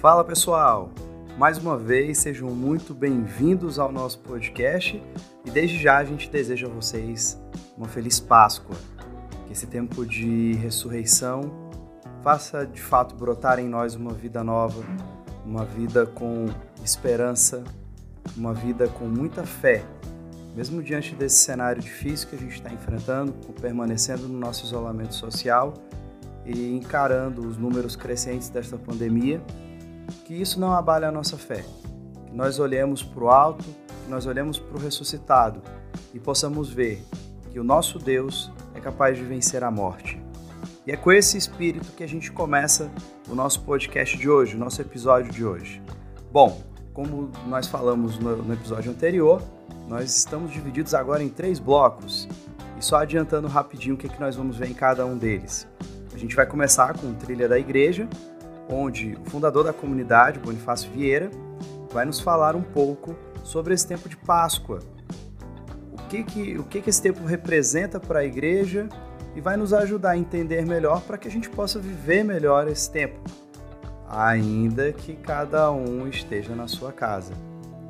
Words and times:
Fala 0.00 0.24
pessoal! 0.24 0.90
Mais 1.36 1.58
uma 1.58 1.76
vez, 1.76 2.16
sejam 2.16 2.48
muito 2.48 2.94
bem-vindos 2.94 3.78
ao 3.78 3.92
nosso 3.92 4.18
podcast 4.20 5.02
e 5.44 5.50
desde 5.50 5.76
já 5.78 5.98
a 5.98 6.04
gente 6.04 6.30
deseja 6.30 6.68
a 6.68 6.70
vocês 6.70 7.38
uma 7.76 7.86
feliz 7.86 8.18
Páscoa. 8.18 8.74
Que 9.46 9.52
esse 9.52 9.66
tempo 9.66 10.06
de 10.06 10.54
ressurreição 10.54 11.52
faça 12.22 12.66
de 12.66 12.80
fato 12.80 13.14
brotar 13.14 13.58
em 13.58 13.68
nós 13.68 13.94
uma 13.94 14.14
vida 14.14 14.42
nova, 14.42 14.82
uma 15.44 15.66
vida 15.66 16.06
com 16.06 16.46
esperança, 16.82 17.62
uma 18.34 18.54
vida 18.54 18.88
com 18.88 19.04
muita 19.04 19.44
fé. 19.44 19.84
Mesmo 20.56 20.82
diante 20.82 21.14
desse 21.14 21.36
cenário 21.36 21.82
difícil 21.82 22.26
que 22.26 22.36
a 22.36 22.38
gente 22.38 22.54
está 22.54 22.72
enfrentando, 22.72 23.34
permanecendo 23.60 24.26
no 24.26 24.38
nosso 24.38 24.64
isolamento 24.64 25.14
social 25.14 25.74
e 26.46 26.74
encarando 26.74 27.46
os 27.46 27.58
números 27.58 27.96
crescentes 27.96 28.48
desta 28.48 28.78
pandemia, 28.78 29.42
que 30.24 30.34
isso 30.34 30.58
não 30.58 30.72
abale 30.72 31.04
a 31.04 31.12
nossa 31.12 31.36
fé. 31.36 31.64
Que 32.26 32.34
nós 32.34 32.58
olhemos 32.58 33.02
para 33.02 33.24
o 33.24 33.28
alto, 33.28 33.64
que 34.04 34.10
nós 34.10 34.26
olhemos 34.26 34.58
para 34.58 34.76
o 34.76 34.80
ressuscitado 34.80 35.62
e 36.12 36.18
possamos 36.18 36.70
ver 36.70 37.02
que 37.50 37.58
o 37.58 37.64
nosso 37.64 37.98
Deus 37.98 38.50
é 38.74 38.80
capaz 38.80 39.16
de 39.16 39.24
vencer 39.24 39.64
a 39.64 39.70
morte. 39.70 40.20
E 40.86 40.92
é 40.92 40.96
com 40.96 41.12
esse 41.12 41.36
espírito 41.36 41.92
que 41.92 42.02
a 42.02 42.08
gente 42.08 42.32
começa 42.32 42.90
o 43.28 43.34
nosso 43.34 43.62
podcast 43.62 44.16
de 44.16 44.28
hoje, 44.28 44.56
o 44.56 44.58
nosso 44.58 44.80
episódio 44.80 45.30
de 45.30 45.44
hoje. 45.44 45.82
Bom, 46.32 46.62
como 46.92 47.30
nós 47.46 47.66
falamos 47.66 48.18
no, 48.18 48.52
episódio 48.52 48.90
anterior, 48.90 49.42
nós 49.88 50.16
estamos 50.16 50.52
divididos 50.52 50.94
agora 50.94 51.22
em 51.22 51.28
três 51.28 51.58
blocos. 51.58 52.28
E 52.78 52.84
só 52.84 52.96
adiantando 52.96 53.46
rapidinho 53.46 53.94
o 53.94 53.98
que, 53.98 54.06
é 54.06 54.10
que 54.10 54.20
nós 54.20 54.36
vamos 54.36 54.56
ver 54.56 54.68
em 54.68 54.74
cada 54.74 55.04
um 55.04 55.16
deles. 55.16 55.66
A 56.14 56.18
gente 56.18 56.34
vai 56.34 56.46
começar 56.46 56.98
com 56.98 57.12
Trilha 57.14 57.48
da 57.48 57.58
Igreja, 57.58 58.08
onde 58.70 59.18
o 59.24 59.30
fundador 59.30 59.64
da 59.64 59.72
comunidade, 59.72 60.38
Bonifácio 60.38 60.90
Vieira, 60.90 61.30
vai 61.92 62.04
nos 62.04 62.20
falar 62.20 62.54
um 62.54 62.62
pouco 62.62 63.16
sobre 63.42 63.74
esse 63.74 63.86
tempo 63.86 64.08
de 64.08 64.16
Páscoa. 64.16 64.78
O 65.92 66.08
que, 66.08 66.22
que, 66.22 66.58
o 66.58 66.64
que, 66.64 66.80
que 66.80 66.90
esse 66.90 67.02
tempo 67.02 67.24
representa 67.24 67.98
para 67.98 68.20
a 68.20 68.24
igreja 68.24 68.88
e 69.34 69.40
vai 69.40 69.56
nos 69.56 69.72
ajudar 69.72 70.10
a 70.10 70.16
entender 70.16 70.66
melhor 70.66 71.02
para 71.02 71.18
que 71.18 71.28
a 71.28 71.30
gente 71.30 71.48
possa 71.48 71.78
viver 71.78 72.24
melhor 72.24 72.68
esse 72.68 72.90
tempo, 72.90 73.20
ainda 74.08 74.92
que 74.92 75.14
cada 75.14 75.70
um 75.70 76.06
esteja 76.08 76.54
na 76.54 76.66
sua 76.66 76.92
casa. 76.92 77.32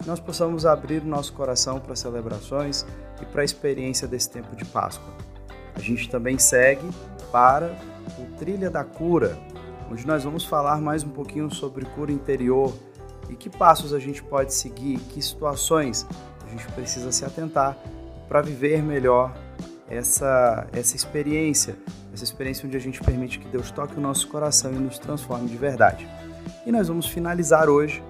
Nós 0.07 0.19
possamos 0.19 0.65
abrir 0.65 1.03
o 1.03 1.07
nosso 1.07 1.33
coração 1.33 1.79
para 1.79 1.95
celebrações 1.95 2.87
e 3.21 3.25
para 3.27 3.43
a 3.43 3.45
experiência 3.45 4.09
desse 4.09 4.31
tempo 4.31 4.57
de 4.57 4.65
Páscoa. 4.65 5.13
A 5.75 5.81
gente 5.81 6.09
também 6.11 6.39
segue 6.39 6.89
para 7.31 7.77
o 8.19 8.37
Trilha 8.39 8.71
da 8.71 8.83
Cura, 8.83 9.39
onde 9.91 10.07
nós 10.07 10.23
vamos 10.23 10.45
falar 10.45 10.81
mais 10.81 11.03
um 11.03 11.09
pouquinho 11.09 11.53
sobre 11.53 11.85
cura 11.85 12.13
interior 12.13 12.73
e 13.29 13.35
que 13.35 13.51
passos 13.51 13.93
a 13.93 13.99
gente 13.99 14.23
pode 14.23 14.55
seguir, 14.55 14.99
que 14.99 15.21
situações 15.21 16.07
a 16.47 16.49
gente 16.49 16.67
precisa 16.73 17.11
se 17.11 17.25
atentar 17.25 17.77
para 18.29 18.41
viver 18.41 18.83
melhor 18.83 19.35
essa, 19.89 20.69
essa 20.73 20.95
experiência, 20.95 21.77
essa 22.15 22.23
experiência 22.23 22.67
onde 22.67 22.77
a 22.77 22.81
gente 22.81 23.01
permite 23.01 23.41
que 23.41 23.49
Deus 23.49 23.73
toque 23.73 23.99
o 23.99 24.01
nosso 24.01 24.29
coração 24.29 24.73
e 24.73 24.79
nos 24.79 24.99
transforme 24.99 25.49
de 25.49 25.57
verdade. 25.57 26.09
E 26.65 26.71
nós 26.71 26.87
vamos 26.87 27.07
finalizar 27.07 27.69
hoje 27.69 28.03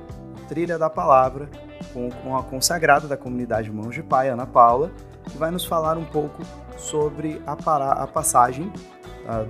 a 0.42 0.47
Trilha 0.47 0.78
da 0.78 0.91
Palavra 0.91 1.48
com, 1.95 2.11
com 2.11 2.36
a 2.36 2.42
consagrada 2.42 3.08
da 3.08 3.17
comunidade 3.17 3.70
Mãos 3.70 3.95
de 3.95 4.03
Pai, 4.03 4.28
Ana 4.28 4.47
Paula, 4.47 4.91
que 5.25 5.39
vai 5.39 5.51
nos 5.51 5.64
falar 5.64 5.97
um 5.97 6.05
pouco 6.05 6.42
sobre 6.77 7.41
a, 7.47 7.56
para, 7.56 7.92
a 7.92 8.06
passagem 8.06 8.70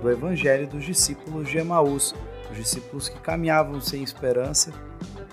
do 0.01 0.09
Evangelho 0.09 0.67
dos 0.67 0.83
discípulos 0.83 1.49
de 1.49 1.57
Emaús, 1.57 2.13
os 2.49 2.57
discípulos 2.57 3.09
que 3.09 3.19
caminhavam 3.19 3.79
sem 3.81 4.03
esperança, 4.03 4.71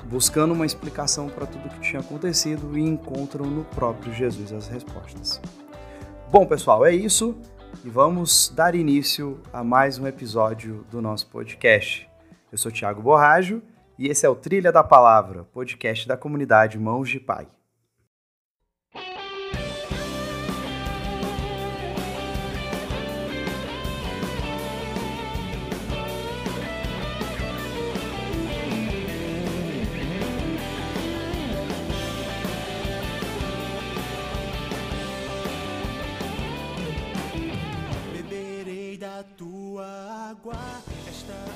buscando 0.04 0.54
uma 0.54 0.64
explicação 0.64 1.28
para 1.28 1.46
tudo 1.46 1.66
o 1.66 1.70
que 1.70 1.80
tinha 1.80 2.00
acontecido 2.00 2.78
e 2.78 2.80
encontram 2.80 3.46
no 3.46 3.64
próprio 3.64 4.12
Jesus 4.12 4.52
as 4.52 4.68
respostas. 4.68 5.40
Bom, 6.30 6.46
pessoal, 6.46 6.84
é 6.84 6.94
isso 6.94 7.36
e 7.84 7.90
vamos 7.90 8.52
dar 8.54 8.74
início 8.74 9.40
a 9.52 9.62
mais 9.62 9.98
um 9.98 10.06
episódio 10.06 10.84
do 10.90 11.00
nosso 11.00 11.26
podcast. 11.28 12.08
Eu 12.50 12.58
sou 12.58 12.72
Tiago 12.72 13.02
Borrajo 13.02 13.62
e 13.98 14.08
esse 14.08 14.24
é 14.24 14.28
o 14.28 14.34
Trilha 14.34 14.72
da 14.72 14.82
Palavra, 14.82 15.44
podcast 15.52 16.06
da 16.06 16.16
comunidade 16.16 16.78
Mãos 16.78 17.08
de 17.08 17.20
Pai. 17.20 17.46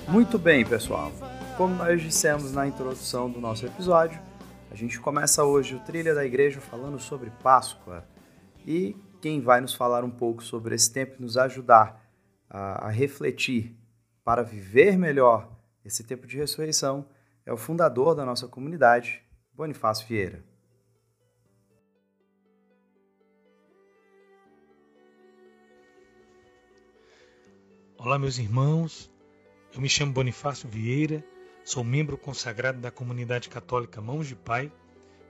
Muito 0.09 0.39
bem, 0.39 0.65
pessoal. 0.65 1.13
Como 1.57 1.75
nós 1.75 2.03
dissemos 2.03 2.53
na 2.53 2.67
introdução 2.67 3.31
do 3.31 3.41
nosso 3.41 3.65
episódio, 3.67 4.21
a 4.71 4.75
gente 4.75 4.99
começa 5.01 5.45
hoje 5.45 5.75
o 5.75 5.81
Trilha 5.81 6.15
da 6.15 6.25
Igreja 6.25 6.61
falando 6.61 6.99
sobre 6.99 7.31
Páscoa. 7.43 8.05
E 8.67 8.97
quem 9.21 9.41
vai 9.41 9.61
nos 9.61 9.75
falar 9.75 10.05
um 10.05 10.11
pouco 10.11 10.43
sobre 10.43 10.75
esse 10.75 10.93
tempo 10.93 11.17
e 11.19 11.23
nos 11.23 11.37
ajudar 11.37 12.03
a, 12.49 12.87
a 12.87 12.91
refletir 12.91 13.77
para 14.25 14.43
viver 14.43 14.97
melhor 14.97 15.51
esse 15.85 16.05
tempo 16.05 16.27
de 16.27 16.37
ressurreição 16.37 17.07
é 17.45 17.53
o 17.53 17.57
fundador 17.57 18.15
da 18.15 18.25
nossa 18.25 18.47
comunidade, 18.47 19.23
Bonifácio 19.53 20.07
Vieira. 20.07 20.52
Olá, 28.05 28.19
meus 28.19 28.37
irmãos. 28.37 29.09
Eu 29.73 29.81
me 29.81 29.89
chamo 29.89 30.13
Bonifácio 30.13 30.69
Vieira, 30.69 31.25
sou 31.65 31.85
membro 31.85 32.19
consagrado 32.19 32.81
da 32.81 32.91
comunidade 32.91 33.49
católica 33.49 34.01
Mãos 34.01 34.27
de 34.27 34.35
Pai. 34.35 34.73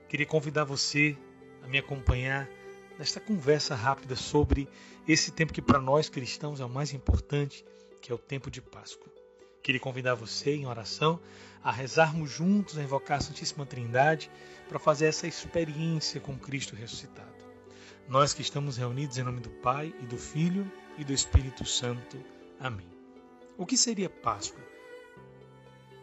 Queria 0.09 0.25
convidar 0.25 0.63
você 0.63 1.15
a 1.61 1.67
me 1.67 1.77
acompanhar 1.77 2.49
nesta 2.97 3.19
conversa 3.19 3.75
rápida 3.75 4.15
sobre 4.15 4.67
esse 5.07 5.31
tempo 5.31 5.53
que 5.53 5.61
para 5.61 5.79
nós 5.79 6.09
cristãos 6.09 6.59
é 6.59 6.65
o 6.65 6.69
mais 6.69 6.95
importante, 6.95 7.63
que 8.01 8.11
é 8.11 8.15
o 8.15 8.17
tempo 8.17 8.49
de 8.49 8.59
Páscoa. 8.59 9.13
Queria 9.61 9.79
convidar 9.79 10.15
você 10.15 10.55
em 10.55 10.65
oração 10.65 11.19
a 11.63 11.71
rezarmos 11.71 12.31
juntos, 12.31 12.75
a 12.75 12.81
invocar 12.81 13.19
a 13.19 13.21
Santíssima 13.21 13.67
Trindade 13.67 14.31
para 14.67 14.79
fazer 14.79 15.05
essa 15.05 15.27
experiência 15.27 16.19
com 16.19 16.35
Cristo 16.39 16.75
ressuscitado. 16.75 17.35
Nós 18.09 18.33
que 18.33 18.41
estamos 18.41 18.77
reunidos 18.77 19.19
em 19.19 19.23
nome 19.23 19.41
do 19.41 19.51
Pai 19.51 19.93
e 20.01 20.07
do 20.07 20.17
Filho 20.17 20.67
e 20.97 21.03
do 21.03 21.13
Espírito 21.13 21.67
Santo. 21.67 22.32
Amém. 22.63 22.89
O 23.57 23.65
que 23.65 23.75
seria 23.75 24.09
Páscoa? 24.09 24.63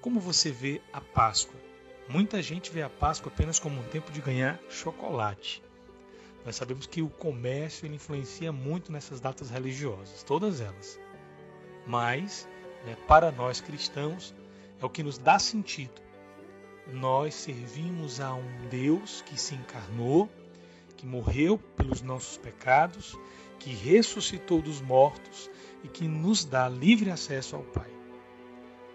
Como 0.02 0.20
você 0.20 0.50
vê 0.50 0.82
a 0.92 1.00
Páscoa? 1.00 1.58
Muita 2.06 2.42
gente 2.42 2.70
vê 2.70 2.82
a 2.82 2.90
Páscoa 2.90 3.32
apenas 3.34 3.58
como 3.58 3.80
um 3.80 3.84
tempo 3.84 4.12
de 4.12 4.20
ganhar 4.20 4.60
chocolate. 4.68 5.62
Nós 6.44 6.56
sabemos 6.56 6.84
que 6.84 7.00
o 7.00 7.08
comércio 7.08 7.86
influencia 7.86 8.52
muito 8.52 8.92
nessas 8.92 9.20
datas 9.20 9.48
religiosas, 9.48 10.22
todas 10.22 10.60
elas. 10.60 11.00
Mas, 11.86 12.46
né, 12.84 12.94
para 13.08 13.32
nós 13.32 13.62
cristãos, 13.62 14.34
é 14.78 14.84
o 14.84 14.90
que 14.90 15.02
nos 15.02 15.16
dá 15.16 15.38
sentido. 15.38 16.02
Nós 16.92 17.34
servimos 17.36 18.20
a 18.20 18.34
um 18.34 18.68
Deus 18.68 19.22
que 19.22 19.40
se 19.40 19.54
encarnou, 19.54 20.28
que 20.94 21.06
morreu 21.06 21.56
pelos 21.56 22.02
nossos 22.02 22.36
pecados, 22.36 23.16
que 23.58 23.70
ressuscitou 23.70 24.60
dos 24.60 24.82
mortos 24.82 25.48
e 25.82 25.88
que 25.88 26.06
nos 26.06 26.44
dá 26.44 26.68
livre 26.68 27.10
acesso 27.10 27.56
ao 27.56 27.62
Pai. 27.62 27.90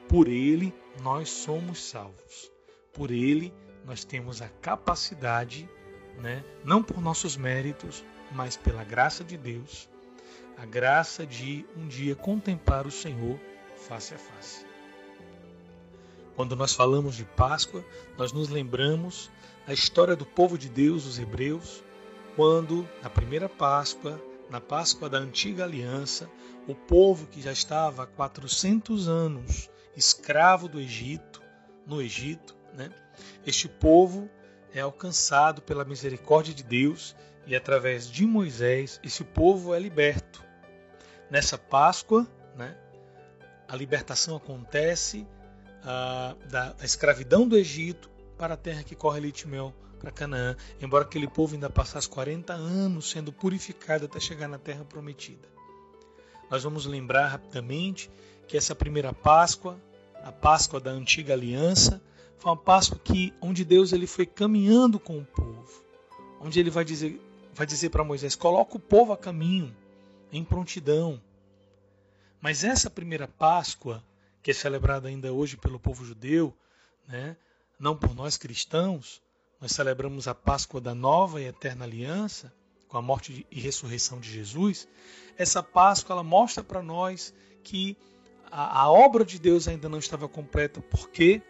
Por 0.08 0.28
Ele 0.28 0.74
nós 1.02 1.30
somos 1.30 1.84
salvos. 1.84 2.52
Por 2.94 3.12
Ele 3.12 3.54
nós 3.86 4.04
temos 4.04 4.42
a 4.42 4.50
capacidade, 4.62 5.70
né, 6.22 6.44
não 6.64 6.82
por 6.82 7.02
nossos 7.02 7.38
méritos, 7.38 8.04
mas 8.32 8.58
pela 8.58 8.84
graça 8.84 9.24
de 9.24 9.38
Deus, 9.38 9.88
a 10.58 10.66
graça 10.66 11.26
de 11.26 11.66
um 11.76 11.88
dia 11.88 12.16
contemplar 12.16 12.88
o 12.88 12.92
Senhor 12.92 13.40
face 13.76 14.14
a 14.14 14.18
face. 14.18 14.66
Quando 16.36 16.56
nós 16.56 16.74
falamos 16.74 17.16
de 17.16 17.24
Páscoa, 17.24 17.84
nós 18.18 18.34
nos 18.34 18.50
lembramos 18.50 19.30
da 19.66 19.74
história 19.74 20.16
do 20.16 20.26
povo 20.26 20.58
de 20.58 20.68
Deus, 20.70 21.06
os 21.06 21.18
hebreus, 21.18 21.84
quando 22.36 22.88
na 23.02 23.10
primeira 23.10 23.48
Páscoa, 23.48 24.22
na 24.50 24.62
Páscoa 24.62 25.09
da 25.09 25.18
antiga 25.18 25.63
aliança, 25.63 26.30
o 26.68 26.75
povo 26.75 27.27
que 27.27 27.42
já 27.42 27.51
estava 27.51 28.03
há 28.03 28.07
400 28.07 29.07
anos 29.07 29.69
escravo 29.95 30.68
do 30.68 30.80
Egito, 30.80 31.42
no 31.86 32.01
Egito, 32.01 32.56
né? 32.74 32.92
Este 33.45 33.68
povo 33.68 34.30
é 34.74 34.81
alcançado 34.81 35.62
pela 35.62 35.86
misericórdia 35.86 36.53
de 36.53 36.63
Deus 36.63 37.15
e 37.47 37.56
através 37.56 38.09
de 38.09 38.25
Moisés 38.25 39.00
esse 39.03 39.24
povo 39.24 39.74
é 39.74 39.80
liberto. 39.80 40.44
Nessa 41.30 41.57
Páscoa, 41.57 42.27
né? 42.56 42.77
A 43.68 43.75
libertação 43.75 44.36
acontece 44.36 45.25
ah, 45.83 46.36
da, 46.50 46.74
da, 46.74 46.86
escravidão 46.86 47.48
do 47.48 47.57
Egito 47.57 48.09
para 48.38 48.56
a 48.56 48.57
terra 48.57 48.83
que 48.83 48.95
corre 48.95 49.19
leite 49.19 49.44
e 49.44 49.48
mel, 49.48 49.74
para 50.06 50.12
Canaã, 50.12 50.56
embora 50.80 51.04
aquele 51.04 51.28
povo 51.28 51.56
ainda 51.56 51.68
passasse 51.68 52.07
40 52.07 52.54
anos 52.54 53.10
sendo 53.10 53.34
purificado 53.34 54.06
até 54.06 54.19
chegar 54.19 54.48
na 54.48 54.60
terra 54.60 54.86
prometida. 54.86 55.48
Nós 56.50 56.63
vamos 56.63 56.86
lembrar 56.86 57.28
rapidamente 57.30 58.12
que 58.48 58.56
essa 58.56 58.75
primeira 58.75 59.12
Páscoa, 59.12 59.80
a 60.24 60.31
Páscoa 60.31 60.80
da 60.80 60.92
antiga 60.92 61.34
aliança, 61.34 62.00
foi 62.38 62.52
uma 62.52 62.57
Páscoa 62.57 63.00
que 63.04 63.34
onde 63.42 63.66
Deus 63.66 63.94
ele 63.94 64.06
foi 64.06 64.28
caminhando 64.28 65.00
com 65.00 65.18
o 65.18 65.25
povo, 65.25 65.84
onde 66.40 66.60
ele 66.60 66.69
vai 66.69 66.86
dizer 66.86 67.19
vai 67.51 67.66
dizer 67.66 67.90
para 67.90 68.04
Moisés: 68.04 68.36
"Coloca 68.36 68.78
o 68.78 68.80
povo 68.80 69.12
a 69.12 69.18
caminho 69.18 69.75
em 70.31 70.44
prontidão". 70.44 71.19
Mas 72.40 72.63
essa 72.63 72.92
primeira 72.92 73.28
Páscoa, 73.28 74.04
que 74.44 74.51
é 74.51 74.54
celebrada 74.54 75.08
ainda 75.08 75.34
hoje 75.34 75.58
pelo 75.58 75.80
povo 75.80 76.06
judeu, 76.06 76.56
né, 77.08 77.36
não 77.80 77.98
por 77.98 78.13
nós 78.13 78.38
cristãos, 78.38 79.25
nós 79.60 79.72
celebramos 79.72 80.28
a 80.28 80.36
Páscoa 80.36 80.81
da 80.81 80.94
nova 80.94 81.42
e 81.42 81.46
eterna 81.46 81.86
aliança, 81.86 82.54
com 82.88 82.98
a 82.98 83.02
morte 83.02 83.46
e 83.50 83.60
ressurreição 83.60 84.19
de 84.19 84.31
Jesus. 84.31 84.88
Essa 85.38 85.63
Páscoa 85.63 86.13
ela 86.13 86.24
mostra 86.24 86.63
para 86.63 86.81
nós 86.81 87.34
que 87.63 87.98
a, 88.52 88.81
a 88.81 88.92
obra 88.92 89.25
de 89.25 89.40
Deus 89.40 89.68
ainda 89.68 89.90
não 89.90 90.00
estava 90.00 90.28
completa, 90.28 90.81
porque 90.81 91.42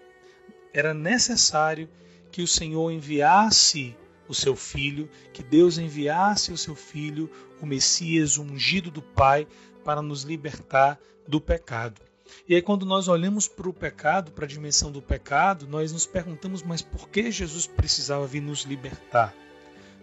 era 0.74 0.94
necessário 0.94 1.90
que 2.32 2.42
o 2.42 2.48
Senhor 2.48 2.92
enviasse 2.92 3.96
o 4.28 4.34
seu 4.34 4.56
filho, 4.56 5.10
que 5.32 5.44
Deus 5.44 5.78
enviasse 5.78 6.52
o 6.52 6.58
seu 6.58 6.76
filho, 6.76 7.30
o 7.62 7.66
Messias, 7.66 8.38
o 8.38 8.44
ungido 8.44 8.90
do 8.90 9.02
Pai, 9.02 9.48
para 9.84 10.02
nos 10.02 10.24
libertar 10.24 11.00
do 11.28 11.40
pecado. 11.40 12.02
E 12.48 12.56
aí, 12.56 12.62
quando 12.62 12.86
nós 12.86 13.08
olhamos 13.08 13.48
para 13.48 13.70
o 13.70 13.74
pecado, 13.74 14.32
para 14.32 14.46
a 14.46 14.48
dimensão 14.48 14.92
do 14.92 15.02
pecado, 15.02 15.68
nós 15.68 15.92
nos 15.92 16.06
perguntamos, 16.06 16.64
mas 16.64 16.82
por 16.82 17.10
que 17.10 17.32
Jesus 17.32 17.68
precisava 17.68 18.26
vir 18.26 18.42
nos 18.42 18.64
libertar? 18.64 19.34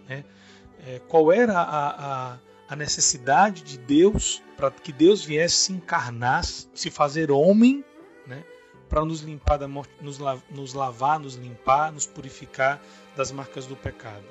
Né? 0.07 0.23
É, 0.85 0.99
qual 1.07 1.31
era 1.31 1.59
a, 1.59 2.33
a, 2.33 2.37
a, 2.69 2.75
necessidade 2.75 3.63
de 3.63 3.77
Deus 3.77 4.41
para 4.57 4.71
que 4.71 4.91
Deus 4.91 5.23
viesse 5.23 5.55
se 5.55 5.73
encarnar, 5.73 6.43
se 6.43 6.89
fazer 6.89 7.31
homem, 7.31 7.83
né? 8.27 8.43
para 8.89 9.03
nos 9.05 9.21
limpar 9.21 9.57
da 9.57 9.67
morte, 9.67 9.91
nos, 10.01 10.19
nos 10.51 10.73
lavar, 10.73 11.19
nos 11.19 11.35
limpar, 11.35 11.91
nos 11.91 12.05
purificar 12.05 12.81
das 13.15 13.31
marcas 13.31 13.65
do 13.65 13.75
pecado. 13.75 14.25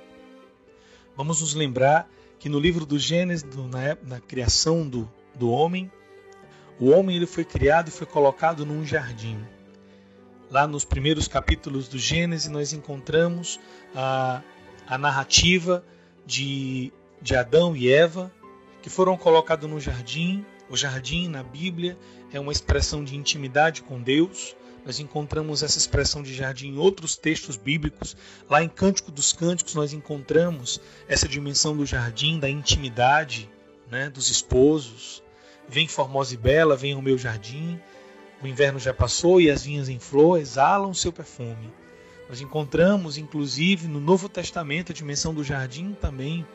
Vamos 1.17 1.41
nos 1.41 1.55
lembrar 1.55 2.09
que 2.39 2.49
no 2.49 2.59
livro 2.59 2.85
do 2.85 2.99
Gênesis, 2.99 3.45
na, 3.71 3.97
na 4.03 4.21
criação 4.21 4.87
do, 4.89 5.11
do 5.35 5.51
homem, 5.51 5.91
o 6.83 6.91
homem 6.91 7.15
ele 7.15 7.27
foi 7.27 7.45
criado 7.45 7.87
e 7.87 7.91
foi 7.93 8.09
colocado 8.09 8.67
num 8.67 8.85
jardim. 8.85 9.39
Lá 10.51 10.67
nos 10.67 10.85
primeiros 10.85 11.29
capítulos 11.29 11.87
do 11.87 11.97
Gênesis, 11.97 12.51
nós 12.51 12.73
encontramos 12.73 13.61
a, 13.95 14.43
a 14.89 14.99
narrativa 14.99 15.85
de, 16.27 16.93
de 17.21 17.37
Adão 17.37 17.77
e 17.77 17.89
Eva, 17.89 18.33
que 18.83 18.91
foram 18.91 19.17
colocados 19.17 19.71
no 19.71 19.79
jardim. 19.79 20.45
O 20.69 20.77
jardim 20.77 21.29
na 21.29 21.45
Bíblia 21.45 21.97
é 22.33 22.41
uma 22.41 22.51
expressão 22.51 23.05
de 23.05 23.15
intimidade 23.15 23.83
com 23.83 24.03
Deus. 24.03 24.57
Nós 24.85 24.99
encontramos 24.99 25.63
essa 25.63 25.79
expressão 25.79 26.21
de 26.21 26.35
jardim 26.35 26.71
em 26.71 26.79
outros 26.79 27.17
textos 27.17 27.57
bíblicos. 27.57 28.17
Lá 28.51 28.61
em 28.61 28.69
Cântico 28.69 29.13
dos 29.13 29.33
Cânticos, 29.33 29.77
nós 29.77 29.93
encontramos 29.93 30.81
essa 31.07 31.29
dimensão 31.29 31.77
do 31.77 31.87
jardim, 31.87 32.41
da 32.41 32.51
intimidade 32.51 33.49
né, 33.89 34.11
dos 34.11 34.31
esposos. 34.31 35.23
Vem 35.73 35.89
formosa 35.89 36.35
e 36.35 36.37
bela, 36.37 36.77
vem 36.77 36.93
ao 36.93 37.01
meu 37.01 37.17
jardim. 37.17 37.81
O 38.43 38.47
inverno 38.47 38.79
já 38.79 38.93
passou 38.93 39.41
e 39.41 39.51
as 39.51 39.65
vinhas 39.65 39.89
em 39.89 39.99
flor 39.99 40.39
exalam 40.39 40.93
seu 40.93 41.11
perfume. 41.11 41.73
Nós 42.29 42.43
encontramos, 42.43 43.17
inclusive, 43.17 43.89
no 43.89 43.99
Novo 43.99 44.29
Testamento, 44.29 44.93
a 44.93 44.95
dimensão 44.95 45.33
do 45.33 45.43
jardim 45.43 45.97
também. 45.99 46.47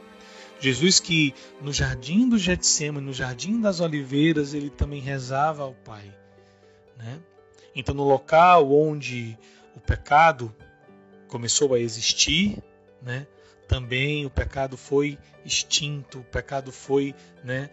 Jesus 0.60 1.00
que 1.00 1.34
no 1.60 1.74
jardim 1.74 2.30
do 2.30 2.38
Getsemane, 2.38 3.04
no 3.04 3.12
jardim 3.12 3.60
das 3.60 3.80
oliveiras, 3.80 4.54
ele 4.54 4.70
também 4.70 5.02
rezava 5.02 5.64
ao 5.64 5.74
Pai. 5.74 6.14
Né? 6.96 7.20
Então, 7.76 7.96
no 7.96 8.04
local 8.04 8.72
onde 8.72 9.36
o 9.76 9.80
pecado 9.80 10.56
começou 11.28 11.74
a 11.74 11.80
existir, 11.80 12.62
né? 13.02 13.26
também 13.68 14.28
o 14.28 14.30
pecado 14.30 14.78
foi 14.78 15.18
extinto, 15.44 16.20
o 16.20 16.24
pecado 16.24 16.72
foi 16.72 17.16
né, 17.44 17.72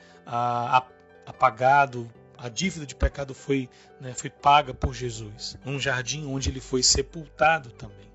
apagado, 1.27 2.11
a 2.37 2.49
dívida 2.49 2.85
de 2.85 2.95
pecado 2.95 3.35
foi, 3.35 3.69
né, 4.01 4.13
foi 4.15 4.31
paga 4.31 4.75
por 4.75 4.95
Jesus, 4.95 5.57
um 5.65 5.79
jardim 5.79 6.27
onde 6.27 6.51
ele 6.51 6.61
foi 6.61 6.83
sepultado 6.83 7.71
também. 7.71 8.13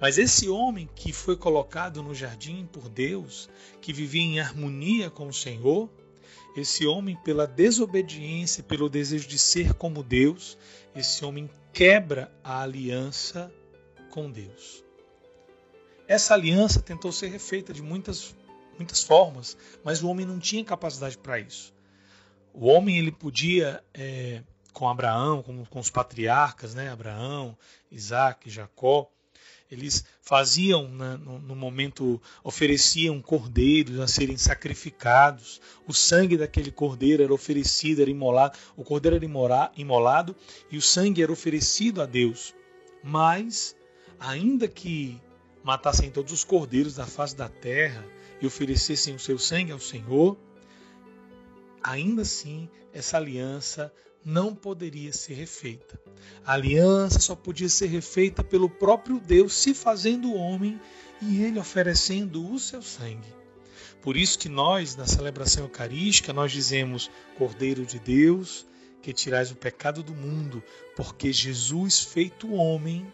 Mas 0.00 0.16
esse 0.16 0.48
homem 0.48 0.88
que 0.94 1.12
foi 1.12 1.36
colocado 1.36 2.02
no 2.02 2.14
jardim 2.14 2.66
por 2.66 2.88
Deus, 2.88 3.50
que 3.80 3.92
vivia 3.92 4.22
em 4.22 4.40
harmonia 4.40 5.10
com 5.10 5.26
o 5.26 5.34
Senhor, 5.34 5.90
esse 6.56 6.86
homem, 6.86 7.16
pela 7.24 7.46
desobediência, 7.46 8.62
pelo 8.62 8.88
desejo 8.88 9.28
de 9.28 9.38
ser 9.38 9.74
como 9.74 10.02
Deus, 10.02 10.56
esse 10.94 11.24
homem 11.24 11.50
quebra 11.72 12.32
a 12.42 12.62
aliança 12.62 13.52
com 14.10 14.30
Deus. 14.30 14.84
Essa 16.06 16.34
aliança 16.34 16.80
tentou 16.80 17.12
ser 17.12 17.28
refeita 17.28 17.72
de 17.72 17.82
muitas, 17.82 18.34
muitas 18.76 19.02
formas, 19.02 19.56
mas 19.84 20.02
o 20.02 20.08
homem 20.08 20.24
não 20.24 20.38
tinha 20.38 20.64
capacidade 20.64 21.18
para 21.18 21.38
isso. 21.38 21.72
O 22.52 22.66
homem 22.66 22.98
ele 22.98 23.12
podia, 23.12 23.82
é, 23.94 24.42
com 24.72 24.88
Abraão, 24.88 25.42
com, 25.42 25.64
com 25.64 25.80
os 25.80 25.90
patriarcas, 25.90 26.74
né, 26.74 26.90
Abraão, 26.90 27.56
Isaac, 27.90 28.48
Jacó, 28.50 29.10
eles 29.70 30.04
faziam, 30.22 30.88
né, 30.88 31.18
no, 31.22 31.38
no, 31.38 31.54
momento, 31.54 32.20
ofereciam 32.42 33.20
cordeiros 33.20 34.00
a 34.00 34.06
serem 34.06 34.38
sacrificados. 34.38 35.60
O 35.86 35.92
sangue 35.92 36.38
daquele 36.38 36.70
cordeiro 36.70 37.22
era 37.22 37.34
oferecido, 37.34 38.00
era 38.00 38.10
imolado. 38.10 38.56
O 38.76 38.82
cordeiro 38.82 39.16
era 39.16 39.70
imolado 39.76 40.34
e 40.70 40.78
o 40.78 40.82
sangue 40.82 41.22
era 41.22 41.30
oferecido 41.30 42.00
a 42.00 42.06
Deus. 42.06 42.54
Mas, 43.02 43.76
ainda 44.18 44.66
que 44.66 45.20
matassem 45.62 46.10
todos 46.10 46.32
os 46.32 46.44
cordeiros 46.44 46.94
da 46.94 47.06
face 47.06 47.36
da 47.36 47.48
terra 47.48 48.04
e 48.40 48.46
oferecessem 48.46 49.14
o 49.14 49.18
seu 49.18 49.38
sangue 49.38 49.72
ao 49.72 49.80
Senhor, 49.80 50.38
ainda 51.90 52.22
assim 52.22 52.68
essa 52.92 53.16
aliança 53.16 53.92
não 54.24 54.54
poderia 54.54 55.12
ser 55.12 55.34
refeita. 55.34 55.98
A 56.44 56.52
aliança 56.52 57.18
só 57.18 57.34
podia 57.34 57.68
ser 57.68 57.86
refeita 57.86 58.44
pelo 58.44 58.68
próprio 58.68 59.18
Deus 59.18 59.54
se 59.54 59.72
fazendo 59.72 60.34
homem 60.34 60.80
e 61.22 61.42
ele 61.42 61.58
oferecendo 61.58 62.52
o 62.52 62.58
seu 62.58 62.82
sangue. 62.82 63.32
Por 64.02 64.16
isso 64.16 64.38
que 64.38 64.48
nós, 64.48 64.96
na 64.96 65.06
celebração 65.06 65.64
eucarística, 65.64 66.32
nós 66.32 66.52
dizemos 66.52 67.10
Cordeiro 67.36 67.84
de 67.84 67.98
Deus, 67.98 68.66
que 69.02 69.12
tirais 69.12 69.50
o 69.50 69.56
pecado 69.56 70.02
do 70.02 70.14
mundo, 70.14 70.62
porque 70.94 71.32
Jesus, 71.32 72.00
feito 72.00 72.52
homem, 72.52 73.06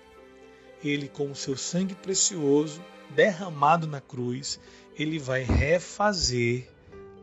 ele 0.83 1.09
com 1.09 1.31
o 1.31 1.35
seu 1.35 1.57
sangue 1.57 1.95
precioso 1.95 2.83
derramado 3.11 3.87
na 3.87 4.01
cruz, 4.01 4.59
ele 4.97 5.19
vai 5.19 5.43
refazer 5.43 6.69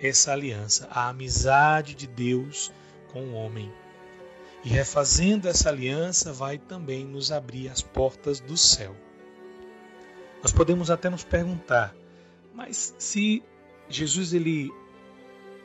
essa 0.01 0.31
aliança, 0.31 0.88
a 0.89 1.10
amizade 1.10 1.93
de 1.93 2.08
Deus 2.08 2.72
com 3.12 3.22
o 3.22 3.34
homem. 3.34 3.72
E 4.63 4.70
refazendo 4.70 5.48
essa 5.48 5.70
aliança, 5.70 6.34
vai 6.34 6.58
também 6.58 7.05
nos 7.05 7.31
abrir 7.31 7.70
as 7.70 7.81
portas 7.81 8.39
do 8.39 8.58
céu. 8.58 8.96
Nós 10.41 10.51
podemos 10.51 10.89
até 10.89 11.10
nos 11.10 11.24
perguntar, 11.24 11.96
mas 12.53 12.96
se 12.98 13.43
Jesus 13.89 14.34
ele 14.34 14.72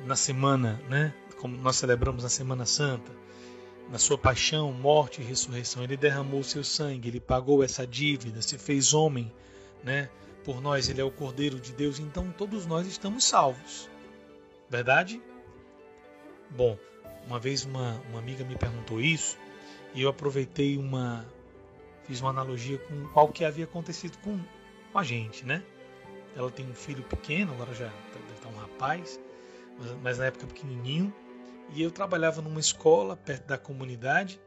na 0.05 0.17
semana, 0.17 0.81
né, 0.89 1.15
como 1.39 1.57
nós 1.57 1.77
celebramos 1.77 2.23
na 2.23 2.29
Semana 2.29 2.67
Santa, 2.67 3.13
na 3.91 3.99
sua 3.99 4.19
paixão, 4.19 4.73
morte 4.73 5.21
e 5.21 5.25
ressurreição, 5.25 5.83
ele 5.83 5.97
derramou 5.97 6.41
o 6.41 6.45
seu 6.45 6.65
sangue, 6.65 7.09
ele 7.09 7.21
pagou 7.21 7.63
essa 7.63 7.87
dívida, 7.87 8.43
se 8.43 8.59
fez 8.59 8.93
homem, 8.93 9.33
né? 9.85 10.11
Por 10.45 10.61
nós, 10.61 10.89
ele 10.89 11.01
é 11.01 11.05
o 11.05 11.11
Cordeiro 11.11 11.59
de 11.59 11.73
Deus, 11.73 11.99
então 11.99 12.33
todos 12.37 12.67
nós 12.67 12.87
estamos 12.87 13.25
salvos. 13.25 13.89
Verdade? 14.69 15.23
Bom, 16.51 16.79
uma 17.27 17.39
vez 17.39 17.65
uma, 17.65 18.01
uma 18.11 18.19
amiga 18.19 18.45
me 18.45 18.57
perguntou 18.57 19.01
isso 19.01 19.39
e 19.95 20.03
eu 20.03 20.09
aproveitei 20.09 20.77
uma. 20.77 21.25
fiz 22.05 22.21
uma 22.21 22.31
analogia 22.31 22.79
com 22.79 23.09
qual 23.09 23.29
que 23.29 23.45
havia 23.45 23.65
acontecido 23.65 24.19
com, 24.19 24.39
com 24.93 24.99
a 24.99 25.05
gente, 25.05 25.45
né? 25.45 25.63
Ela 26.37 26.51
tem 26.51 26.69
um 26.69 26.75
filho 26.75 27.03
pequeno, 27.03 27.53
agora 27.53 27.73
já 27.75 27.87
deve 28.13 28.33
estar 28.35 28.49
um 28.49 28.57
rapaz, 28.57 29.19
mas, 29.79 29.91
mas 30.03 30.19
na 30.19 30.27
época 30.27 30.47
pequenininho. 30.47 31.13
E 31.73 31.83
eu 31.83 31.91
trabalhava 31.91 32.41
numa 32.41 32.61
escola 32.61 33.17
perto 33.17 33.47
da 33.47 33.59
comunidade 33.59 34.41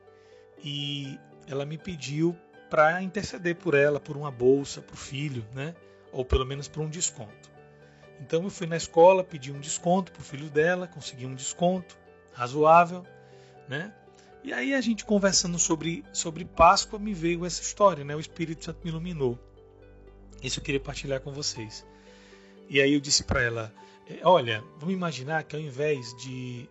e 0.63 1.19
ela 1.47 1.65
me 1.65 1.77
pediu 1.77 2.37
para 2.69 3.01
interceder 3.01 3.55
por 3.55 3.73
ela, 3.73 3.99
por 3.99 4.15
uma 4.15 4.31
bolsa 4.31 4.81
para 4.81 4.93
o 4.93 4.97
filho, 4.97 5.43
né? 5.53 5.75
Ou 6.11 6.23
pelo 6.23 6.45
menos 6.45 6.67
por 6.67 6.81
um 6.81 6.89
desconto. 6.89 7.58
Então 8.19 8.43
eu 8.43 8.49
fui 8.49 8.67
na 8.67 8.77
escola, 8.77 9.23
pedi 9.23 9.51
um 9.51 9.59
desconto 9.59 10.11
para 10.11 10.21
o 10.21 10.23
filho 10.23 10.49
dela, 10.49 10.87
consegui 10.87 11.25
um 11.25 11.33
desconto 11.33 11.97
razoável, 12.33 13.05
né? 13.67 13.93
E 14.43 14.53
aí 14.53 14.73
a 14.73 14.81
gente 14.81 15.03
conversando 15.03 15.59
sobre, 15.59 16.03
sobre 16.13 16.45
Páscoa 16.45 16.97
me 16.97 17.13
veio 17.13 17.45
essa 17.45 17.61
história, 17.61 18.03
né? 18.03 18.15
O 18.15 18.19
Espírito 18.19 18.65
Santo 18.65 18.79
me 18.83 18.89
iluminou. 18.89 19.37
Isso 20.41 20.59
eu 20.59 20.63
queria 20.63 20.79
partilhar 20.79 21.19
com 21.21 21.31
vocês. 21.31 21.85
E 22.69 22.79
aí 22.81 22.93
eu 22.93 22.99
disse 22.99 23.23
para 23.23 23.41
ela, 23.41 23.73
é, 24.07 24.19
olha, 24.23 24.63
vamos 24.77 24.93
imaginar 24.93 25.43
que 25.43 25.55
ao 25.55 25.61
invés 25.61 26.15
de, 26.15 26.69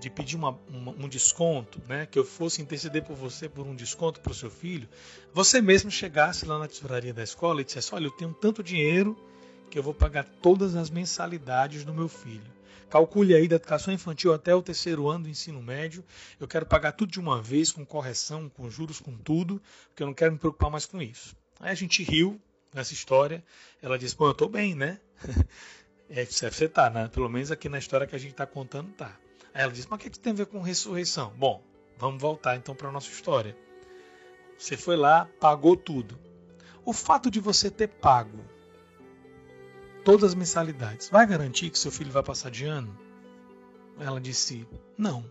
de 0.00 0.10
pedir 0.10 0.36
uma, 0.36 0.58
uma, 0.68 0.92
um 0.92 1.08
desconto, 1.08 1.80
né, 1.88 2.06
que 2.06 2.18
eu 2.18 2.24
fosse 2.24 2.60
interceder 2.60 3.04
por 3.04 3.14
você 3.14 3.48
por 3.48 3.66
um 3.66 3.74
desconto 3.74 4.20
para 4.20 4.32
o 4.32 4.34
seu 4.34 4.50
filho, 4.50 4.88
você 5.32 5.60
mesmo 5.60 5.90
chegasse 5.90 6.44
lá 6.44 6.58
na 6.58 6.66
tesouraria 6.66 7.14
da 7.14 7.22
escola 7.22 7.60
e 7.60 7.64
dissesse, 7.64 7.94
olha, 7.94 8.06
eu 8.06 8.10
tenho 8.10 8.34
tanto 8.34 8.62
dinheiro 8.62 9.16
que 9.74 9.78
eu 9.80 9.82
vou 9.82 9.92
pagar 9.92 10.22
todas 10.40 10.76
as 10.76 10.88
mensalidades 10.88 11.84
do 11.84 11.92
meu 11.92 12.08
filho. 12.08 12.46
Calcule 12.88 13.34
aí 13.34 13.48
da 13.48 13.56
educação 13.56 13.92
infantil 13.92 14.32
até 14.32 14.54
o 14.54 14.62
terceiro 14.62 15.08
ano 15.08 15.24
do 15.24 15.28
ensino 15.28 15.60
médio. 15.60 16.04
Eu 16.38 16.46
quero 16.46 16.64
pagar 16.64 16.92
tudo 16.92 17.10
de 17.10 17.18
uma 17.18 17.42
vez, 17.42 17.72
com 17.72 17.84
correção, 17.84 18.48
com 18.48 18.70
juros, 18.70 19.00
com 19.00 19.18
tudo, 19.18 19.60
porque 19.88 20.04
eu 20.04 20.06
não 20.06 20.14
quero 20.14 20.30
me 20.30 20.38
preocupar 20.38 20.70
mais 20.70 20.86
com 20.86 21.02
isso. 21.02 21.34
Aí 21.58 21.72
a 21.72 21.74
gente 21.74 22.04
riu 22.04 22.40
nessa 22.72 22.92
história. 22.92 23.44
Ela 23.82 23.98
disse: 23.98 24.14
Bom, 24.14 24.26
eu 24.26 24.30
estou 24.30 24.48
bem, 24.48 24.76
né? 24.76 25.00
é, 26.08 26.24
você 26.24 26.68
tá, 26.68 26.88
né? 26.88 27.08
Pelo 27.08 27.28
menos 27.28 27.50
aqui 27.50 27.68
na 27.68 27.78
história 27.78 28.06
que 28.06 28.14
a 28.14 28.18
gente 28.20 28.30
está 28.30 28.46
contando, 28.46 28.92
tá. 28.92 29.18
Aí 29.52 29.64
ela 29.64 29.72
disse: 29.72 29.88
Mas 29.90 29.98
o 29.98 30.02
que, 30.04 30.10
que 30.10 30.20
tem 30.20 30.32
a 30.32 30.36
ver 30.36 30.46
com 30.46 30.60
ressurreição? 30.60 31.32
Bom, 31.36 31.64
vamos 31.98 32.22
voltar 32.22 32.54
então 32.54 32.76
para 32.76 32.90
a 32.90 32.92
nossa 32.92 33.10
história. 33.10 33.56
Você 34.56 34.76
foi 34.76 34.94
lá, 34.94 35.28
pagou 35.40 35.76
tudo. 35.76 36.16
O 36.84 36.92
fato 36.92 37.28
de 37.28 37.40
você 37.40 37.72
ter 37.72 37.88
pago 37.88 38.54
todas 40.04 40.30
as 40.30 40.34
mensalidades 40.34 41.08
vai 41.08 41.26
garantir 41.26 41.70
que 41.70 41.78
seu 41.78 41.90
filho 41.90 42.12
vai 42.12 42.22
passar 42.22 42.50
de 42.50 42.64
ano? 42.66 42.96
Ela 43.98 44.20
disse: 44.20 44.66
Não. 44.96 45.24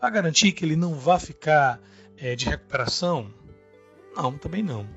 Vai 0.00 0.10
garantir 0.10 0.52
que 0.52 0.64
ele 0.64 0.76
não 0.76 0.94
vai 0.94 1.18
ficar 1.18 1.80
é, 2.16 2.34
de 2.34 2.46
recuperação? 2.46 3.32
Não, 4.14 4.36
também 4.36 4.62
não. 4.62 4.88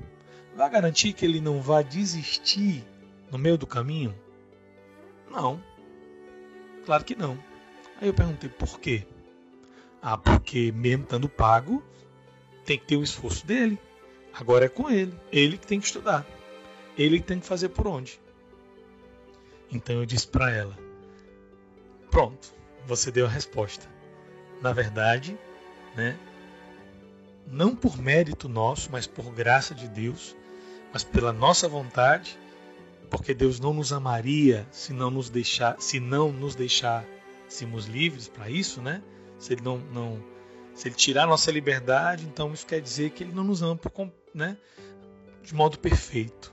Vai 0.56 0.68
garantir 0.68 1.12
que 1.12 1.24
ele 1.24 1.40
não 1.40 1.60
vai 1.60 1.82
desistir 1.82 2.84
no 3.30 3.38
meio 3.38 3.56
do 3.56 3.66
caminho? 3.66 4.14
Não. 5.30 5.62
Claro 6.84 7.04
que 7.04 7.14
não. 7.14 7.38
Aí 8.00 8.08
eu 8.08 8.14
perguntei 8.14 8.50
por 8.50 8.78
quê? 8.78 9.06
Ah, 10.00 10.18
porque 10.18 10.72
mesmo 10.72 11.04
estando 11.04 11.28
pago, 11.28 11.82
tem 12.64 12.78
que 12.78 12.86
ter 12.86 12.96
o 12.96 13.02
esforço 13.02 13.46
dele. 13.46 13.78
Agora 14.34 14.66
é 14.66 14.68
com 14.68 14.90
ele. 14.90 15.14
Ele 15.30 15.56
que 15.56 15.66
tem 15.66 15.80
que 15.80 15.86
estudar. 15.86 16.26
Ele 16.96 17.20
que 17.20 17.26
tem 17.26 17.40
que 17.40 17.46
fazer 17.46 17.70
por 17.70 17.86
onde. 17.86 18.20
Então 19.72 19.96
eu 19.96 20.06
disse 20.06 20.28
para 20.28 20.50
ela: 20.50 20.78
Pronto, 22.10 22.54
você 22.86 23.10
deu 23.10 23.26
a 23.26 23.28
resposta. 23.28 23.88
Na 24.60 24.72
verdade, 24.72 25.36
né, 25.96 26.16
não 27.46 27.74
por 27.74 27.98
mérito 27.98 28.48
nosso, 28.48 28.90
mas 28.92 29.06
por 29.06 29.32
graça 29.32 29.74
de 29.74 29.88
Deus, 29.88 30.36
mas 30.92 31.02
pela 31.02 31.32
nossa 31.32 31.66
vontade, 31.66 32.38
porque 33.10 33.34
Deus 33.34 33.58
não 33.58 33.74
nos 33.74 33.92
amaria 33.92 34.66
se 34.70 34.92
não 34.92 35.10
nos 35.10 35.28
deixar, 35.28 35.80
se 35.80 35.98
não 35.98 36.30
nos 36.30 36.54
deixássemos 36.54 37.86
livres 37.86 38.28
para 38.28 38.48
isso, 38.48 38.80
né? 38.80 39.02
Se 39.38 39.54
ele 39.54 39.62
não, 39.62 39.78
não 39.78 40.22
se 40.74 40.88
ele 40.88 40.94
tirar 40.94 41.26
nossa 41.26 41.50
liberdade, 41.50 42.24
então 42.24 42.52
isso 42.52 42.66
quer 42.66 42.80
dizer 42.80 43.10
que 43.10 43.24
ele 43.24 43.32
não 43.32 43.44
nos 43.44 43.62
ama 43.62 43.76
por, 43.76 44.10
né, 44.34 44.56
de 45.42 45.54
modo 45.54 45.78
perfeito. 45.78 46.52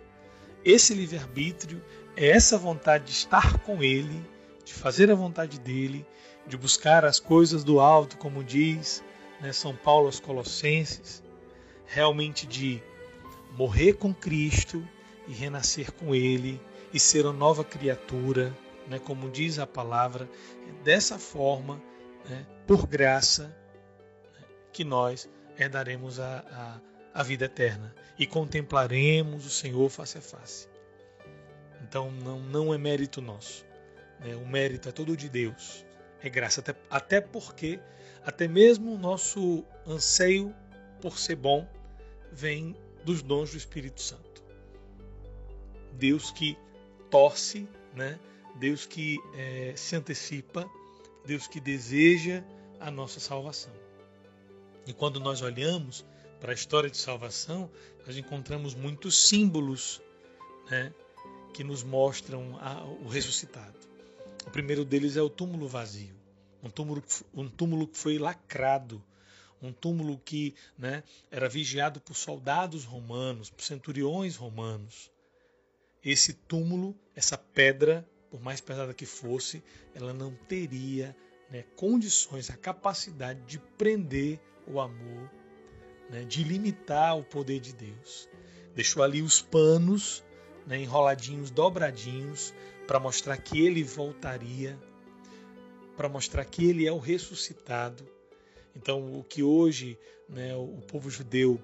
Esse 0.64 0.94
livre-arbítrio 0.94 1.82
é 2.20 2.32
essa 2.32 2.58
vontade 2.58 3.06
de 3.06 3.12
estar 3.12 3.60
com 3.60 3.82
ele, 3.82 4.22
de 4.66 4.74
fazer 4.74 5.10
a 5.10 5.16
vontade 5.16 5.58
dele, 5.58 6.06
de 6.46 6.58
buscar 6.58 7.06
as 7.06 7.18
coisas 7.18 7.64
do 7.64 7.80
alto, 7.80 8.18
como 8.18 8.44
diz 8.44 9.02
né, 9.40 9.54
São 9.54 9.74
Paulo 9.74 10.08
aos 10.08 10.20
Colossenses, 10.20 11.24
realmente 11.86 12.46
de 12.46 12.84
morrer 13.58 13.94
com 13.94 14.14
Cristo 14.14 14.86
e 15.30 15.32
renascer 15.32 15.94
com 15.94 16.14
Ele 16.14 16.62
e 16.94 17.00
ser 17.00 17.26
uma 17.26 17.32
nova 17.32 17.64
criatura, 17.64 18.54
né, 18.86 19.00
como 19.00 19.30
diz 19.30 19.58
a 19.58 19.66
palavra, 19.66 20.30
dessa 20.84 21.18
forma, 21.18 21.82
né, 22.30 22.46
por 22.68 22.86
graça, 22.86 23.44
né, 24.34 24.46
que 24.74 24.84
nós 24.84 25.30
herdaremos 25.58 26.20
a, 26.20 26.82
a, 27.14 27.22
a 27.22 27.24
vida 27.24 27.46
eterna 27.46 27.96
e 28.18 28.28
contemplaremos 28.28 29.46
o 29.46 29.50
Senhor 29.50 29.90
face 29.90 30.18
a 30.18 30.22
face. 30.22 30.68
Então 31.89 32.12
não, 32.12 32.39
não 32.39 32.72
é 32.72 32.77
mérito 32.77 33.19
nosso, 33.19 33.65
né, 34.19 34.36
o 34.36 34.46
mérito 34.46 34.88
é 34.88 34.91
todo 34.91 35.17
de 35.17 35.27
Deus, 35.27 35.84
é 36.22 36.29
graça, 36.29 36.62
até, 36.62 36.75
até 36.88 37.19
porque, 37.19 37.79
até 38.24 38.48
mesmo 38.48 38.93
o 38.93 38.98
nosso 38.98 39.65
anseio 39.88 40.55
por 41.01 41.17
ser 41.17 41.36
bom 41.36 41.67
vem 42.31 42.77
dos 43.03 43.24
dons 43.24 43.51
do 43.51 43.58
Espírito 43.58 44.03
Santo. 44.03 44.43
Deus 45.93 46.29
que 46.29 46.55
torce, 47.10 47.67
né? 47.96 48.19
Deus 48.60 48.86
que 48.86 49.17
é, 49.34 49.74
se 49.75 49.96
antecipa, 49.96 50.69
Deus 51.25 51.48
que 51.48 51.60
deseja 51.60 52.43
a 52.79 52.91
nossa 52.91 53.19
salvação. 53.19 53.74
E 54.86 54.93
quando 54.93 55.19
nós 55.19 55.41
olhamos 55.41 56.05
para 56.39 56.51
a 56.51 56.53
história 56.53 56.89
de 56.89 56.98
salvação, 56.98 57.72
nós 58.05 58.15
encontramos 58.15 58.75
muitos 58.75 59.27
símbolos 59.27 60.01
né, 60.69 60.93
que 61.53 61.63
nos 61.63 61.84
mostram 61.84 62.58
a, 62.60 62.84
o 62.84 63.08
ressuscitado. 63.08 63.77
O 64.48 64.51
primeiro 64.51 64.86
deles 64.86 65.18
é 65.18 65.22
o 65.22 65.29
túmulo 65.29 65.68
vazio, 65.68 66.15
um 66.63 66.70
túmulo, 66.70 67.03
um 67.34 67.48
túmulo 67.48 67.88
que 67.88 67.98
foi 67.98 68.18
lacrado 68.18 69.03
um 69.62 69.72
túmulo 69.72 70.18
que 70.24 70.56
né, 70.77 71.03
era 71.29 71.50
vigiado 71.50 72.00
por 72.00 72.15
soldados 72.15 72.86
romanos, 72.86 73.50
por 73.50 73.63
centuriões 73.63 74.36
romanos. 74.36 75.12
Esse 76.03 76.34
túmulo, 76.34 76.96
essa 77.15 77.38
pedra, 77.38 78.08
por 78.29 78.41
mais 78.41 78.62
pesada 78.62 78.94
que 78.94 79.06
fosse, 79.06 79.62
ela 79.94 80.13
não 80.13 80.34
teria 80.48 81.15
né, 81.50 81.63
condições, 81.75 82.50
a 82.50 82.56
capacidade 82.56 83.41
de 83.41 83.60
prender 83.60 84.39
o 84.65 84.79
amor, 84.79 85.29
né, 86.10 86.24
de 86.24 86.44
limitar 86.44 87.18
o 87.18 87.24
poder 87.24 87.60
de 87.60 87.74
Deus. 87.74 88.29
Deixou 88.74 89.03
ali 89.03 89.22
os 89.22 89.41
panos 89.41 90.24
né, 90.66 90.82
enroladinhos, 90.82 91.50
dobradinhos, 91.50 92.54
para 92.88 93.00
mostrar 93.00 93.38
que 93.38 93.60
ele 93.60 93.84
voltaria, 93.84 94.78
para 95.96 96.10
mostrar 96.10 96.46
que 96.46 96.66
ele 96.66 96.88
é 96.88 96.92
o 96.92 96.98
ressuscitado 96.98 98.04
então, 98.75 99.20
o 99.20 99.24
que 99.24 99.44
hoje 99.44 99.98
né, 100.28 100.56
o 100.56 100.82
povo 100.88 101.10
judeu 101.10 101.62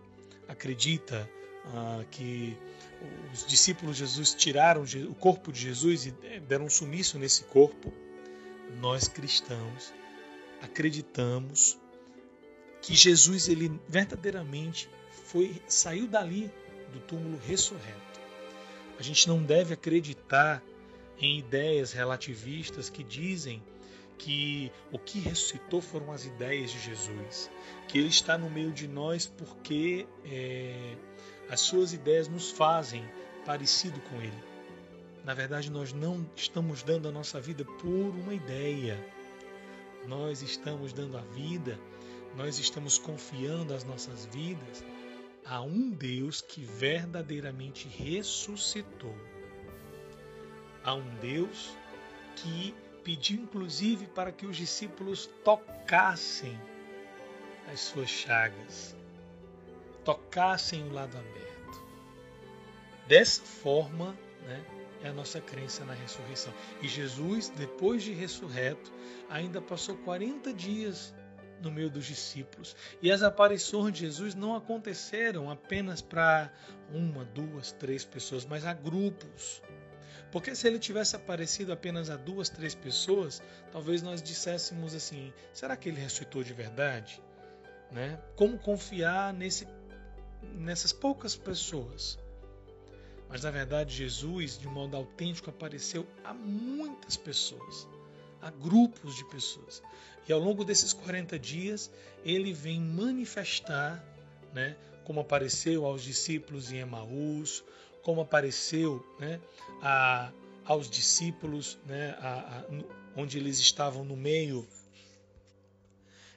acredita 0.48 1.30
ah, 1.68 2.04
que 2.12 2.58
os 3.34 3.46
discípulos 3.46 3.96
de 3.96 4.06
Jesus 4.06 4.34
tiraram 4.34 4.84
o 5.10 5.16
corpo 5.16 5.52
de 5.52 5.62
Jesus 5.62 6.06
e 6.06 6.12
deram 6.42 6.66
um 6.66 6.70
sumiço 6.70 7.18
nesse 7.18 7.44
corpo, 7.46 7.94
nós 8.80 9.08
cristãos 9.08 9.94
acreditamos 10.62 11.78
que 12.82 12.94
Jesus 12.94 13.48
ele 13.48 13.80
verdadeiramente 13.88 14.90
foi 15.28 15.62
saiu 15.68 16.08
dali 16.08 16.52
do 16.92 17.00
túmulo 17.00 17.40
ressurreto. 17.48 18.05
A 18.98 19.04
gente 19.04 19.28
não 19.28 19.44
deve 19.44 19.74
acreditar 19.74 20.64
em 21.20 21.40
ideias 21.40 21.92
relativistas 21.92 22.90
que 22.90 23.04
dizem 23.04 23.62
que 24.18 24.72
o 24.92 24.98
que 24.98 25.20
ressuscitou 25.20 25.82
foram 25.82 26.12
as 26.12 26.26
ideias 26.26 26.72
de 26.72 26.80
Jesus, 26.80 27.50
que 27.88 27.98
Ele 27.98 28.08
está 28.08 28.38
no 28.38 28.50
meio 28.50 28.72
de 28.72 28.88
nós 28.88 29.26
porque 29.26 30.08
é, 30.24 30.96
as 31.50 31.60
suas 31.60 31.94
ideias 31.94 32.28
nos 32.28 32.52
fazem 32.52 33.04
parecido 33.46 34.00
com 34.02 34.22
Ele. 34.22 34.44
Na 35.24 35.34
verdade, 35.34 35.70
nós 35.72 35.92
não 35.92 36.26
estamos 36.36 36.84
dando 36.84 37.08
a 37.08 37.12
nossa 37.12 37.42
vida 37.42 37.66
por 37.66 37.90
uma 37.90 38.34
ideia, 38.34 38.98
nós 40.08 40.42
estamos 40.42 40.94
dando 40.94 41.18
a 41.18 41.22
vida, 41.22 41.80
nós 42.38 42.60
estamos 42.60 42.98
confiando 42.98 43.74
as 43.74 43.84
nossas 43.84 44.26
vidas 44.26 44.84
a 45.46 45.62
um 45.62 45.92
Deus 45.92 46.42
que 46.42 46.62
verdadeiramente 46.62 47.88
ressuscitou, 47.88 49.16
a 50.84 50.94
um 50.94 51.16
Deus 51.18 51.76
que 52.36 52.74
pediu 53.04 53.44
inclusive 53.44 54.08
para 54.08 54.32
que 54.32 54.48
os 54.48 54.58
discípulos 54.58 55.30
tocassem 55.44 56.60
as 57.72 57.80
suas 57.80 58.10
chagas, 58.10 58.96
tocassem 60.04 60.84
o 60.84 60.92
lado 60.92 61.16
aberto. 61.18 61.86
Dessa 63.08 63.44
forma, 63.44 64.18
né, 64.48 64.66
é 65.04 65.10
a 65.10 65.14
nossa 65.14 65.40
crença 65.40 65.86
na 65.86 65.94
ressurreição. 65.94 66.52
E 66.82 66.88
Jesus, 66.88 67.50
depois 67.50 68.04
de 68.04 68.12
ressurreto, 68.14 68.92
ainda 69.30 69.62
passou 69.62 69.96
40 69.98 70.52
dias 70.52 71.14
no 71.62 71.72
meio 71.72 71.90
dos 71.90 72.06
discípulos. 72.06 72.76
E 73.02 73.12
as 73.12 73.24
aparições 73.24 73.94
de 73.94 74.02
Jesus 74.02 74.36
não 74.36 74.56
aconteceram 74.56 75.50
apenas 75.50 76.02
para 76.02 76.52
uma, 76.92 77.26
duas, 77.26 77.72
três 77.72 78.06
pessoas, 78.06 78.46
mas 78.46 78.66
a 78.66 78.74
grupos 78.74 79.62
Porque 80.32 80.56
se 80.56 80.68
ele 80.68 80.80
tivesse 80.80 81.16
aparecido 81.16 81.72
apenas 81.72 82.10
a 82.10 82.18
duas, 82.18 82.50
três 82.50 82.76
pessoas, 82.76 83.42
talvez 83.72 84.02
nós 84.02 84.22
disséssemos 84.22 84.94
assim: 84.94 85.34
será 85.54 85.76
que 85.76 85.90
ele 85.90 86.00
ressuscitou 86.00 86.44
de 86.44 86.54
verdade? 86.54 87.22
Né? 87.92 88.20
Como 88.36 88.58
confiar 88.58 89.34
nesse, 89.34 89.68
nessas 90.54 90.92
poucas 90.92 91.36
pessoas? 91.36 92.20
Mas 93.30 93.44
na 93.44 93.52
verdade, 93.52 93.96
Jesus, 93.96 94.58
de 94.58 94.68
modo 94.68 94.96
autêntico, 94.96 95.50
apareceu 95.50 96.08
a 96.24 96.34
muitas 96.34 97.18
pessoas, 97.18 97.88
a 98.46 98.52
grupos 98.52 99.16
de 99.16 99.26
pessoas. 99.26 99.82
E 100.28 100.32
ao 100.32 100.40
longo 100.40 100.64
desses 100.64 100.94
40 100.94 101.40
dias, 101.40 101.90
ele 102.24 102.54
vem 102.54 102.80
manifestar, 102.80 104.04
né, 104.54 104.78
como 105.04 105.20
apareceu 105.20 105.84
aos 105.84 106.04
discípulos 106.04 106.72
em 106.72 106.78
Emaús, 106.78 107.64
como 108.04 108.22
apareceu 108.22 109.04
né, 109.20 109.42
a, 109.82 110.32
aos 110.64 110.88
discípulos, 110.88 111.80
né, 111.88 112.16
a, 112.20 112.60
a, 112.60 112.66
onde 113.16 113.40
eles 113.40 113.58
estavam 113.58 114.06
no 114.06 114.16
meio, 114.16 114.68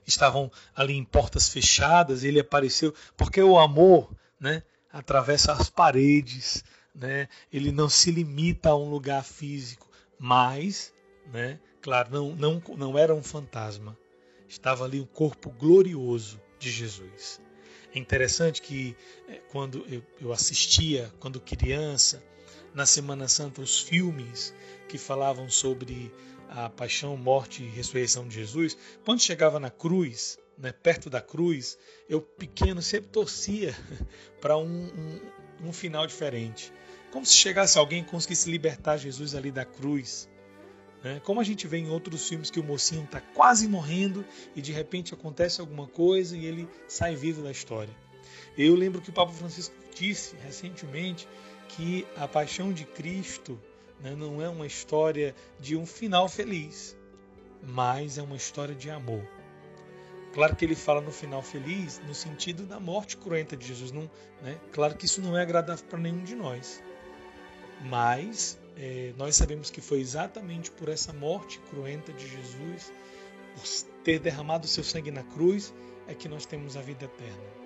estavam 0.06 0.50
ali 0.74 0.94
em 0.94 1.04
portas 1.04 1.50
fechadas, 1.50 2.24
ele 2.24 2.40
apareceu, 2.40 2.94
porque 3.18 3.42
o 3.42 3.58
amor 3.58 4.10
né, 4.40 4.62
atravessa 4.90 5.52
as 5.52 5.68
paredes, 5.68 6.64
né, 6.94 7.28
ele 7.52 7.70
não 7.70 7.90
se 7.90 8.10
limita 8.10 8.70
a 8.70 8.76
um 8.76 8.88
lugar 8.88 9.22
físico, 9.22 9.86
mas, 10.18 10.90
né, 11.30 11.60
claro, 11.80 12.10
não, 12.10 12.34
não, 12.34 12.62
não 12.76 12.98
era 12.98 13.14
um 13.14 13.22
fantasma, 13.22 13.96
estava 14.48 14.84
ali 14.84 15.00
o 15.00 15.06
corpo 15.06 15.50
glorioso 15.50 16.40
de 16.58 16.70
Jesus. 16.70 17.40
É 17.94 17.98
interessante 17.98 18.60
que 18.60 18.96
é, 19.28 19.36
quando 19.50 19.84
eu 20.20 20.32
assistia, 20.32 21.12
quando 21.18 21.40
criança, 21.40 22.22
na 22.74 22.86
Semana 22.86 23.28
Santa, 23.28 23.60
os 23.60 23.80
filmes 23.80 24.54
que 24.88 24.98
falavam 24.98 25.48
sobre 25.48 26.12
a 26.48 26.68
paixão, 26.68 27.16
morte 27.16 27.62
e 27.62 27.68
ressurreição 27.68 28.26
de 28.26 28.34
Jesus, 28.34 28.76
quando 29.04 29.20
chegava 29.20 29.58
na 29.58 29.70
cruz, 29.70 30.38
né, 30.56 30.72
perto 30.72 31.10
da 31.10 31.20
cruz, 31.20 31.78
eu 32.08 32.20
pequeno 32.20 32.80
sempre 32.82 33.10
torcia 33.10 33.74
para 34.40 34.56
um, 34.56 34.64
um, 34.64 35.68
um 35.68 35.72
final 35.72 36.06
diferente. 36.06 36.72
Como 37.10 37.24
se 37.24 37.34
chegasse 37.34 37.78
alguém 37.78 38.02
e 38.02 38.04
conseguisse 38.04 38.50
libertar 38.50 38.96
Jesus 38.96 39.34
ali 39.34 39.50
da 39.50 39.64
cruz. 39.64 40.28
Né? 41.02 41.20
Como 41.24 41.40
a 41.40 41.44
gente 41.44 41.66
vê 41.66 41.78
em 41.78 41.90
outros 41.90 42.28
filmes 42.28 42.50
que 42.50 42.60
o 42.60 42.64
mocinho 42.64 43.04
está 43.04 43.20
quase 43.20 43.68
morrendo 43.68 44.24
e 44.54 44.60
de 44.60 44.72
repente 44.72 45.14
acontece 45.14 45.60
alguma 45.60 45.86
coisa 45.86 46.36
e 46.36 46.44
ele 46.44 46.68
sai 46.86 47.14
vivo 47.14 47.42
da 47.42 47.50
história. 47.50 47.94
Eu 48.56 48.74
lembro 48.74 49.00
que 49.00 49.10
o 49.10 49.12
Papa 49.12 49.32
Francisco 49.32 49.74
disse 49.94 50.34
recentemente 50.44 51.28
que 51.68 52.06
a 52.16 52.26
paixão 52.26 52.72
de 52.72 52.84
Cristo 52.84 53.60
né, 54.00 54.14
não 54.16 54.42
é 54.42 54.48
uma 54.48 54.66
história 54.66 55.34
de 55.60 55.76
um 55.76 55.86
final 55.86 56.28
feliz, 56.28 56.96
mas 57.62 58.18
é 58.18 58.22
uma 58.22 58.36
história 58.36 58.74
de 58.74 58.90
amor. 58.90 59.24
Claro 60.32 60.54
que 60.54 60.64
ele 60.64 60.74
fala 60.74 61.00
no 61.00 61.10
final 61.10 61.42
feliz 61.42 62.00
no 62.06 62.14
sentido 62.14 62.64
da 62.64 62.78
morte 62.78 63.16
cruenta 63.16 63.56
de 63.56 63.66
Jesus. 63.66 63.90
Não, 63.90 64.10
né? 64.42 64.58
Claro 64.72 64.94
que 64.96 65.06
isso 65.06 65.20
não 65.20 65.36
é 65.36 65.42
agradável 65.42 65.84
para 65.86 65.98
nenhum 65.98 66.22
de 66.22 66.34
nós. 66.34 66.82
Mas 67.82 68.58
é, 68.78 69.12
nós 69.16 69.34
sabemos 69.34 69.70
que 69.70 69.80
foi 69.80 70.00
exatamente 70.00 70.70
por 70.70 70.88
essa 70.88 71.12
morte 71.12 71.58
cruenta 71.68 72.12
de 72.12 72.28
Jesus, 72.28 72.92
por 73.54 73.64
ter 74.04 74.20
derramado 74.20 74.68
seu 74.68 74.84
sangue 74.84 75.10
na 75.10 75.24
cruz, 75.24 75.74
é 76.06 76.14
que 76.14 76.28
nós 76.28 76.46
temos 76.46 76.76
a 76.76 76.80
vida 76.80 77.04
eterna. 77.04 77.58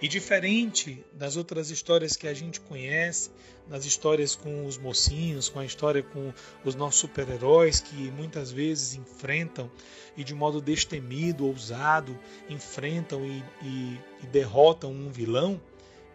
E 0.00 0.08
diferente 0.08 1.04
das 1.12 1.36
outras 1.36 1.70
histórias 1.70 2.16
que 2.16 2.26
a 2.26 2.34
gente 2.34 2.60
conhece, 2.60 3.30
das 3.68 3.84
histórias 3.84 4.34
com 4.34 4.66
os 4.66 4.76
mocinhos, 4.76 5.48
com 5.48 5.60
a 5.60 5.64
história 5.64 6.02
com 6.02 6.32
os 6.64 6.74
nossos 6.74 7.00
super-heróis 7.00 7.80
que 7.80 8.10
muitas 8.10 8.50
vezes 8.50 8.94
enfrentam 8.94 9.70
e 10.16 10.24
de 10.24 10.34
modo 10.34 10.60
destemido, 10.60 11.46
ousado, 11.46 12.18
enfrentam 12.48 13.24
e, 13.24 13.44
e, 13.62 14.00
e 14.24 14.26
derrotam 14.26 14.92
um 14.92 15.10
vilão, 15.10 15.60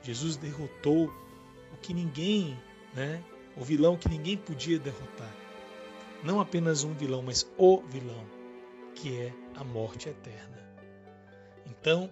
Jesus 0.03 0.35
derrotou 0.35 1.05
o 1.73 1.77
que 1.81 1.93
ninguém, 1.93 2.57
né, 2.93 3.23
o 3.57 3.63
vilão 3.63 3.97
que 3.97 4.09
ninguém 4.09 4.37
podia 4.37 4.79
derrotar. 4.79 5.33
Não 6.23 6.39
apenas 6.39 6.83
um 6.83 6.93
vilão, 6.93 7.21
mas 7.21 7.47
o 7.57 7.81
vilão, 7.81 8.25
que 8.95 9.19
é 9.19 9.33
a 9.55 9.63
morte 9.63 10.09
eterna. 10.09 10.57
Então, 11.65 12.11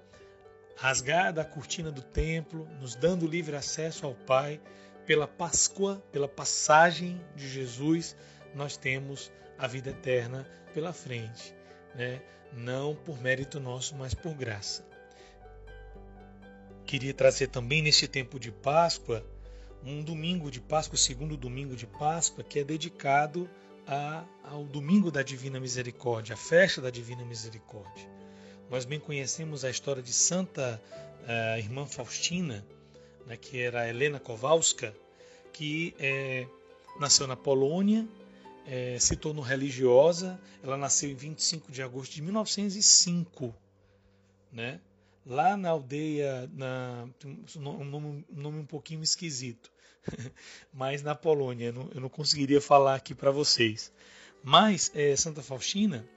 rasgada 0.76 1.42
a 1.42 1.46
cortina 1.46 1.92
do 1.92 2.02
templo, 2.02 2.68
nos 2.80 2.96
dando 2.96 3.28
livre 3.28 3.56
acesso 3.56 4.06
ao 4.06 4.14
Pai, 4.14 4.60
pela 5.06 5.28
Páscoa, 5.28 6.04
pela 6.12 6.28
passagem 6.28 7.22
de 7.36 7.48
Jesus, 7.48 8.16
nós 8.54 8.76
temos 8.76 9.32
a 9.58 9.68
vida 9.68 9.92
eterna 9.92 10.48
pela 10.74 10.92
frente, 10.92 11.54
né? 11.94 12.22
não 12.52 12.96
por 12.96 13.22
mérito 13.22 13.60
nosso, 13.60 13.96
mas 13.96 14.14
por 14.14 14.34
graça. 14.34 14.86
Queria 16.86 17.14
trazer 17.14 17.48
também 17.48 17.82
neste 17.82 18.08
tempo 18.08 18.40
de 18.40 18.52
Páscoa 18.52 19.26
um 19.86 20.02
domingo 20.02 20.50
de 20.50 20.60
Páscoa, 20.60 20.96
o 20.96 20.98
segundo 20.98 21.38
domingo 21.38 21.76
de 21.76 21.86
Páscoa, 21.86 22.44
que 22.44 22.60
é 22.60 22.64
dedicado 22.64 23.50
a, 23.86 24.26
ao 24.44 24.64
Domingo 24.64 25.12
da 25.12 25.22
Divina 25.22 25.60
Misericórdia, 25.60 26.34
a 26.34 26.38
festa 26.38 26.82
da 26.82 26.90
Divina 26.90 27.24
Misericórdia. 27.24 28.10
Nós 28.70 28.84
bem 28.84 29.00
conhecemos 29.00 29.64
a 29.64 29.70
história 29.70 30.02
de 30.02 30.12
Santa 30.12 30.82
uh, 31.22 31.60
Irmã 31.60 31.86
Faustina, 31.86 32.66
né, 33.28 33.38
que 33.38 33.60
era 33.60 33.88
Helena 33.88 34.20
Kowalska, 34.20 34.96
que 35.54 35.96
é, 36.00 36.48
nasceu 37.00 37.28
na 37.28 37.36
Polônia, 37.36 38.08
é, 38.66 38.98
se 39.00 39.16
tornou 39.16 39.44
religiosa. 39.44 40.40
Ela 40.64 40.76
nasceu 40.78 41.10
em 41.10 41.16
25 41.16 41.72
de 41.72 41.82
agosto 41.82 42.14
de 42.14 42.22
1905, 42.22 43.56
né? 44.52 44.82
lá 45.26 45.58
na 45.58 45.70
aldeia, 45.70 46.50
na, 46.54 47.08
um, 47.56 47.84
nome, 47.84 48.26
um 48.30 48.42
nome 48.42 48.60
um 48.60 48.66
pouquinho 48.66 49.02
esquisito, 49.02 49.72
mas 50.74 51.02
na 51.02 51.16
Polônia. 51.16 51.68
Eu 51.68 51.74
não, 51.74 51.90
eu 51.96 52.02
não 52.02 52.10
conseguiria 52.10 52.62
falar 52.62 52.96
aqui 52.96 53.14
para 53.14 53.32
vocês. 53.32 53.92
Mas 54.44 54.92
é, 54.94 55.16
Santa 55.16 55.42
Faustina, 55.42 56.08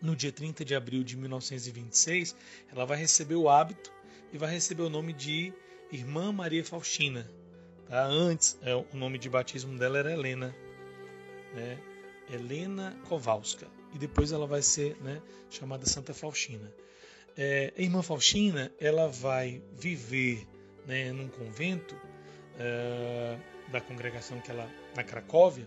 no 0.00 0.16
dia 0.16 0.32
30 0.32 0.64
de 0.64 0.74
abril 0.74 1.02
de 1.04 1.16
1926, 1.16 2.36
ela 2.72 2.84
vai 2.84 2.96
receber 2.96 3.36
o 3.36 3.48
hábito 3.48 3.92
e 4.32 4.38
vai 4.38 4.50
receber 4.50 4.82
o 4.82 4.90
nome 4.90 5.12
de 5.12 5.52
Irmã 5.90 6.32
Maria 6.32 6.64
Faustina. 6.64 7.30
Tá? 7.88 8.04
Antes, 8.04 8.58
é, 8.62 8.74
o 8.74 8.86
nome 8.94 9.18
de 9.18 9.28
batismo 9.28 9.78
dela 9.78 9.98
era 9.98 10.12
Helena. 10.12 10.54
Né? 11.54 11.78
Helena 12.28 12.96
Kowalska. 13.08 13.68
E 13.94 13.98
depois 13.98 14.32
ela 14.32 14.46
vai 14.46 14.62
ser 14.62 14.96
né, 15.00 15.22
chamada 15.48 15.86
Santa 15.86 16.12
Faustina. 16.12 16.72
É, 17.36 17.72
a 17.76 17.80
irmã 17.80 18.02
Faustina 18.02 18.72
ela 18.80 19.08
vai 19.08 19.62
viver 19.72 20.46
né, 20.86 21.12
num 21.12 21.28
convento 21.28 21.94
é, 22.58 23.38
da 23.68 23.80
congregação 23.80 24.40
que 24.40 24.50
ela 24.50 24.68
na 24.94 25.02
Cracóvia 25.02 25.66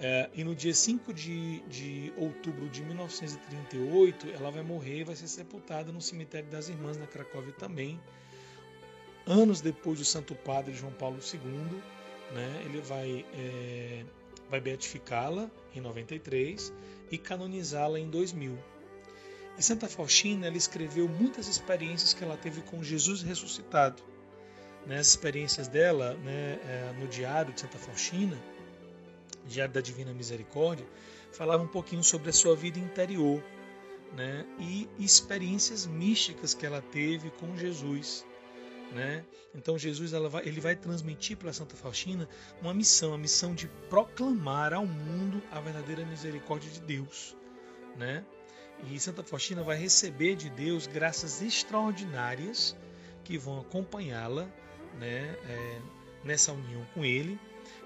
é, 0.00 0.30
e 0.34 0.42
no 0.42 0.54
dia 0.54 0.72
5 0.72 1.12
de, 1.12 1.60
de 1.62 2.12
outubro 2.16 2.68
de 2.68 2.82
1938 2.82 4.28
ela 4.30 4.50
vai 4.50 4.62
morrer 4.62 5.00
e 5.00 5.04
vai 5.04 5.16
ser 5.16 5.28
sepultada 5.28 5.92
no 5.92 6.00
cemitério 6.00 6.48
das 6.48 6.68
Irmãs 6.68 6.96
na 6.96 7.06
Cracóvia 7.06 7.52
também 7.52 8.00
anos 9.26 9.60
depois 9.60 9.98
do 9.98 10.04
Santo 10.04 10.34
Padre 10.34 10.74
João 10.74 10.92
Paulo 10.92 11.18
II 11.18 11.82
né, 12.34 12.62
ele 12.64 12.80
vai 12.80 13.24
é, 13.34 14.04
vai 14.48 14.60
beatificá-la 14.60 15.50
em 15.74 15.80
93 15.80 16.72
e 17.10 17.18
canonizá-la 17.18 17.98
em 17.98 18.08
2000 18.08 18.58
e 19.60 19.62
Santa 19.62 19.86
Faustina 19.86 20.46
ela 20.46 20.56
escreveu 20.56 21.06
muitas 21.06 21.46
experiências 21.46 22.14
que 22.14 22.24
ela 22.24 22.34
teve 22.34 22.62
com 22.62 22.82
Jesus 22.82 23.20
ressuscitado. 23.20 24.02
Né, 24.86 24.98
as 24.98 25.08
experiências 25.08 25.68
dela 25.68 26.14
né, 26.14 26.58
é, 26.64 26.94
no 26.98 27.06
Diário 27.06 27.52
de 27.52 27.60
Santa 27.60 27.78
Faustina, 27.78 28.36
Diário 29.46 29.72
da 29.72 29.80
Divina 29.80 30.12
Misericórdia, 30.12 30.86
falava 31.32 31.62
um 31.62 31.68
pouquinho 31.68 32.02
sobre 32.02 32.30
a 32.30 32.32
sua 32.32 32.56
vida 32.56 32.78
interior 32.78 33.42
né, 34.16 34.44
e 34.58 34.88
experiências 34.98 35.86
místicas 35.86 36.54
que 36.54 36.66
ela 36.66 36.82
teve 36.82 37.30
com 37.30 37.56
Jesus. 37.56 38.24
Né? 38.92 39.24
Então 39.54 39.78
Jesus 39.78 40.10
vai, 40.10 40.46
ele 40.46 40.60
vai 40.60 40.74
transmitir 40.74 41.36
para 41.36 41.52
Santa 41.52 41.76
Faustina 41.76 42.28
uma 42.60 42.74
missão, 42.74 43.14
a 43.14 43.18
missão 43.18 43.54
de 43.54 43.68
proclamar 43.88 44.72
ao 44.72 44.84
mundo 44.84 45.40
a 45.50 45.60
verdadeira 45.60 46.04
misericórdia 46.04 46.70
de 46.70 46.80
Deus. 46.80 47.36
Né? 47.96 48.24
E 48.88 48.98
Santa 48.98 49.22
Faustina 49.22 49.62
vai 49.62 49.76
receber 49.76 50.34
de 50.34 50.50
Deus 50.50 50.86
graças 50.86 51.40
extraordinárias 51.42 52.76
que 53.22 53.38
vão 53.38 53.60
acompanhá-la 53.60 54.48
né, 54.98 55.36
é, 55.48 55.80
nessa 56.24 56.52
união 56.52 56.84
com 56.94 57.04
Ele. 57.04 57.38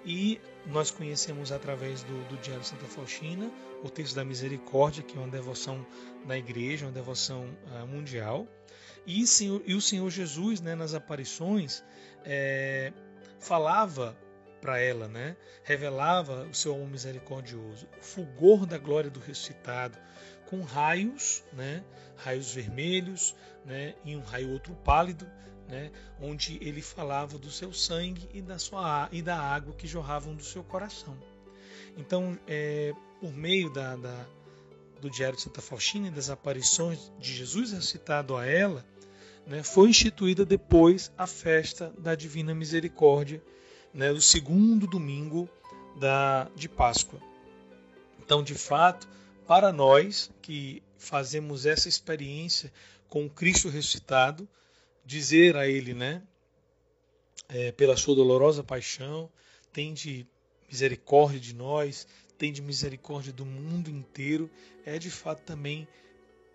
E 0.05 0.41
nós 0.67 0.91
conhecemos 0.91 1.53
através 1.53 2.03
do, 2.03 2.29
do 2.29 2.37
Diário 2.39 2.65
Santa 2.65 2.87
Faustina 2.87 3.51
o 3.83 3.91
texto 3.91 4.15
da 4.15 4.25
Misericórdia, 4.25 5.03
que 5.03 5.17
é 5.17 5.21
uma 5.21 5.29
devoção 5.29 5.85
da 6.27 6.37
Igreja, 6.37 6.87
uma 6.87 6.93
devoção 6.93 7.45
uh, 7.67 7.87
mundial. 7.87 8.47
E, 9.07 9.27
senhor, 9.27 9.63
e, 9.67 9.75
o 9.75 9.81
Senhor 9.81 10.09
Jesus, 10.11 10.61
né, 10.61 10.75
nas 10.75 10.95
aparições, 10.95 11.85
é, 12.25 12.93
falava 13.39 14.17
para 14.61 14.79
ela, 14.79 15.07
né? 15.07 15.37
Revelava 15.63 16.45
o 16.45 16.55
seu 16.55 16.75
amor 16.75 16.89
misericordioso, 16.89 17.87
o 18.01 18.03
fulgor 18.03 18.65
da 18.65 18.79
glória 18.79 19.11
do 19.11 19.21
ressuscitado, 19.21 19.99
com 20.47 20.63
raios, 20.63 21.45
né? 21.53 21.85
Raios 22.17 22.55
vermelhos, 22.55 23.35
né? 23.67 23.95
E 24.07 24.17
um 24.17 24.23
raio 24.23 24.51
outro 24.51 24.75
pálido, 24.77 25.31
né? 25.69 25.91
Onde 26.21 26.59
ele 26.61 26.83
falava 26.83 27.39
do 27.39 27.51
seu 27.51 27.73
sangue 27.73 28.29
e 28.33 28.41
da 28.41 28.59
sua 28.59 29.09
e 29.11 29.23
da 29.23 29.39
água 29.39 29.75
que 29.75 29.87
jorravam 29.87 30.35
do 30.35 30.45
seu 30.45 30.63
coração. 30.63 31.17
Então, 31.97 32.39
é, 32.47 32.93
por 33.21 33.33
meio 33.33 33.71
da, 33.71 33.97
da 33.97 34.27
do 35.01 35.11
Diário 35.11 35.37
de 35.37 35.43
Santa 35.43 35.61
Faustina 35.61 36.09
e 36.09 36.11
das 36.11 36.31
aparições 36.31 37.13
de 37.19 37.35
Jesus 37.35 37.73
recitado 37.73 38.37
a 38.37 38.47
ela, 38.47 38.83
né, 39.47 39.63
foi 39.63 39.91
instituída 39.91 40.47
depois 40.47 41.13
a 41.19 41.27
festa 41.27 41.93
da 41.99 42.15
Divina 42.15 42.55
Misericórdia, 42.55 43.43
né, 43.93 44.11
o 44.11 44.21
segundo 44.21 44.87
domingo 44.87 45.47
da, 46.01 46.49
de 46.57 46.71
Páscoa. 46.71 47.21
Então, 48.25 48.43
de 48.43 48.55
fato, 48.55 49.07
para 49.47 49.71
nós 49.73 50.31
que 50.41 50.83
fazemos 50.97 51.67
essa 51.67 51.87
experiência 51.87 52.73
com 53.07 53.29
Cristo 53.29 53.69
ressuscitado, 53.69 54.49
dizer 55.05 55.57
a 55.57 55.69
Ele, 55.69 55.95
né, 55.95 56.23
é, 57.49 57.73
pela 57.73 57.97
sua 57.97 58.15
dolorosa 58.15 58.63
paixão, 58.63 59.31
tende 59.73 60.27
misericórdia 60.69 61.39
de 61.39 61.55
nós, 61.55 62.07
tende 62.39 62.63
misericórdia 62.63 63.33
do 63.33 63.45
mundo 63.45 63.91
inteiro, 63.91 64.51
é 64.85 64.99
de 64.99 65.11
fato 65.11 65.43
também 65.43 65.87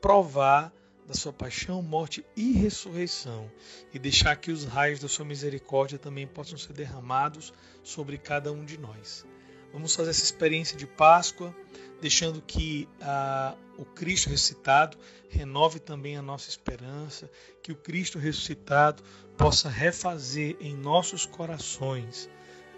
provar 0.01 0.73
da 1.07 1.13
sua 1.15 1.33
paixão, 1.33 1.81
morte 1.81 2.23
e 2.35 2.51
ressurreição, 2.51 3.51
e 3.91 3.97
deixar 3.97 4.35
que 4.35 4.51
os 4.51 4.63
raios 4.63 4.99
da 4.99 5.07
sua 5.07 5.25
misericórdia 5.25 5.97
também 5.97 6.27
possam 6.27 6.57
ser 6.57 6.73
derramados 6.73 7.51
sobre 7.81 8.17
cada 8.17 8.51
um 8.51 8.63
de 8.63 8.77
nós. 8.77 9.25
Vamos 9.73 9.95
fazer 9.95 10.11
essa 10.11 10.23
experiência 10.23 10.77
de 10.77 10.85
Páscoa, 10.85 11.55
deixando 12.01 12.41
que 12.41 12.87
ah, 13.01 13.55
o 13.77 13.85
Cristo 13.85 14.29
ressuscitado 14.29 14.97
renove 15.29 15.79
também 15.79 16.17
a 16.17 16.21
nossa 16.21 16.49
esperança, 16.49 17.29
que 17.61 17.71
o 17.71 17.75
Cristo 17.75 18.17
ressuscitado 18.17 19.03
possa 19.37 19.69
refazer 19.69 20.57
em 20.59 20.75
nossos 20.75 21.25
corações 21.25 22.29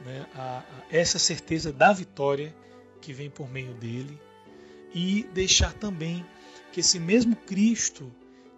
né, 0.05 0.27
a, 0.35 0.59
a, 0.59 0.63
essa 0.89 1.19
certeza 1.19 1.71
da 1.71 1.93
vitória 1.93 2.55
que 2.99 3.13
vem 3.13 3.29
por 3.29 3.49
meio 3.49 3.73
dele. 3.75 4.19
E 4.93 5.23
deixar 5.33 5.73
também 5.73 6.25
que 6.71 6.81
esse 6.81 6.99
mesmo 6.99 7.35
Cristo 7.35 8.11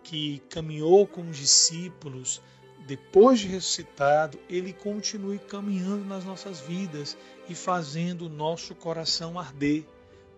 que 0.04 0.40
caminhou 0.50 1.08
com 1.08 1.30
os 1.30 1.38
discípulos 1.38 2.42
depois 2.86 3.40
de 3.40 3.48
ressuscitado, 3.48 4.38
ele 4.50 4.74
continue 4.74 5.40
caminhando 5.40 6.04
nas 6.04 6.26
nossas 6.26 6.60
vidas 6.60 7.18
e 7.48 7.56
fazendo 7.56 8.26
o 8.26 8.30
nosso 8.30 8.76
coração 8.76 9.40
arder, 9.40 9.86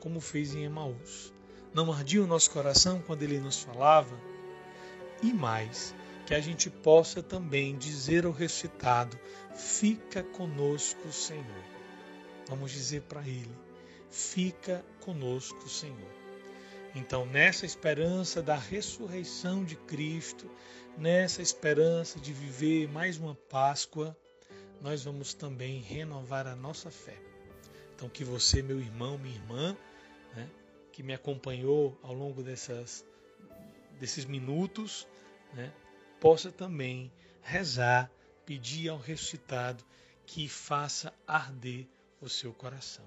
como 0.05 0.21
fez 0.21 0.53
em 0.53 0.65
Emaús. 0.65 1.33
Não 1.73 1.91
ardia 1.91 2.23
o 2.23 2.27
nosso 2.27 2.51
coração 2.51 3.01
quando 3.01 3.23
ele 3.23 3.39
nos 3.39 3.63
falava? 3.63 4.15
E 5.23 5.33
mais, 5.33 5.95
que 6.27 6.35
a 6.35 6.39
gente 6.39 6.69
possa 6.69 7.23
também 7.23 7.75
dizer 7.75 8.23
ao 8.23 8.31
ressuscitado: 8.31 9.19
Fica 9.55 10.21
conosco, 10.21 11.11
Senhor. 11.11 11.63
Vamos 12.47 12.71
dizer 12.71 13.01
para 13.01 13.21
ele: 13.21 13.51
Fica 14.11 14.85
conosco, 15.01 15.67
Senhor. 15.67 16.13
Então, 16.93 17.25
nessa 17.25 17.65
esperança 17.65 18.43
da 18.43 18.55
ressurreição 18.55 19.65
de 19.65 19.75
Cristo, 19.75 20.47
nessa 20.95 21.41
esperança 21.41 22.19
de 22.19 22.31
viver 22.31 22.87
mais 22.89 23.17
uma 23.17 23.33
Páscoa, 23.33 24.15
nós 24.79 25.03
vamos 25.03 25.33
também 25.33 25.81
renovar 25.81 26.45
a 26.45 26.55
nossa 26.55 26.91
fé. 26.91 27.17
Então, 27.95 28.07
que 28.07 28.23
você, 28.23 28.61
meu 28.61 28.79
irmão, 28.79 29.17
minha 29.17 29.35
irmã, 29.35 29.75
né, 30.35 30.49
que 30.91 31.01
me 31.01 31.13
acompanhou 31.13 31.97
ao 32.01 32.13
longo 32.13 32.43
dessas, 32.43 33.05
desses 33.99 34.25
minutos, 34.25 35.07
né, 35.53 35.73
possa 36.19 36.51
também 36.51 37.11
rezar, 37.41 38.11
pedir 38.45 38.89
ao 38.89 38.97
ressuscitado 38.97 39.83
que 40.25 40.47
faça 40.47 41.13
arder 41.27 41.87
o 42.19 42.29
seu 42.29 42.53
coração. 42.53 43.05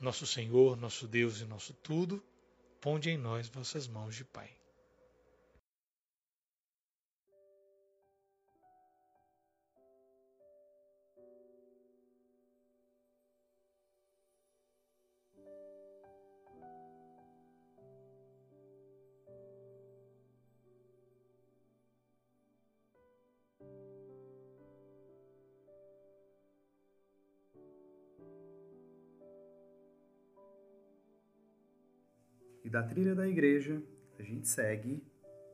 Nosso 0.00 0.26
Senhor, 0.26 0.76
nosso 0.76 1.06
Deus 1.06 1.40
e 1.40 1.44
nosso 1.44 1.74
tudo, 1.74 2.22
ponde 2.80 3.10
em 3.10 3.18
nós 3.18 3.48
vossas 3.48 3.88
mãos 3.88 4.14
de 4.14 4.24
Pai. 4.24 4.57
E 32.68 32.70
da 32.70 32.82
trilha 32.82 33.14
da 33.14 33.26
igreja, 33.26 33.82
a 34.18 34.22
gente 34.22 34.46
segue 34.46 35.02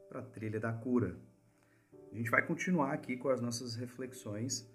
para 0.08 0.18
a 0.18 0.22
trilha 0.24 0.58
da 0.58 0.72
cura. 0.72 1.14
A 2.10 2.16
gente 2.16 2.28
vai 2.28 2.44
continuar 2.44 2.92
aqui 2.92 3.16
com 3.16 3.28
as 3.28 3.40
nossas 3.40 3.76
reflexões, 3.76 4.68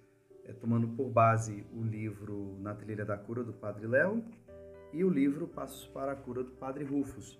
é, 0.46 0.54
tomando 0.54 0.88
por 0.88 1.10
base 1.10 1.66
o 1.74 1.84
livro 1.84 2.58
Na 2.62 2.74
Trilha 2.74 3.04
da 3.04 3.18
Cura 3.18 3.44
do 3.44 3.52
Padre 3.52 3.88
Léo 3.88 4.24
e 4.94 5.04
o 5.04 5.10
livro 5.10 5.50
Passos 5.50 5.86
para 5.88 6.14
a 6.14 6.16
Cura 6.16 6.42
do 6.42 6.52
Padre 6.52 6.86
Rufus. 6.86 7.38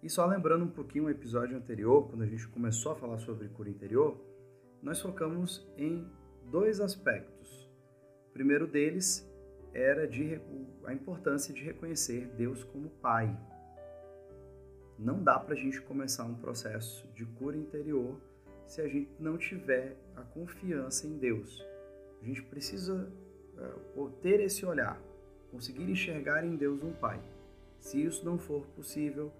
E 0.00 0.08
só 0.08 0.24
lembrando 0.24 0.64
um 0.64 0.70
pouquinho 0.70 1.06
o 1.06 1.10
episódio 1.10 1.56
anterior, 1.56 2.08
quando 2.08 2.22
a 2.22 2.26
gente 2.26 2.46
começou 2.46 2.92
a 2.92 2.94
falar 2.94 3.18
sobre 3.18 3.48
cura 3.48 3.68
interior, 3.68 4.16
nós 4.80 5.00
focamos 5.00 5.68
em 5.76 6.08
dois 6.52 6.80
aspectos. 6.80 7.68
O 8.28 8.32
primeiro 8.32 8.68
deles 8.68 9.28
era 9.74 10.06
de, 10.06 10.40
a 10.84 10.94
importância 10.94 11.52
de 11.52 11.64
reconhecer 11.64 12.28
Deus 12.36 12.62
como 12.62 12.88
Pai, 12.90 13.36
não 14.98 15.22
dá 15.22 15.38
para 15.38 15.54
a 15.54 15.56
gente 15.56 15.80
começar 15.82 16.24
um 16.24 16.34
processo 16.34 17.06
de 17.14 17.24
cura 17.24 17.56
interior 17.56 18.18
se 18.66 18.80
a 18.80 18.88
gente 18.88 19.10
não 19.18 19.36
tiver 19.36 19.96
a 20.16 20.22
confiança 20.22 21.06
em 21.06 21.18
Deus. 21.18 21.64
A 22.20 22.24
gente 22.24 22.42
precisa 22.42 23.08
uh, 23.96 24.10
ter 24.22 24.40
esse 24.40 24.64
olhar, 24.64 25.00
conseguir 25.50 25.88
enxergar 25.88 26.44
em 26.44 26.56
Deus 26.56 26.82
um 26.82 26.92
Pai. 26.92 27.20
Se 27.78 28.02
isso 28.02 28.24
não 28.24 28.38
for 28.38 28.66
possível, 28.68 29.32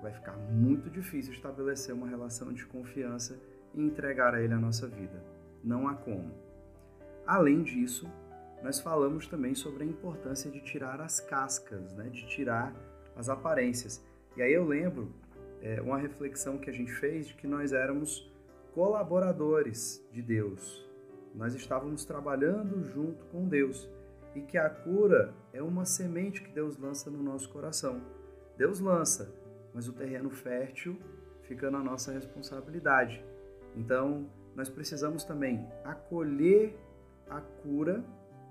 vai 0.00 0.12
ficar 0.12 0.36
muito 0.36 0.90
difícil 0.90 1.32
estabelecer 1.32 1.94
uma 1.94 2.08
relação 2.08 2.52
de 2.52 2.66
confiança 2.66 3.38
e 3.74 3.80
entregar 3.80 4.34
a 4.34 4.42
Ele 4.42 4.54
a 4.54 4.58
nossa 4.58 4.88
vida. 4.88 5.22
Não 5.62 5.86
há 5.86 5.94
como. 5.94 6.34
Além 7.24 7.62
disso, 7.62 8.10
nós 8.62 8.80
falamos 8.80 9.26
também 9.28 9.54
sobre 9.54 9.84
a 9.84 9.86
importância 9.86 10.50
de 10.50 10.60
tirar 10.60 11.00
as 11.00 11.20
cascas, 11.20 11.92
né? 11.94 12.08
de 12.08 12.26
tirar 12.26 12.74
as 13.14 13.28
aparências. 13.28 14.02
E 14.36 14.42
aí 14.42 14.52
eu 14.52 14.64
lembro 14.64 15.12
é, 15.60 15.80
uma 15.80 15.98
reflexão 15.98 16.58
que 16.58 16.70
a 16.70 16.72
gente 16.72 16.92
fez 16.92 17.28
de 17.28 17.34
que 17.34 17.46
nós 17.46 17.72
éramos 17.72 18.30
colaboradores 18.74 20.04
de 20.10 20.22
Deus. 20.22 20.88
Nós 21.34 21.54
estávamos 21.54 22.04
trabalhando 22.04 22.82
junto 22.84 23.24
com 23.26 23.46
Deus 23.46 23.88
e 24.34 24.40
que 24.40 24.56
a 24.56 24.68
cura 24.68 25.34
é 25.52 25.62
uma 25.62 25.84
semente 25.84 26.42
que 26.42 26.50
Deus 26.50 26.78
lança 26.78 27.10
no 27.10 27.22
nosso 27.22 27.48
coração. 27.50 28.00
Deus 28.56 28.80
lança, 28.80 29.34
mas 29.74 29.88
o 29.88 29.92
terreno 29.92 30.30
fértil 30.30 30.98
fica 31.42 31.70
na 31.70 31.82
nossa 31.82 32.12
responsabilidade. 32.12 33.24
Então, 33.76 34.26
nós 34.54 34.68
precisamos 34.68 35.24
também 35.24 35.66
acolher 35.84 36.76
a 37.28 37.40
cura, 37.40 38.04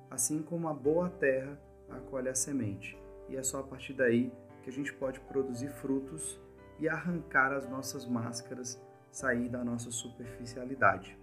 assim 0.09 0.41
como 0.41 0.67
a 0.67 0.73
boa 0.73 1.09
terra 1.09 1.59
acolhe 1.89 2.29
a 2.29 2.35
semente. 2.35 2.97
E 3.29 3.35
é 3.35 3.43
só 3.43 3.59
a 3.59 3.63
partir 3.63 3.93
daí 3.93 4.31
que 4.61 4.69
a 4.69 4.73
gente 4.73 4.93
pode 4.93 5.19
produzir 5.21 5.69
frutos 5.69 6.39
e 6.79 6.87
arrancar 6.87 7.51
as 7.53 7.69
nossas 7.69 8.05
máscaras, 8.05 8.81
sair 9.11 9.49
da 9.49 9.63
nossa 9.63 9.91
superficialidade. 9.91 11.17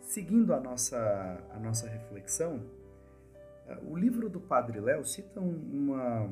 Seguindo 0.00 0.54
a 0.54 0.60
nossa, 0.60 1.44
a 1.50 1.58
nossa 1.58 1.88
reflexão, 1.88 2.64
eh, 3.66 3.78
o 3.82 3.96
livro 3.96 4.28
do 4.28 4.40
Padre 4.40 4.80
Léo 4.80 5.04
cita 5.04 5.40
uma, 5.40 6.30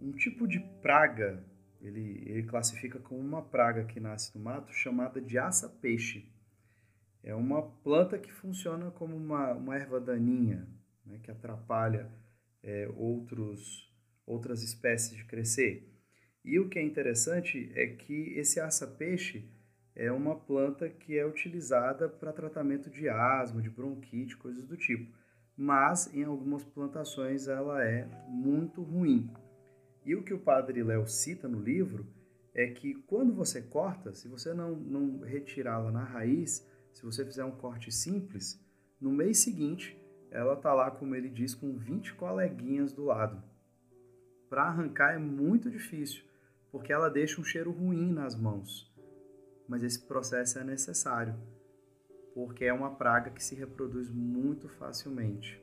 um 0.00 0.12
tipo 0.12 0.46
de 0.46 0.60
praga, 0.80 1.42
ele, 1.80 2.22
ele 2.26 2.42
classifica 2.44 2.98
como 2.98 3.20
uma 3.20 3.42
praga 3.42 3.84
que 3.84 3.98
nasce 3.98 4.36
no 4.36 4.44
mato, 4.44 4.72
chamada 4.72 5.20
de 5.20 5.38
aça-peixe. 5.38 6.30
É 7.22 7.34
uma 7.34 7.62
planta 7.62 8.18
que 8.18 8.30
funciona 8.30 8.90
como 8.90 9.16
uma, 9.16 9.52
uma 9.52 9.76
erva 9.76 9.98
daninha, 9.98 10.68
né, 11.04 11.18
que 11.22 11.30
atrapalha 11.30 12.10
é, 12.62 12.88
outros 12.94 13.93
outras 14.26 14.62
espécies 14.62 15.16
de 15.16 15.24
crescer. 15.24 15.90
E 16.44 16.58
o 16.58 16.68
que 16.68 16.78
é 16.78 16.82
interessante 16.82 17.70
é 17.74 17.86
que 17.86 18.34
esse 18.36 18.60
aça-peixe 18.60 19.50
é 19.94 20.10
uma 20.10 20.34
planta 20.34 20.88
que 20.88 21.16
é 21.16 21.24
utilizada 21.24 22.08
para 22.08 22.32
tratamento 22.32 22.90
de 22.90 23.08
asma, 23.08 23.62
de 23.62 23.70
bronquite, 23.70 24.36
coisas 24.36 24.66
do 24.66 24.76
tipo. 24.76 25.12
mas 25.56 26.12
em 26.12 26.24
algumas 26.24 26.64
plantações 26.64 27.46
ela 27.46 27.84
é 27.84 28.08
muito 28.28 28.82
ruim. 28.82 29.30
E 30.04 30.16
o 30.16 30.22
que 30.24 30.34
o 30.34 30.40
padre 30.40 30.82
Léo 30.82 31.06
cita 31.06 31.46
no 31.46 31.60
livro 31.60 32.06
é 32.52 32.66
que 32.66 32.94
quando 33.06 33.32
você 33.32 33.62
corta, 33.62 34.12
se 34.12 34.26
você 34.26 34.52
não, 34.52 34.74
não 34.74 35.20
retirá-la 35.20 35.92
na 35.92 36.02
raiz, 36.02 36.68
se 36.92 37.04
você 37.04 37.24
fizer 37.24 37.44
um 37.44 37.56
corte 37.56 37.92
simples, 37.92 38.60
no 39.00 39.12
mês 39.12 39.38
seguinte 39.38 39.96
ela 40.28 40.56
tá 40.56 40.74
lá, 40.74 40.90
como 40.90 41.14
ele 41.14 41.28
diz, 41.28 41.54
com 41.54 41.76
20 41.76 42.14
coleguinhas 42.14 42.92
do 42.92 43.04
lado. 43.04 43.40
Para 44.48 44.64
arrancar 44.64 45.14
é 45.14 45.18
muito 45.18 45.70
difícil, 45.70 46.24
porque 46.70 46.92
ela 46.92 47.08
deixa 47.08 47.40
um 47.40 47.44
cheiro 47.44 47.70
ruim 47.70 48.12
nas 48.12 48.34
mãos. 48.34 48.92
Mas 49.68 49.82
esse 49.82 50.06
processo 50.06 50.58
é 50.58 50.64
necessário 50.64 51.34
porque 52.34 52.64
é 52.64 52.72
uma 52.72 52.96
praga 52.96 53.30
que 53.30 53.42
se 53.42 53.54
reproduz 53.54 54.10
muito 54.10 54.68
facilmente. 54.68 55.62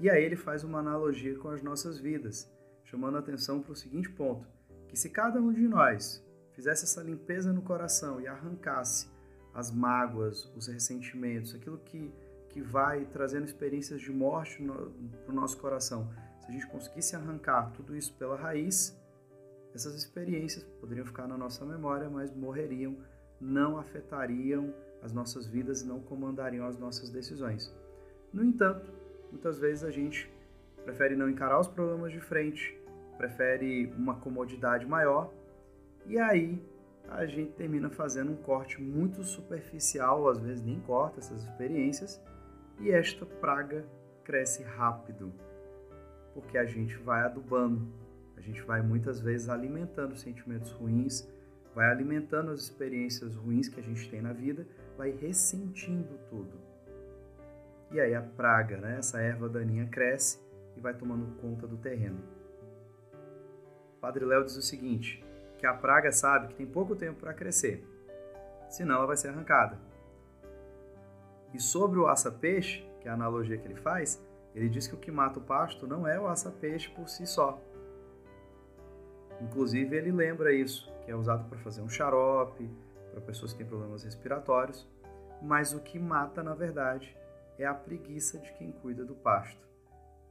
E 0.00 0.10
aí 0.10 0.22
ele 0.24 0.34
faz 0.34 0.64
uma 0.64 0.80
analogia 0.80 1.38
com 1.38 1.48
as 1.48 1.62
nossas 1.62 1.98
vidas, 1.98 2.52
chamando 2.84 3.16
a 3.16 3.20
atenção 3.20 3.62
para 3.62 3.72
o 3.72 3.76
seguinte 3.76 4.10
ponto: 4.10 4.46
que 4.88 4.98
se 4.98 5.08
cada 5.08 5.40
um 5.40 5.52
de 5.52 5.66
nós 5.68 6.22
fizesse 6.52 6.84
essa 6.84 7.02
limpeza 7.02 7.52
no 7.52 7.62
coração 7.62 8.20
e 8.20 8.26
arrancasse 8.26 9.08
as 9.54 9.70
mágoas, 9.70 10.52
os 10.56 10.66
ressentimentos, 10.66 11.54
aquilo 11.54 11.78
que, 11.78 12.12
que 12.50 12.60
vai 12.60 13.04
trazendo 13.06 13.44
experiências 13.44 14.00
de 14.00 14.10
morte 14.10 14.60
para 14.60 15.32
o 15.32 15.34
nosso 15.34 15.56
coração, 15.58 16.12
se 16.44 16.50
a 16.50 16.52
gente 16.52 16.66
conseguisse 16.66 17.16
arrancar 17.16 17.72
tudo 17.72 17.96
isso 17.96 18.12
pela 18.14 18.36
raiz, 18.36 19.00
essas 19.74 19.94
experiências 19.94 20.62
poderiam 20.80 21.06
ficar 21.06 21.26
na 21.26 21.38
nossa 21.38 21.64
memória, 21.64 22.08
mas 22.10 22.34
morreriam, 22.34 22.96
não 23.40 23.78
afetariam 23.78 24.72
as 25.02 25.12
nossas 25.12 25.46
vidas 25.46 25.80
e 25.80 25.86
não 25.86 26.00
comandariam 26.00 26.66
as 26.66 26.78
nossas 26.78 27.10
decisões. 27.10 27.74
No 28.32 28.44
entanto, 28.44 28.92
muitas 29.30 29.58
vezes 29.58 29.82
a 29.82 29.90
gente 29.90 30.30
prefere 30.84 31.16
não 31.16 31.28
encarar 31.28 31.58
os 31.58 31.66
problemas 31.66 32.12
de 32.12 32.20
frente, 32.20 32.78
prefere 33.16 33.86
uma 33.96 34.16
comodidade 34.16 34.86
maior 34.86 35.32
e 36.06 36.18
aí 36.18 36.62
a 37.08 37.26
gente 37.26 37.52
termina 37.52 37.88
fazendo 37.90 38.32
um 38.32 38.36
corte 38.36 38.80
muito 38.80 39.22
superficial, 39.22 40.28
às 40.28 40.38
vezes 40.38 40.62
nem 40.62 40.78
corta 40.80 41.20
essas 41.20 41.42
experiências 41.42 42.20
e 42.80 42.90
esta 42.90 43.24
praga 43.24 43.84
cresce 44.24 44.62
rápido, 44.62 45.32
porque 46.34 46.58
a 46.58 46.66
gente 46.66 46.96
vai 46.96 47.22
adubando, 47.22 47.86
a 48.36 48.40
gente 48.40 48.60
vai 48.62 48.82
muitas 48.82 49.20
vezes 49.20 49.48
alimentando 49.48 50.16
sentimentos 50.16 50.72
ruins, 50.72 51.26
vai 51.74 51.90
alimentando 51.90 52.50
as 52.50 52.60
experiências 52.60 53.34
ruins 53.34 53.68
que 53.68 53.80
a 53.80 53.82
gente 53.82 54.10
tem 54.10 54.20
na 54.20 54.32
vida 54.32 54.66
vai 54.96 55.10
ressentindo 55.10 56.18
tudo. 56.28 56.52
E 57.90 58.00
aí 58.00 58.14
a 58.14 58.22
praga, 58.22 58.76
né, 58.76 58.98
essa 58.98 59.20
erva 59.20 59.48
daninha 59.48 59.86
cresce 59.86 60.40
e 60.76 60.80
vai 60.80 60.94
tomando 60.94 61.36
conta 61.40 61.66
do 61.66 61.76
terreno. 61.76 62.20
Padre 64.00 64.24
Léo 64.24 64.44
diz 64.44 64.56
o 64.56 64.62
seguinte, 64.62 65.24
que 65.58 65.66
a 65.66 65.74
praga 65.74 66.12
sabe 66.12 66.48
que 66.48 66.54
tem 66.54 66.66
pouco 66.66 66.96
tempo 66.96 67.20
para 67.20 67.32
crescer, 67.32 67.86
senão 68.68 68.96
ela 68.96 69.06
vai 69.06 69.16
ser 69.16 69.28
arrancada. 69.28 69.78
E 71.52 71.60
sobre 71.60 71.98
o 71.98 72.06
aça-peixe, 72.06 72.84
que 73.00 73.08
é 73.08 73.10
a 73.10 73.14
analogia 73.14 73.56
que 73.56 73.66
ele 73.66 73.76
faz, 73.76 74.20
ele 74.54 74.68
diz 74.68 74.86
que 74.86 74.94
o 74.94 74.98
que 74.98 75.10
mata 75.10 75.38
o 75.38 75.42
pasto 75.42 75.86
não 75.86 76.06
é 76.06 76.18
o 76.18 76.26
aça-peixe 76.26 76.88
por 76.90 77.08
si 77.08 77.26
só. 77.26 77.60
Inclusive 79.40 79.96
ele 79.96 80.12
lembra 80.12 80.52
isso, 80.52 80.92
que 81.04 81.10
é 81.10 81.16
usado 81.16 81.48
para 81.48 81.58
fazer 81.58 81.82
um 81.82 81.88
xarope, 81.88 82.70
para 83.10 83.20
pessoas 83.20 83.52
que 83.52 83.58
têm 83.58 83.66
problemas 83.66 84.04
respiratórios, 84.04 84.88
mas 85.42 85.74
o 85.74 85.80
que 85.80 85.98
mata, 85.98 86.42
na 86.42 86.54
verdade, 86.54 87.16
é 87.58 87.66
a 87.66 87.74
preguiça 87.74 88.38
de 88.38 88.52
quem 88.54 88.72
cuida 88.72 89.04
do 89.04 89.14
pasto, 89.14 89.68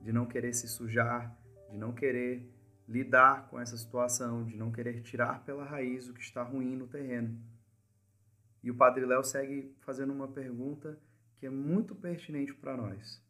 de 0.01 0.11
não 0.11 0.25
querer 0.25 0.53
se 0.53 0.67
sujar, 0.67 1.37
de 1.69 1.77
não 1.77 1.93
querer 1.93 2.49
lidar 2.87 3.47
com 3.47 3.59
essa 3.59 3.77
situação, 3.77 4.43
de 4.43 4.57
não 4.57 4.71
querer 4.71 5.01
tirar 5.01 5.43
pela 5.45 5.63
raiz 5.63 6.07
o 6.07 6.13
que 6.13 6.21
está 6.21 6.43
ruim 6.43 6.75
no 6.75 6.87
terreno. 6.87 7.39
E 8.61 8.71
o 8.71 8.75
Padre 8.75 9.05
Léo 9.05 9.23
segue 9.23 9.75
fazendo 9.81 10.11
uma 10.11 10.27
pergunta 10.27 10.97
que 11.35 11.45
é 11.45 11.49
muito 11.49 11.95
pertinente 11.95 12.53
para 12.53 12.75
nós. 12.75 13.22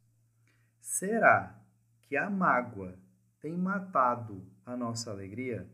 Será 0.85 1.57
que 2.01 2.17
a 2.17 2.29
mágoa 2.29 2.99
tem 3.39 3.57
matado 3.57 4.45
a 4.65 4.75
nossa 4.75 5.11
alegria? 5.11 5.65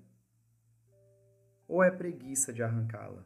Ou 1.68 1.84
é 1.84 1.90
preguiça 1.90 2.54
de 2.54 2.62
arrancá-la? 2.62 3.26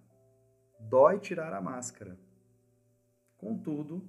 dói 0.79 1.19
tirar 1.19 1.53
a 1.53 1.59
máscara. 1.59 2.17
Contudo, 3.37 4.01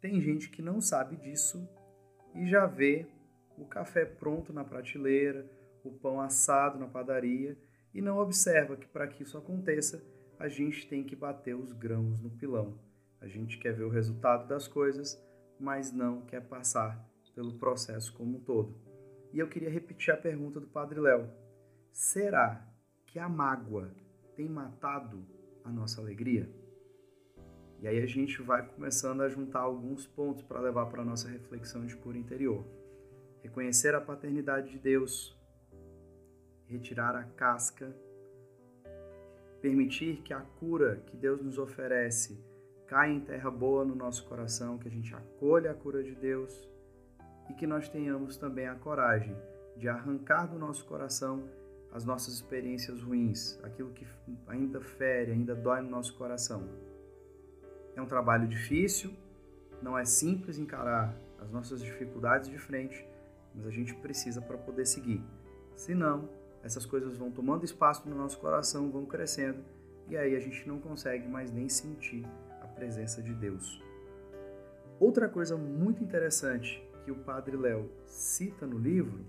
tem 0.00 0.20
gente 0.20 0.50
que 0.50 0.60
não 0.60 0.80
sabe 0.80 1.14
disso 1.14 1.68
e 2.34 2.44
já 2.48 2.66
vê 2.66 3.06
o 3.56 3.64
café 3.66 4.04
pronto 4.04 4.52
na 4.52 4.64
prateleira, 4.64 5.48
o 5.84 5.92
pão 5.92 6.20
assado 6.20 6.76
na 6.76 6.88
padaria 6.88 7.56
e 7.94 8.02
não 8.02 8.18
observa 8.18 8.76
que 8.76 8.88
para 8.88 9.06
que 9.06 9.22
isso 9.22 9.38
aconteça, 9.38 10.04
a 10.40 10.48
gente 10.48 10.88
tem 10.88 11.04
que 11.04 11.14
bater 11.14 11.54
os 11.54 11.72
grãos 11.72 12.20
no 12.20 12.30
pilão. 12.30 12.80
A 13.20 13.28
gente 13.28 13.58
quer 13.58 13.72
ver 13.74 13.84
o 13.84 13.90
resultado 13.90 14.48
das 14.48 14.66
coisas, 14.66 15.24
mas 15.60 15.92
não 15.92 16.22
quer 16.22 16.40
passar 16.40 17.11
pelo 17.34 17.58
processo 17.58 18.12
como 18.14 18.38
um 18.38 18.40
todo. 18.40 18.74
E 19.32 19.38
eu 19.38 19.48
queria 19.48 19.70
repetir 19.70 20.12
a 20.12 20.16
pergunta 20.16 20.60
do 20.60 20.66
Padre 20.66 21.00
Léo: 21.00 21.28
será 21.90 22.66
que 23.06 23.18
a 23.18 23.28
mágoa 23.28 23.90
tem 24.36 24.48
matado 24.48 25.24
a 25.64 25.70
nossa 25.70 26.00
alegria? 26.00 26.48
E 27.80 27.88
aí 27.88 28.00
a 28.00 28.06
gente 28.06 28.40
vai 28.42 28.64
começando 28.66 29.22
a 29.22 29.28
juntar 29.28 29.60
alguns 29.60 30.06
pontos 30.06 30.42
para 30.42 30.60
levar 30.60 30.86
para 30.86 31.02
a 31.02 31.04
nossa 31.04 31.28
reflexão 31.28 31.84
de 31.84 31.96
cura 31.96 32.16
interior. 32.16 32.64
Reconhecer 33.42 33.92
a 33.94 34.00
paternidade 34.00 34.70
de 34.70 34.78
Deus, 34.78 35.36
retirar 36.66 37.16
a 37.16 37.24
casca, 37.24 37.92
permitir 39.60 40.22
que 40.22 40.32
a 40.32 40.40
cura 40.40 41.02
que 41.06 41.16
Deus 41.16 41.42
nos 41.42 41.58
oferece 41.58 42.38
caia 42.86 43.12
em 43.12 43.20
terra 43.20 43.50
boa 43.50 43.84
no 43.84 43.94
nosso 43.94 44.28
coração, 44.28 44.78
que 44.78 44.86
a 44.86 44.90
gente 44.90 45.12
acolha 45.14 45.70
a 45.70 45.74
cura 45.74 46.04
de 46.04 46.14
Deus 46.14 46.71
e 47.50 47.54
que 47.54 47.66
nós 47.66 47.88
tenhamos 47.88 48.36
também 48.36 48.66
a 48.66 48.74
coragem 48.74 49.36
de 49.76 49.88
arrancar 49.88 50.46
do 50.46 50.58
nosso 50.58 50.84
coração 50.84 51.48
as 51.92 52.06
nossas 52.06 52.34
experiências 52.34 53.02
ruins, 53.02 53.58
aquilo 53.62 53.90
que 53.90 54.06
ainda 54.46 54.80
fere, 54.80 55.30
ainda 55.30 55.54
dói 55.54 55.82
no 55.82 55.90
nosso 55.90 56.16
coração. 56.16 56.66
É 57.94 58.00
um 58.00 58.06
trabalho 58.06 58.48
difícil, 58.48 59.12
não 59.82 59.98
é 59.98 60.04
simples 60.04 60.58
encarar 60.58 61.14
as 61.38 61.50
nossas 61.50 61.82
dificuldades 61.82 62.48
de 62.48 62.58
frente, 62.58 63.06
mas 63.54 63.66
a 63.66 63.70
gente 63.70 63.94
precisa 63.96 64.40
para 64.40 64.56
poder 64.56 64.86
seguir. 64.86 65.22
Senão, 65.76 66.30
essas 66.62 66.86
coisas 66.86 67.18
vão 67.18 67.30
tomando 67.30 67.64
espaço 67.64 68.08
no 68.08 68.16
nosso 68.16 68.38
coração, 68.38 68.90
vão 68.90 69.04
crescendo, 69.04 69.62
e 70.08 70.16
aí 70.16 70.34
a 70.34 70.40
gente 70.40 70.66
não 70.66 70.80
consegue 70.80 71.28
mais 71.28 71.52
nem 71.52 71.68
sentir 71.68 72.24
a 72.62 72.66
presença 72.66 73.20
de 73.20 73.34
Deus. 73.34 73.82
Outra 74.98 75.28
coisa 75.28 75.58
muito 75.58 76.02
interessante 76.02 76.82
que 77.04 77.10
o 77.10 77.16
Padre 77.16 77.56
Léo 77.56 77.90
cita 78.06 78.66
no 78.66 78.78
livro, 78.78 79.24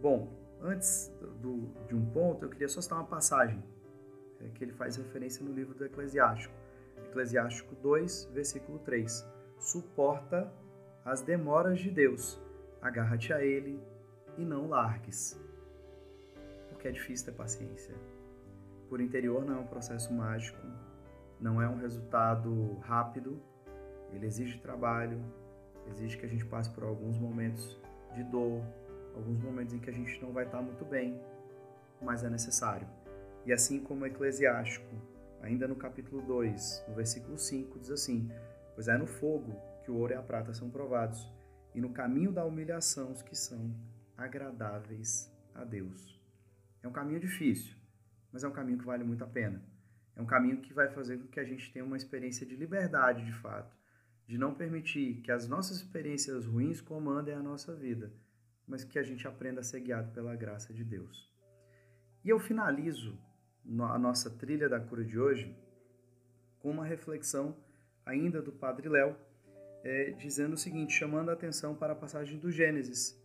bom, 0.00 0.44
Antes 0.64 1.12
do, 1.42 1.68
de 1.86 1.94
um 1.94 2.06
ponto, 2.06 2.46
eu 2.46 2.48
queria 2.48 2.68
só 2.68 2.80
citar 2.80 2.98
uma 2.98 3.06
passagem 3.06 3.62
é, 4.40 4.48
que 4.48 4.64
ele 4.64 4.72
faz 4.72 4.96
referência 4.96 5.44
no 5.44 5.52
livro 5.52 5.74
do 5.74 5.84
Eclesiástico. 5.84 6.54
Eclesiástico 7.10 7.74
2, 7.74 8.30
versículo 8.32 8.78
3. 8.78 9.28
Suporta 9.58 10.50
as 11.04 11.20
demoras 11.20 11.80
de 11.80 11.90
Deus, 11.90 12.40
agarra-te 12.80 13.30
a 13.30 13.44
Ele 13.44 13.78
e 14.38 14.44
não 14.44 14.66
largues. 14.66 15.38
Porque 16.70 16.88
é 16.88 16.90
difícil 16.90 17.26
ter 17.26 17.32
paciência. 17.32 17.94
Por 18.88 19.02
interior 19.02 19.44
não 19.44 19.58
é 19.58 19.60
um 19.60 19.66
processo 19.66 20.14
mágico, 20.14 20.66
não 21.38 21.60
é 21.60 21.68
um 21.68 21.76
resultado 21.76 22.78
rápido, 22.80 23.38
ele 24.14 24.24
exige 24.24 24.58
trabalho, 24.60 25.20
exige 25.90 26.16
que 26.16 26.26
a 26.26 26.28
gente 26.28 26.44
passe 26.44 26.70
por 26.70 26.84
alguns 26.84 27.18
momentos 27.18 27.78
de 28.14 28.22
dor, 28.24 28.62
alguns 29.14 29.40
momentos 29.42 29.74
em 29.74 29.78
que 29.78 29.90
a 29.90 29.92
gente 29.92 30.20
não 30.22 30.32
vai 30.32 30.44
estar 30.44 30.60
muito 30.60 30.84
bem, 30.84 31.20
mas 32.00 32.24
é 32.24 32.30
necessário. 32.30 32.86
E 33.46 33.52
assim 33.52 33.80
como 33.80 34.06
Eclesiástico, 34.06 34.94
ainda 35.42 35.68
no 35.68 35.76
capítulo 35.76 36.22
2, 36.22 36.84
no 36.88 36.94
versículo 36.94 37.36
5, 37.36 37.78
diz 37.78 37.90
assim: 37.90 38.30
Pois 38.74 38.88
é 38.88 38.96
no 38.96 39.06
fogo 39.06 39.54
que 39.84 39.90
o 39.90 39.96
ouro 39.96 40.12
e 40.12 40.16
a 40.16 40.22
prata 40.22 40.54
são 40.54 40.70
provados, 40.70 41.30
e 41.74 41.80
no 41.80 41.90
caminho 41.90 42.32
da 42.32 42.44
humilhação 42.44 43.12
os 43.12 43.22
que 43.22 43.36
são 43.36 43.74
agradáveis 44.16 45.30
a 45.54 45.64
Deus. 45.64 46.20
É 46.82 46.88
um 46.88 46.92
caminho 46.92 47.20
difícil, 47.20 47.76
mas 48.32 48.44
é 48.44 48.48
um 48.48 48.52
caminho 48.52 48.78
que 48.78 48.84
vale 48.84 49.04
muito 49.04 49.24
a 49.24 49.26
pena. 49.26 49.62
É 50.16 50.22
um 50.22 50.26
caminho 50.26 50.60
que 50.60 50.72
vai 50.72 50.88
fazer 50.88 51.18
com 51.18 51.26
que 51.26 51.40
a 51.40 51.44
gente 51.44 51.72
tenha 51.72 51.84
uma 51.84 51.96
experiência 51.96 52.46
de 52.46 52.56
liberdade 52.56 53.24
de 53.24 53.32
fato, 53.32 53.76
de 54.26 54.38
não 54.38 54.54
permitir 54.54 55.20
que 55.20 55.30
as 55.30 55.46
nossas 55.46 55.78
experiências 55.78 56.46
ruins 56.46 56.80
comandem 56.80 57.34
a 57.34 57.42
nossa 57.42 57.74
vida, 57.74 58.12
mas 58.66 58.84
que 58.84 58.98
a 58.98 59.02
gente 59.02 59.26
aprenda 59.28 59.60
a 59.60 59.64
ser 59.64 59.80
guiado 59.80 60.12
pela 60.12 60.34
graça 60.34 60.72
de 60.72 60.82
Deus. 60.82 61.30
E 62.24 62.30
eu 62.30 62.38
finalizo 62.38 63.18
a 63.80 63.98
nossa 63.98 64.30
trilha 64.30 64.68
da 64.68 64.80
cura 64.80 65.04
de 65.04 65.18
hoje 65.18 65.54
com 66.58 66.70
uma 66.70 66.84
reflexão 66.84 67.56
ainda 68.06 68.40
do 68.40 68.52
Padre 68.52 68.88
Léo, 68.88 69.16
é, 69.82 70.12
dizendo 70.12 70.54
o 70.54 70.58
seguinte, 70.58 70.94
chamando 70.94 71.28
a 71.28 71.34
atenção 71.34 71.74
para 71.74 71.92
a 71.92 71.96
passagem 71.96 72.38
do 72.38 72.50
Gênesis, 72.50 73.20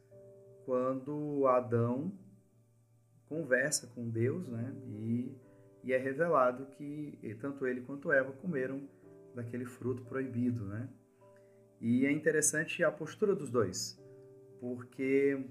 quando 0.65 1.47
Adão 1.47 2.11
conversa 3.29 3.87
com 3.87 4.09
Deus, 4.09 4.47
né? 4.47 4.73
E, 4.85 5.37
e 5.83 5.93
é 5.93 5.97
revelado 5.97 6.65
que 6.77 7.17
tanto 7.39 7.65
ele 7.65 7.81
quanto 7.81 8.11
Eva 8.11 8.33
comeram 8.33 8.81
daquele 9.35 9.65
fruto 9.65 10.03
proibido, 10.03 10.65
né? 10.65 10.89
E 11.81 12.05
é 12.05 12.11
interessante 12.11 12.83
a 12.83 12.91
postura 12.91 13.33
dos 13.33 13.49
dois, 13.49 13.97
porque 14.59 15.45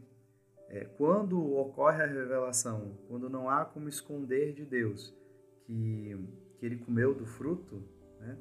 é, 0.69 0.85
quando 0.85 1.55
ocorre 1.57 2.03
a 2.03 2.07
revelação, 2.07 2.99
quando 3.09 3.31
não 3.31 3.49
há 3.49 3.65
como 3.65 3.89
esconder 3.89 4.53
de 4.53 4.65
Deus 4.65 5.17
que, 5.65 6.17
que 6.59 6.67
ele 6.67 6.77
comeu 6.77 7.15
do 7.15 7.25
fruto, 7.25 7.83
né? 8.21 8.37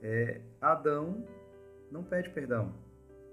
É, 0.00 0.40
Adão 0.60 1.26
não 1.90 2.04
pede 2.04 2.30
perdão. 2.30 2.72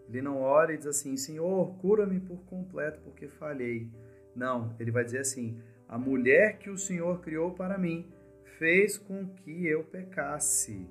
Ele 0.09 0.21
não 0.21 0.41
ora 0.41 0.73
e 0.73 0.77
diz 0.77 0.87
assim: 0.87 1.15
Senhor, 1.17 1.75
cura-me 1.77 2.19
por 2.19 2.43
completo 2.45 2.99
porque 3.03 3.27
falhei. 3.27 3.89
Não, 4.35 4.75
ele 4.79 4.91
vai 4.91 5.03
dizer 5.03 5.19
assim: 5.19 5.59
A 5.87 5.97
mulher 5.97 6.57
que 6.57 6.69
o 6.69 6.77
Senhor 6.77 7.21
criou 7.21 7.51
para 7.51 7.77
mim 7.77 8.11
fez 8.57 8.97
com 8.97 9.27
que 9.27 9.67
eu 9.67 9.83
pecasse. 9.83 10.87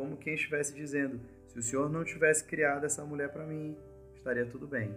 Como 0.00 0.16
quem 0.16 0.32
estivesse 0.32 0.74
dizendo: 0.74 1.20
Se 1.46 1.58
o 1.58 1.62
Senhor 1.62 1.90
não 1.90 2.02
tivesse 2.02 2.42
criado 2.42 2.86
essa 2.86 3.04
mulher 3.04 3.30
para 3.30 3.44
mim, 3.44 3.76
estaria 4.14 4.46
tudo 4.46 4.66
bem. 4.66 4.96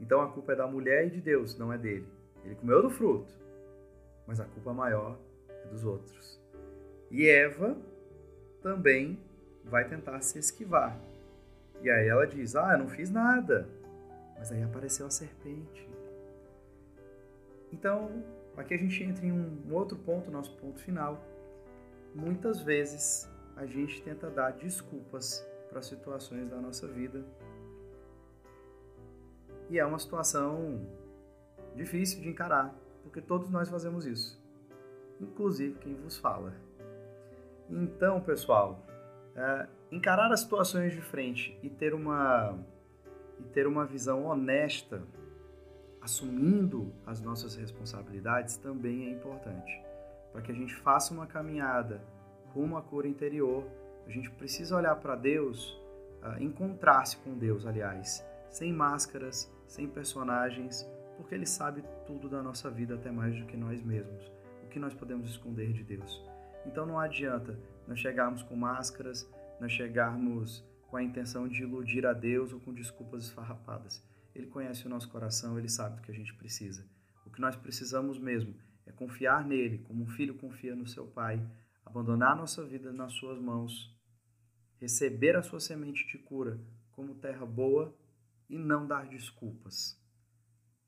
Então 0.00 0.20
a 0.20 0.32
culpa 0.32 0.50
é 0.50 0.56
da 0.56 0.66
mulher 0.66 1.06
e 1.06 1.10
de 1.10 1.20
Deus, 1.20 1.56
não 1.56 1.72
é 1.72 1.78
dele. 1.78 2.08
Ele 2.44 2.56
comeu 2.56 2.82
do 2.82 2.90
fruto, 2.90 3.32
mas 4.26 4.40
a 4.40 4.44
culpa 4.44 4.74
maior 4.74 5.16
é 5.48 5.68
dos 5.68 5.84
outros. 5.84 6.42
E 7.08 7.28
Eva 7.28 7.76
também 8.60 9.16
vai 9.64 9.86
tentar 9.88 10.20
se 10.22 10.40
esquivar. 10.40 10.98
E 11.80 11.88
aí 11.88 12.08
ela 12.08 12.26
diz: 12.26 12.56
Ah, 12.56 12.72
eu 12.72 12.78
não 12.78 12.88
fiz 12.88 13.10
nada. 13.10 13.68
Mas 14.36 14.50
aí 14.50 14.64
apareceu 14.64 15.06
a 15.06 15.10
serpente. 15.10 15.88
Então, 17.72 18.24
aqui 18.56 18.74
a 18.74 18.76
gente 18.76 19.04
entra 19.04 19.24
em 19.24 19.30
um 19.30 19.72
outro 19.72 19.96
ponto, 19.96 20.32
nosso 20.32 20.56
ponto 20.56 20.80
final. 20.80 21.24
Muitas 22.12 22.60
vezes 22.60 23.30
a 23.56 23.66
gente 23.66 24.02
tenta 24.02 24.30
dar 24.30 24.52
desculpas 24.52 25.46
para 25.68 25.82
situações 25.82 26.48
da 26.48 26.56
nossa 26.56 26.86
vida. 26.86 27.24
E 29.70 29.78
é 29.78 29.86
uma 29.86 29.98
situação 29.98 30.86
difícil 31.74 32.20
de 32.20 32.28
encarar, 32.28 32.74
porque 33.02 33.20
todos 33.20 33.48
nós 33.48 33.68
fazemos 33.68 34.04
isso, 34.04 34.42
inclusive 35.20 35.78
quem 35.78 35.94
vos 35.94 36.18
fala. 36.18 36.54
Então, 37.70 38.20
pessoal, 38.20 38.84
é, 39.34 39.66
encarar 39.90 40.30
as 40.30 40.40
situações 40.40 40.92
de 40.92 41.00
frente 41.00 41.58
e 41.62 41.70
ter 41.70 41.94
uma 41.94 42.58
e 43.38 43.44
ter 43.44 43.66
uma 43.66 43.84
visão 43.84 44.26
honesta, 44.26 45.02
assumindo 46.00 46.92
as 47.06 47.20
nossas 47.20 47.56
responsabilidades 47.56 48.56
também 48.56 49.06
é 49.06 49.10
importante. 49.10 49.82
Para 50.32 50.42
que 50.42 50.52
a 50.52 50.54
gente 50.54 50.74
faça 50.76 51.12
uma 51.12 51.26
caminhada 51.26 52.00
rumo 52.54 52.76
à 52.76 52.82
cura 52.82 53.08
interior, 53.08 53.66
a 54.06 54.10
gente 54.10 54.30
precisa 54.30 54.76
olhar 54.76 54.96
para 54.96 55.16
Deus, 55.16 55.72
uh, 56.22 56.42
encontrar-se 56.42 57.16
com 57.18 57.36
Deus, 57.36 57.66
aliás, 57.66 58.24
sem 58.50 58.72
máscaras, 58.72 59.50
sem 59.66 59.88
personagens, 59.88 60.86
porque 61.16 61.34
Ele 61.34 61.46
sabe 61.46 61.82
tudo 62.06 62.28
da 62.28 62.42
nossa 62.42 62.70
vida, 62.70 62.94
até 62.94 63.10
mais 63.10 63.38
do 63.38 63.46
que 63.46 63.56
nós 63.56 63.82
mesmos. 63.82 64.30
O 64.64 64.68
que 64.68 64.78
nós 64.78 64.94
podemos 64.94 65.30
esconder 65.30 65.72
de 65.72 65.82
Deus? 65.82 66.22
Então 66.66 66.86
não 66.86 66.98
adianta 66.98 67.58
nós 67.86 67.98
chegarmos 67.98 68.42
com 68.42 68.54
máscaras, 68.54 69.28
nós 69.60 69.72
chegarmos 69.72 70.64
com 70.88 70.96
a 70.96 71.02
intenção 71.02 71.48
de 71.48 71.62
iludir 71.62 72.06
a 72.06 72.12
Deus 72.12 72.52
ou 72.52 72.60
com 72.60 72.72
desculpas 72.72 73.24
esfarrapadas. 73.24 74.02
Ele 74.34 74.46
conhece 74.46 74.86
o 74.86 74.90
nosso 74.90 75.08
coração, 75.08 75.58
ele 75.58 75.68
sabe 75.68 75.96
do 75.96 76.02
que 76.02 76.10
a 76.10 76.14
gente 76.14 76.34
precisa. 76.34 76.84
O 77.26 77.30
que 77.30 77.40
nós 77.40 77.56
precisamos 77.56 78.18
mesmo 78.18 78.54
é 78.86 78.92
confiar 78.92 79.44
nele, 79.44 79.78
como 79.78 80.02
um 80.02 80.06
filho 80.06 80.34
confia 80.34 80.74
no 80.74 80.86
seu 80.86 81.06
pai, 81.06 81.42
abandonar 81.84 82.36
nossa 82.36 82.64
vida 82.64 82.92
nas 82.92 83.12
suas 83.12 83.38
mãos, 83.38 83.94
receber 84.78 85.36
a 85.36 85.42
sua 85.42 85.60
semente 85.60 86.06
de 86.06 86.18
cura 86.18 86.60
como 86.92 87.14
terra 87.14 87.46
boa 87.46 87.96
e 88.48 88.58
não 88.58 88.86
dar 88.86 89.06
desculpas. 89.06 90.00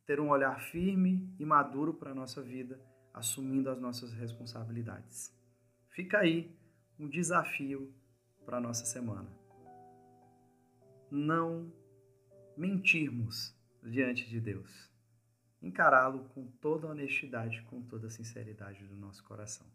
Ter 0.07 0.21
um 0.21 0.29
olhar 0.29 0.61
firme 0.71 1.35
e 1.39 1.45
maduro 1.45 1.95
para 1.95 2.11
a 2.11 2.15
nossa 2.15 2.43
vida, 2.43 2.81
assumindo 3.13 3.71
as 3.71 3.81
nossas 3.81 4.13
responsabilidades. 4.13 5.35
Fica 5.91 6.19
aí 6.19 6.55
um 6.99 7.09
desafio 7.09 7.95
para 8.45 8.59
a 8.59 8.61
nossa 8.61 8.85
semana. 8.85 9.31
Não 11.11 11.73
mentirmos 12.57 13.57
diante 13.83 14.29
de 14.29 14.41
Deus. 14.41 14.91
Encará-lo 15.63 16.29
com 16.31 16.47
toda 16.61 16.89
honestidade, 16.89 17.63
com 17.63 17.83
toda 17.83 18.11
sinceridade 18.11 18.85
do 18.87 18.97
nosso 18.97 19.25
coração. 19.25 19.67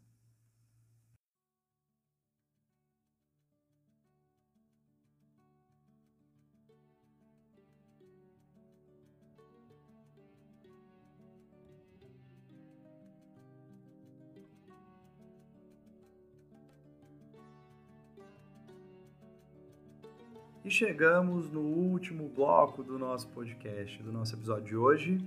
E 20.70 20.72
chegamos 20.72 21.50
no 21.50 21.62
último 21.62 22.30
bloco 22.30 22.84
do 22.84 23.00
nosso 23.00 23.28
podcast, 23.30 24.04
do 24.04 24.12
nosso 24.12 24.36
episódio 24.36 24.66
de 24.66 24.76
hoje, 24.78 25.18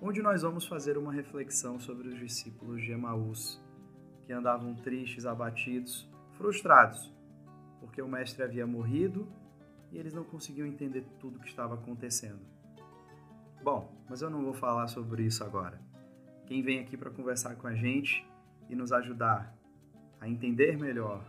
onde 0.00 0.22
nós 0.22 0.42
vamos 0.42 0.68
fazer 0.68 0.96
uma 0.96 1.12
reflexão 1.12 1.80
sobre 1.80 2.06
os 2.06 2.16
discípulos 2.16 2.80
de 2.80 2.92
Emaús, 2.92 3.60
que 4.24 4.32
andavam 4.32 4.76
tristes, 4.76 5.26
abatidos, 5.26 6.08
frustrados, 6.34 7.12
porque 7.80 8.00
o 8.00 8.06
mestre 8.06 8.44
havia 8.44 8.68
morrido 8.68 9.26
e 9.90 9.98
eles 9.98 10.14
não 10.14 10.22
conseguiam 10.22 10.64
entender 10.64 11.04
tudo 11.18 11.38
o 11.38 11.40
que 11.40 11.48
estava 11.48 11.74
acontecendo. 11.74 12.46
Bom, 13.60 13.92
mas 14.08 14.22
eu 14.22 14.30
não 14.30 14.44
vou 14.44 14.54
falar 14.54 14.86
sobre 14.86 15.24
isso 15.24 15.42
agora. 15.42 15.80
Quem 16.46 16.62
vem 16.62 16.78
aqui 16.78 16.96
para 16.96 17.10
conversar 17.10 17.56
com 17.56 17.66
a 17.66 17.74
gente 17.74 18.24
e 18.68 18.76
nos 18.76 18.92
ajudar 18.92 19.52
a 20.20 20.28
entender 20.28 20.78
melhor, 20.78 21.26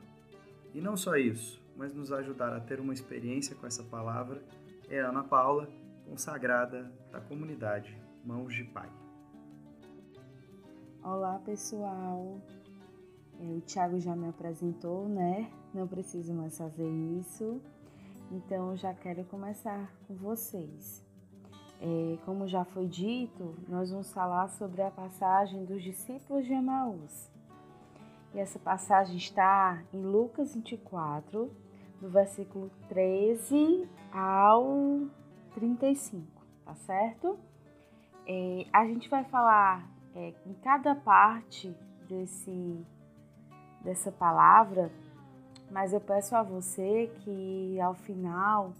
e 0.71 0.79
não 0.79 0.95
só 0.95 1.15
isso, 1.15 1.58
mas 1.79 1.93
nos 1.93 2.11
ajudar 2.11 2.51
a 2.51 2.59
ter 2.59 2.81
uma 2.81 2.93
experiência 2.93 3.55
com 3.55 3.65
essa 3.65 3.81
palavra 3.81 4.43
é 4.89 4.99
Ana 4.99 5.23
Paula, 5.23 5.69
consagrada 6.05 6.91
da 7.09 7.21
comunidade 7.21 7.97
Mãos 8.25 8.53
de 8.53 8.65
Pai. 8.65 8.89
Olá 11.01 11.39
pessoal, 11.39 12.41
é, 13.39 13.43
o 13.45 13.61
Thiago 13.61 13.97
já 13.97 14.13
me 14.13 14.27
apresentou, 14.27 15.07
né? 15.07 15.49
Não 15.73 15.87
preciso 15.87 16.33
mais 16.33 16.57
fazer 16.57 16.89
isso, 17.17 17.61
então 18.29 18.75
já 18.75 18.93
quero 18.93 19.23
começar 19.23 19.89
com 20.05 20.15
vocês. 20.15 21.01
É, 21.79 22.17
como 22.25 22.45
já 22.45 22.65
foi 22.65 22.87
dito, 22.87 23.55
nós 23.69 23.89
vamos 23.89 24.11
falar 24.11 24.49
sobre 24.49 24.81
a 24.81 24.91
passagem 24.91 25.63
dos 25.63 25.81
discípulos 25.81 26.45
de 26.45 26.51
Emaús. 26.51 27.31
E 28.33 28.37
essa 28.39 28.59
passagem 28.59 29.15
está 29.15 29.81
em 29.93 30.01
Lucas 30.01 30.53
24, 30.53 31.68
do 31.99 32.09
versículo 32.09 32.71
13 32.87 33.87
ao 34.11 35.07
35, 35.53 36.25
tá 36.65 36.75
certo? 36.75 37.37
É, 38.27 38.65
a 38.71 38.85
gente 38.85 39.09
vai 39.09 39.23
falar 39.25 39.89
é, 40.15 40.33
em 40.45 40.53
cada 40.55 40.95
parte 40.95 41.75
desse, 42.07 42.85
dessa 43.83 44.11
palavra, 44.11 44.91
mas 45.71 45.93
eu 45.93 46.01
peço 46.01 46.35
a 46.35 46.43
você 46.43 47.11
que 47.21 47.79
ao 47.79 47.93
final 47.93 48.73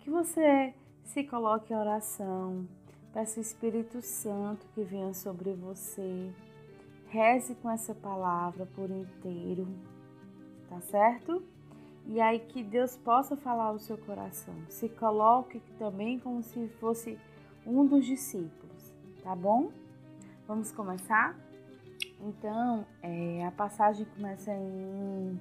que 0.00 0.10
você 0.10 0.74
se 1.04 1.24
coloque 1.24 1.72
em 1.72 1.76
oração, 1.76 2.66
peça 3.12 3.40
o 3.40 3.42
Espírito 3.42 4.00
Santo 4.02 4.66
que 4.74 4.82
venha 4.84 5.12
sobre 5.14 5.52
você, 5.52 6.30
reze 7.08 7.54
com 7.56 7.70
essa 7.70 7.94
palavra 7.94 8.66
por 8.66 8.90
inteiro, 8.90 9.66
tá 10.68 10.80
certo? 10.80 11.42
E 12.08 12.20
aí 12.20 12.38
que 12.38 12.62
Deus 12.62 12.96
possa 12.96 13.36
falar 13.36 13.64
ao 13.64 13.78
seu 13.78 13.98
coração. 13.98 14.54
Se 14.68 14.88
coloque 14.88 15.60
também 15.78 16.18
como 16.20 16.42
se 16.42 16.68
fosse 16.80 17.18
um 17.66 17.84
dos 17.84 18.06
discípulos, 18.06 18.94
tá 19.22 19.34
bom? 19.34 19.70
Vamos 20.46 20.70
começar? 20.70 21.36
Então, 22.20 22.86
é, 23.02 23.44
a 23.44 23.50
passagem 23.50 24.06
começa 24.14 24.52
em, 24.52 25.38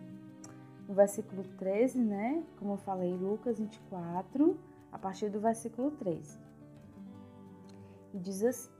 no 0.87 0.95
versículo 0.95 1.43
13, 1.59 1.99
né? 1.99 2.43
Como 2.57 2.73
eu 2.73 2.77
falei, 2.77 3.13
Lucas 3.13 3.59
24, 3.59 4.57
a 4.91 4.97
partir 4.97 5.29
do 5.29 5.39
versículo 5.39 5.91
13. 5.91 6.39
E 8.11 8.17
diz 8.17 8.43
assim: 8.43 8.71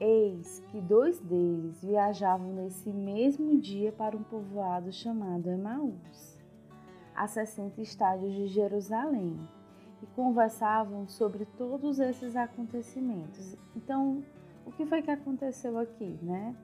Eis 0.00 0.60
que 0.70 0.80
dois 0.80 1.20
deles 1.20 1.80
viajavam 1.84 2.52
nesse 2.52 2.90
mesmo 2.90 3.60
dia 3.60 3.92
para 3.92 4.16
um 4.16 4.24
povoado 4.24 4.90
chamado 4.90 5.48
Emaús 5.48 6.29
a 7.14 7.26
60 7.26 7.80
estádios 7.80 8.32
de 8.34 8.46
Jerusalém 8.48 9.38
e 10.02 10.06
conversavam 10.14 11.06
sobre 11.06 11.44
todos 11.44 11.98
esses 11.98 12.36
acontecimentos. 12.36 13.56
Então, 13.76 14.22
o 14.64 14.72
que 14.72 14.86
foi 14.86 15.02
que 15.02 15.10
aconteceu 15.10 15.78
aqui, 15.78 16.18
né? 16.22 16.54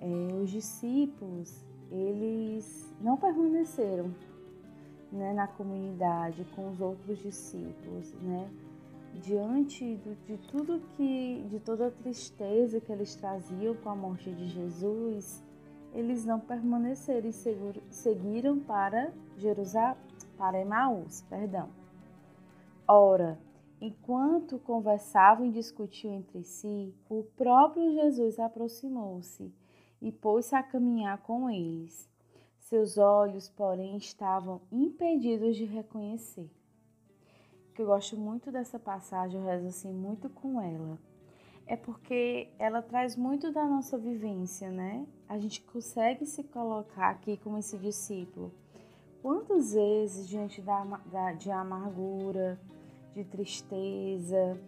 É, 0.00 0.34
os 0.34 0.50
discípulos, 0.50 1.64
eles 1.90 2.94
não 3.00 3.16
permaneceram 3.16 4.14
né, 5.10 5.32
na 5.32 5.46
comunidade 5.46 6.44
com 6.54 6.68
os 6.68 6.80
outros 6.80 7.18
discípulos, 7.18 8.12
né? 8.22 8.48
Diante 9.14 9.96
do, 9.96 10.14
de 10.26 10.36
tudo 10.48 10.80
que, 10.96 11.44
de 11.50 11.58
toda 11.58 11.88
a 11.88 11.90
tristeza 11.90 12.80
que 12.80 12.92
eles 12.92 13.16
traziam 13.16 13.74
com 13.74 13.88
a 13.88 13.96
morte 13.96 14.30
de 14.30 14.46
Jesus, 14.46 15.42
eles 15.94 16.24
não 16.24 16.38
permaneceram 16.38 17.28
e 17.28 17.32
seguiram 17.90 18.58
para 18.60 19.12
Jerusalém, 19.38 19.96
para 20.36 20.60
Emaús, 20.60 21.22
perdão. 21.22 21.68
Ora, 22.86 23.38
enquanto 23.80 24.58
conversavam 24.58 25.46
e 25.46 25.50
discutiam 25.50 26.14
entre 26.14 26.42
si, 26.42 26.94
o 27.08 27.24
próprio 27.36 27.92
Jesus 27.92 28.38
aproximou-se 28.38 29.52
e 30.00 30.12
pôs-se 30.12 30.54
a 30.54 30.62
caminhar 30.62 31.18
com 31.18 31.50
eles. 31.50 32.08
Seus 32.58 32.98
olhos, 32.98 33.48
porém, 33.48 33.96
estavam 33.96 34.60
impedidos 34.70 35.56
de 35.56 35.64
reconhecer. 35.64 36.50
Que 37.74 37.82
eu 37.82 37.86
gosto 37.86 38.16
muito 38.16 38.50
dessa 38.52 38.78
passagem, 38.78 39.40
eu 39.40 39.46
rezo 39.46 39.68
assim 39.68 39.92
muito 39.92 40.28
com 40.28 40.60
ela. 40.60 40.98
É 41.66 41.76
porque 41.76 42.48
ela 42.58 42.80
traz 42.80 43.16
muito 43.16 43.52
da 43.52 43.66
nossa 43.66 43.98
vivência, 43.98 44.70
né? 44.70 45.06
A 45.28 45.38
gente 45.38 45.60
consegue 45.62 46.24
se 46.24 46.42
colocar 46.44 47.10
aqui 47.10 47.36
como 47.36 47.58
esse 47.58 47.76
discípulo. 47.76 48.52
Quantas 49.20 49.72
vezes, 49.72 50.28
diante 50.28 50.62
da, 50.62 50.84
da 51.10 51.32
de 51.32 51.50
amargura, 51.50 52.58
de 53.14 53.24
tristeza, 53.24 54.60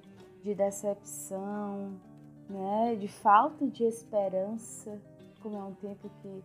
de 0.42 0.54
decepção, 0.54 2.00
né, 2.48 2.96
de 2.96 3.06
falta 3.06 3.66
de 3.68 3.84
esperança, 3.84 5.00
como 5.40 5.56
é 5.56 5.62
um 5.62 5.74
tempo 5.74 6.10
que 6.20 6.42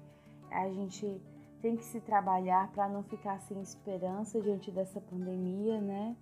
a 0.52 0.70
gente 0.70 1.20
tem 1.62 1.76
que 1.76 1.84
se 1.84 2.00
trabalhar 2.00 2.72
para 2.74 2.88
não 2.88 3.02
ficar 3.02 3.40
sem 3.42 3.60
esperança 3.60 4.40
diante 4.40 4.70
dessa 4.70 5.02
pandemia, 5.02 5.82
né? 5.82 6.16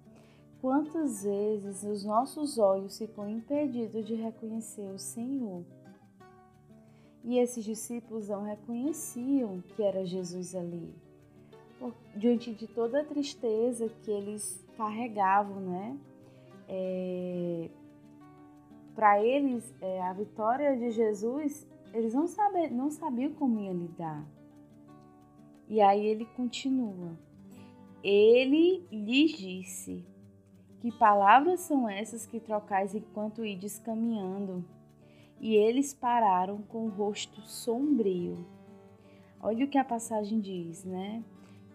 Quantas 0.62 1.24
vezes 1.24 1.84
os 1.84 2.06
nossos 2.06 2.58
olhos 2.58 2.98
ficam 2.98 3.30
impedidos 3.30 4.08
de 4.08 4.16
reconhecer 4.16 4.90
o 4.90 4.98
Senhor? 4.98 5.66
E 7.26 7.38
esses 7.38 7.66
discípulos 7.66 8.30
não 8.30 8.44
reconheciam 8.44 9.62
que 9.62 9.84
era 9.84 10.06
Jesus 10.06 10.56
ali 10.56 10.96
diante 12.16 12.54
de 12.54 12.68
toda 12.68 13.02
a 13.02 13.06
tristeza 13.06 13.90
que 14.04 14.12
eles 14.12 14.64
carregavam, 14.78 15.60
né? 15.60 15.98
É, 16.68 17.70
Para 18.96 19.24
eles, 19.24 19.74
é, 19.82 20.02
a 20.02 20.14
vitória 20.14 20.78
de 20.78 20.92
Jesus, 20.92 21.68
eles 21.94 22.14
não, 22.14 22.28
sabe, 22.28 22.70
não 22.70 22.90
sabiam 22.90 23.34
como 23.34 23.60
ia 23.60 23.74
lidar. 23.74 24.26
E 25.68 25.82
aí 25.82 26.06
ele 26.06 26.26
continua. 26.26 27.18
Ele 28.04 28.86
lhes 28.92 29.32
disse: 29.32 30.06
Que 30.80 30.92
palavras 30.92 31.62
são 31.62 31.88
essas 31.90 32.26
que 32.26 32.40
trocais 32.40 32.94
enquanto 32.94 33.46
ides 33.46 33.80
caminhando? 33.80 34.64
E 35.40 35.56
eles 35.56 35.94
pararam 35.94 36.62
com 36.62 36.86
o 36.86 36.90
rosto 36.90 37.42
sombrio. 37.42 38.46
Olha 39.42 39.66
o 39.66 39.70
que 39.70 39.78
a 39.78 39.84
passagem 39.84 40.40
diz, 40.40 40.86
né? 40.86 41.24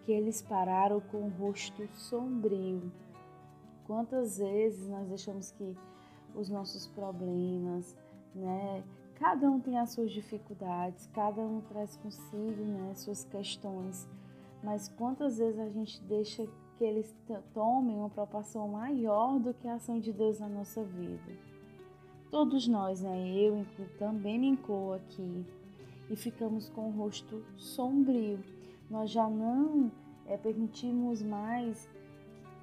Que 0.05 0.11
eles 0.11 0.41
pararam 0.41 0.99
com 0.99 1.17
o 1.17 1.29
rosto 1.29 1.87
sombrio. 1.93 2.91
Quantas 3.85 4.37
vezes 4.37 4.87
nós 4.87 5.07
deixamos 5.07 5.51
que 5.51 5.75
os 6.35 6.49
nossos 6.49 6.87
problemas, 6.87 7.97
né? 8.35 8.83
Cada 9.15 9.49
um 9.49 9.59
tem 9.59 9.77
as 9.77 9.91
suas 9.91 10.11
dificuldades, 10.11 11.09
cada 11.13 11.41
um 11.41 11.59
traz 11.61 11.97
consigo, 11.97 12.63
né, 12.63 12.93
suas 12.95 13.25
questões. 13.25 14.07
Mas 14.63 14.87
quantas 14.87 15.37
vezes 15.37 15.59
a 15.59 15.69
gente 15.69 16.01
deixa 16.03 16.47
que 16.77 16.83
eles 16.85 17.13
tomem 17.53 17.97
uma 17.97 18.09
proporção 18.09 18.69
maior 18.69 19.37
do 19.37 19.53
que 19.53 19.67
a 19.67 19.75
ação 19.75 19.99
de 19.99 20.13
Deus 20.13 20.39
na 20.39 20.47
nossa 20.47 20.83
vida? 20.83 21.37
Todos 22.31 22.65
nós, 22.67 23.01
né, 23.01 23.29
eu 23.35 23.65
também 23.97 24.39
me 24.39 24.47
incluo 24.47 24.93
aqui, 24.93 25.45
e 26.09 26.15
ficamos 26.15 26.69
com 26.69 26.87
o 26.87 26.91
rosto 26.91 27.43
sombrio 27.57 28.39
nós 28.89 29.11
já 29.11 29.29
não 29.29 29.91
é, 30.25 30.37
permitimos 30.37 31.21
mais 31.21 31.87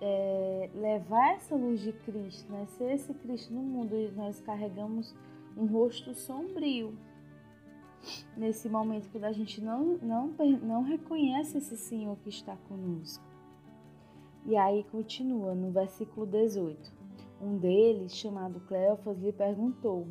é, 0.01 0.71
levar 0.75 1.35
essa 1.35 1.55
luz 1.55 1.81
de 1.81 1.93
Cristo, 1.93 2.51
né? 2.51 2.67
ser 2.77 2.93
esse 2.93 3.15
Cristo 3.15 3.53
no 3.53 3.63
mundo 3.63 3.95
e 3.95 4.11
nós 4.13 4.41
carregamos 4.41 5.15
um 5.57 5.67
rosto 5.67 6.15
sombrio. 6.15 6.97
Nesse 8.37 8.69
momento, 8.69 9.09
quando 9.11 9.25
a 9.25 9.33
gente 9.33 9.61
não, 9.61 9.99
não, 9.99 10.33
não 10.63 10.83
reconhece 10.83 11.59
esse 11.59 11.77
Senhor 11.77 12.17
que 12.19 12.29
está 12.29 12.57
conosco. 12.69 13.25
E 14.45 14.57
aí 14.57 14.85
continua 14.85 15.55
no 15.55 15.73
versículo 15.73 16.25
18. 16.27 16.93
Um 17.41 17.59
deles, 17.59 18.15
chamado 18.15 18.61
Cleofas, 18.61 19.19
lhe 19.19 19.33
perguntou: 19.33 20.07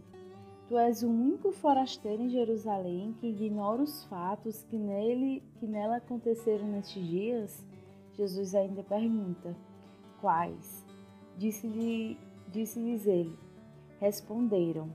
Tu 0.68 0.76
és 0.80 1.04
o 1.04 1.08
único 1.08 1.52
forasteiro 1.52 2.24
em 2.24 2.30
Jerusalém 2.30 3.16
que 3.20 3.28
ignora 3.28 3.84
os 3.84 4.04
fatos 4.06 4.64
que, 4.64 4.78
nele, 4.78 5.44
que 5.60 5.68
nela 5.68 5.98
aconteceram 5.98 6.68
nestes 6.68 7.06
dias? 7.06 7.64
Jesus 8.14 8.56
ainda 8.56 8.82
pergunta: 8.82 9.56
Quais? 10.20 10.84
Disse-lhes 11.38 12.18
disse 12.52 12.80
ele. 12.80 13.38
Responderam: 14.00 14.90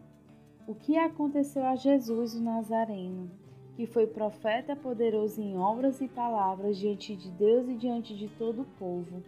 O 0.67 0.75
que 0.75 0.97
aconteceu 0.97 1.65
a 1.65 1.77
Jesus 1.77 2.35
o 2.35 2.43
Nazareno, 2.43 3.31
que 3.77 3.87
foi 3.87 4.09
profeta 4.09 4.75
poderoso 4.75 5.41
em 5.41 5.57
obras 5.57 6.01
e 6.01 6.09
palavras 6.09 6.79
diante 6.79 7.15
de 7.15 7.31
Deus 7.31 7.69
e 7.69 7.77
diante 7.77 8.17
de 8.17 8.27
todo 8.27 8.63
o 8.63 8.71
povo? 8.77 9.23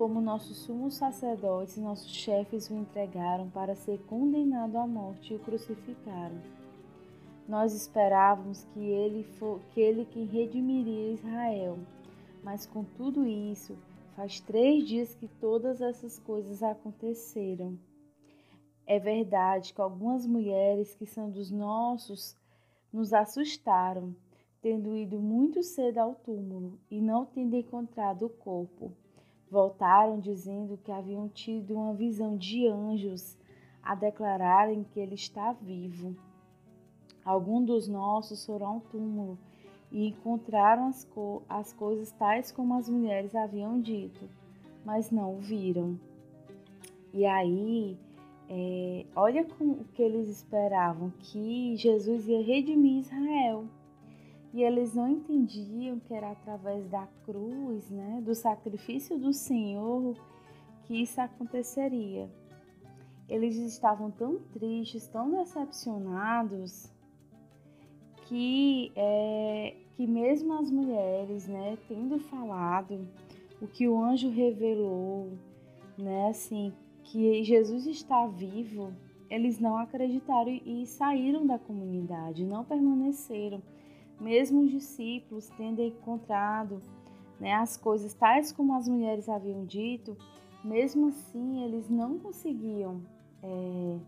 Como 0.00 0.18
nossos 0.18 0.56
sumos 0.56 0.94
sacerdotes 0.94 1.76
e 1.76 1.80
nossos 1.82 2.10
chefes 2.10 2.70
o 2.70 2.74
entregaram 2.74 3.50
para 3.50 3.74
ser 3.74 3.98
condenado 4.06 4.78
à 4.78 4.86
morte 4.86 5.34
e 5.34 5.36
o 5.36 5.38
crucificaram. 5.40 6.40
Nós 7.46 7.74
esperávamos 7.74 8.64
que 8.72 8.80
ele, 8.80 9.22
for, 9.22 9.60
que 9.74 9.78
ele 9.78 10.06
que 10.06 10.24
redimiria 10.24 11.12
Israel, 11.12 11.78
mas 12.42 12.64
com 12.64 12.82
tudo 12.82 13.26
isso, 13.26 13.76
faz 14.16 14.40
três 14.40 14.88
dias 14.88 15.14
que 15.14 15.28
todas 15.28 15.82
essas 15.82 16.18
coisas 16.18 16.62
aconteceram. 16.62 17.78
É 18.86 18.98
verdade 18.98 19.74
que 19.74 19.82
algumas 19.82 20.24
mulheres 20.24 20.94
que 20.94 21.04
são 21.04 21.30
dos 21.30 21.50
nossos 21.50 22.34
nos 22.90 23.12
assustaram, 23.12 24.16
tendo 24.62 24.96
ido 24.96 25.18
muito 25.18 25.62
cedo 25.62 25.98
ao 25.98 26.14
túmulo 26.14 26.80
e 26.90 27.02
não 27.02 27.26
tendo 27.26 27.54
encontrado 27.54 28.24
o 28.24 28.30
corpo. 28.30 28.90
Voltaram 29.50 30.20
dizendo 30.20 30.78
que 30.84 30.92
haviam 30.92 31.28
tido 31.28 31.74
uma 31.74 31.92
visão 31.92 32.36
de 32.36 32.68
anjos 32.68 33.36
a 33.82 33.94
declararem 33.94 34.84
que 34.84 35.00
ele 35.00 35.14
está 35.14 35.52
vivo. 35.52 36.14
Alguns 37.24 37.66
dos 37.66 37.88
nossos 37.88 38.46
foram 38.46 38.66
ao 38.66 38.80
túmulo 38.80 39.36
e 39.90 40.06
encontraram 40.06 40.86
as, 40.86 41.04
co 41.04 41.42
as 41.48 41.72
coisas 41.72 42.12
tais 42.12 42.52
como 42.52 42.74
as 42.74 42.88
mulheres 42.88 43.34
haviam 43.34 43.80
dito, 43.80 44.28
mas 44.84 45.10
não 45.10 45.36
o 45.36 45.40
viram. 45.40 45.98
E 47.12 47.26
aí, 47.26 47.98
é, 48.48 49.04
olha 49.16 49.42
o 49.60 49.84
que 49.84 50.02
eles 50.02 50.28
esperavam: 50.28 51.12
que 51.18 51.74
Jesus 51.76 52.28
ia 52.28 52.42
redimir 52.42 53.00
Israel. 53.00 53.64
E 54.52 54.62
eles 54.62 54.94
não 54.94 55.08
entendiam 55.08 56.00
que 56.00 56.12
era 56.12 56.32
através 56.32 56.88
da 56.88 57.06
cruz, 57.24 57.88
né, 57.90 58.20
do 58.24 58.34
sacrifício 58.34 59.16
do 59.18 59.32
Senhor, 59.32 60.16
que 60.84 61.02
isso 61.02 61.20
aconteceria. 61.20 62.28
Eles 63.28 63.56
estavam 63.56 64.10
tão 64.10 64.38
tristes, 64.52 65.06
tão 65.06 65.30
decepcionados, 65.30 66.92
que, 68.26 68.92
é, 68.96 69.76
que 69.96 70.06
mesmo 70.06 70.54
as 70.54 70.70
mulheres, 70.70 71.46
né, 71.46 71.78
tendo 71.88 72.18
falado 72.18 73.08
o 73.60 73.66
que 73.66 73.88
o 73.88 74.00
anjo 74.00 74.30
revelou, 74.30 75.32
né, 75.96 76.28
assim, 76.28 76.72
que 77.04 77.42
Jesus 77.44 77.86
está 77.86 78.26
vivo, 78.26 78.92
eles 79.28 79.60
não 79.60 79.76
acreditaram 79.76 80.60
e 80.64 80.86
saíram 80.86 81.46
da 81.46 81.58
comunidade, 81.58 82.44
não 82.44 82.64
permaneceram 82.64 83.62
mesmo 84.20 84.62
os 84.62 84.70
discípulos 84.70 85.48
tendo 85.56 85.82
encontrado 85.82 86.82
né, 87.40 87.54
as 87.54 87.76
coisas 87.76 88.12
tais 88.12 88.52
como 88.52 88.74
as 88.74 88.86
mulheres 88.86 89.28
haviam 89.28 89.64
dito, 89.64 90.16
mesmo 90.62 91.08
assim 91.08 91.64
eles 91.64 91.88
não 91.88 92.18
conseguiam 92.18 93.00
é, 93.42 93.98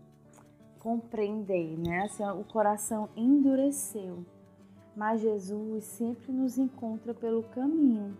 compreender, 0.79 1.77
né? 1.79 2.03
Assim, 2.03 2.23
o 2.23 2.43
coração 2.43 3.09
endureceu. 3.15 4.23
Mas 4.95 5.21
Jesus 5.21 5.85
sempre 5.85 6.31
nos 6.31 6.59
encontra 6.59 7.13
pelo 7.13 7.41
caminho. 7.43 8.15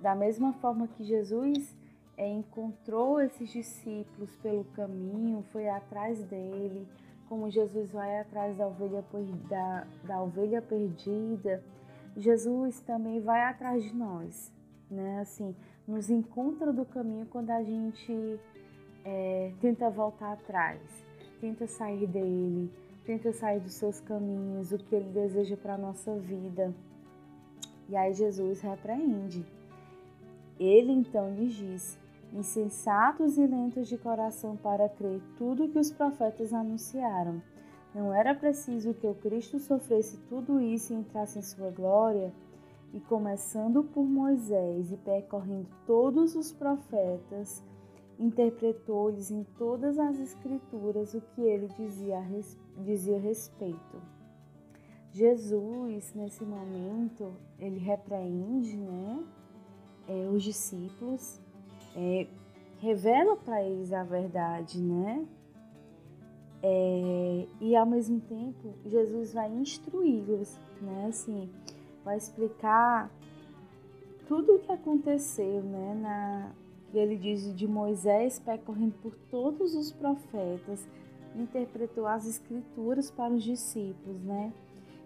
da 0.00 0.16
mesma 0.16 0.52
forma 0.54 0.88
que 0.88 1.04
Jesus 1.04 1.76
é, 2.16 2.28
encontrou 2.28 3.20
esses 3.20 3.48
discípulos 3.50 4.34
pelo 4.42 4.64
caminho, 4.64 5.44
foi 5.52 5.68
atrás 5.68 6.18
dele, 6.24 6.88
como 7.28 7.50
Jesus 7.50 7.90
vai 7.90 8.20
atrás 8.20 8.56
da 8.56 8.66
ovelha, 8.66 9.04
da, 9.48 9.86
da 10.04 10.22
ovelha 10.22 10.60
perdida, 10.60 11.62
Jesus 12.16 12.80
também 12.80 13.20
vai 13.20 13.42
atrás 13.42 13.82
de 13.82 13.94
nós, 13.94 14.52
né? 14.90 15.20
Assim, 15.20 15.54
nos 15.86 16.10
encontra 16.10 16.72
do 16.72 16.84
caminho 16.84 17.26
quando 17.26 17.50
a 17.50 17.62
gente 17.62 18.38
é, 19.04 19.52
tenta 19.60 19.88
voltar 19.90 20.32
atrás, 20.32 20.80
tenta 21.40 21.66
sair 21.66 22.06
dele, 22.06 22.70
tenta 23.04 23.32
sair 23.32 23.60
dos 23.60 23.74
seus 23.74 24.00
caminhos, 24.00 24.72
o 24.72 24.78
que 24.78 24.94
ele 24.94 25.10
deseja 25.10 25.56
para 25.56 25.74
a 25.74 25.78
nossa 25.78 26.14
vida. 26.18 26.74
E 27.88 27.96
aí 27.96 28.12
Jesus 28.12 28.60
repreende. 28.60 29.44
Ele 30.58 30.92
então 30.92 31.34
lhes 31.34 31.54
diz: 31.54 31.98
insensatos 32.32 33.36
e 33.36 33.46
lentos 33.46 33.88
de 33.88 33.98
coração 33.98 34.56
para 34.56 34.88
crer 34.88 35.20
tudo 35.36 35.68
que 35.68 35.78
os 35.78 35.90
profetas 35.90 36.52
anunciaram. 36.52 37.42
Não 37.94 38.12
era 38.12 38.34
preciso 38.34 38.94
que 38.94 39.06
o 39.06 39.14
Cristo 39.14 39.58
sofresse 39.58 40.16
tudo 40.28 40.60
isso 40.60 40.92
e 40.92 40.96
entrasse 40.96 41.38
em 41.38 41.42
sua 41.42 41.70
glória? 41.70 42.32
E 42.94 43.00
começando 43.00 43.84
por 43.84 44.04
Moisés 44.04 44.92
e 44.92 44.96
percorrendo 44.96 45.68
todos 45.86 46.34
os 46.34 46.52
profetas, 46.52 47.62
interpretou-lhes 48.18 49.30
em 49.30 49.44
todas 49.58 49.98
as 49.98 50.18
escrituras 50.18 51.14
o 51.14 51.20
que 51.20 51.42
ele 51.42 51.68
dizia, 51.68 52.22
dizia 52.82 53.16
a 53.16 53.20
respeito. 53.20 54.02
Jesus, 55.10 56.14
nesse 56.14 56.44
momento, 56.44 57.34
ele 57.58 57.78
repreende 57.78 58.76
né, 58.76 59.22
é, 60.08 60.28
os 60.28 60.42
discípulos, 60.42 61.40
é, 61.96 62.26
revela 62.80 63.36
para 63.36 63.62
eles 63.62 63.92
a 63.92 64.02
verdade, 64.02 64.80
né? 64.80 65.26
É, 66.62 67.46
e 67.60 67.74
ao 67.74 67.86
mesmo 67.86 68.20
tempo, 68.20 68.74
Jesus 68.86 69.32
vai 69.32 69.50
instruí-los, 69.50 70.58
né? 70.80 71.06
Assim, 71.08 71.50
vai 72.04 72.16
explicar 72.16 73.10
tudo 74.28 74.54
o 74.54 74.58
que 74.60 74.70
aconteceu, 74.70 75.62
né? 75.62 75.94
Na, 76.00 76.52
ele 76.94 77.16
diz 77.16 77.54
de 77.54 77.66
Moisés 77.66 78.38
percorrendo 78.38 78.94
por 79.02 79.14
todos 79.30 79.74
os 79.74 79.92
profetas, 79.92 80.86
interpretou 81.34 82.06
as 82.06 82.26
escrituras 82.26 83.10
para 83.10 83.32
os 83.32 83.42
discípulos, 83.42 84.22
né? 84.22 84.52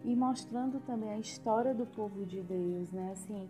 E 0.04 0.14
mostrando 0.14 0.78
também 0.86 1.10
a 1.10 1.18
história 1.18 1.74
do 1.74 1.86
povo 1.86 2.24
de 2.24 2.42
Deus, 2.42 2.92
né? 2.92 3.10
Assim, 3.12 3.48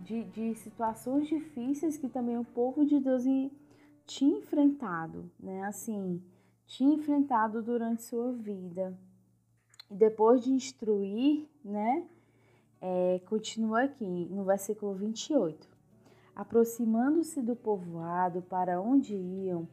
de, 0.00 0.24
de 0.24 0.54
situações 0.54 1.28
difíceis 1.28 1.96
que 1.96 2.08
também 2.08 2.38
o 2.38 2.44
povo 2.44 2.84
de 2.84 3.00
Deus 3.00 3.24
tinha 4.06 4.38
enfrentado, 4.38 5.30
né? 5.38 5.64
Assim, 5.64 6.22
tinha 6.66 6.94
enfrentado 6.94 7.62
durante 7.62 8.02
sua 8.02 8.32
vida. 8.32 8.96
E 9.90 9.94
depois 9.94 10.42
de 10.42 10.52
instruir, 10.52 11.48
né? 11.64 12.06
É, 12.80 13.20
continua 13.26 13.82
aqui 13.84 14.28
no 14.30 14.44
versículo 14.44 14.94
28. 14.94 15.68
Aproximando-se 16.34 17.40
do 17.40 17.56
povoado 17.56 18.42
para 18.42 18.80
onde 18.80 19.14
iam, 19.14 19.66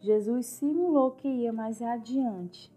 Jesus 0.00 0.46
simulou 0.46 1.10
que 1.10 1.28
ia 1.28 1.52
mais 1.52 1.82
adiante. 1.82 2.72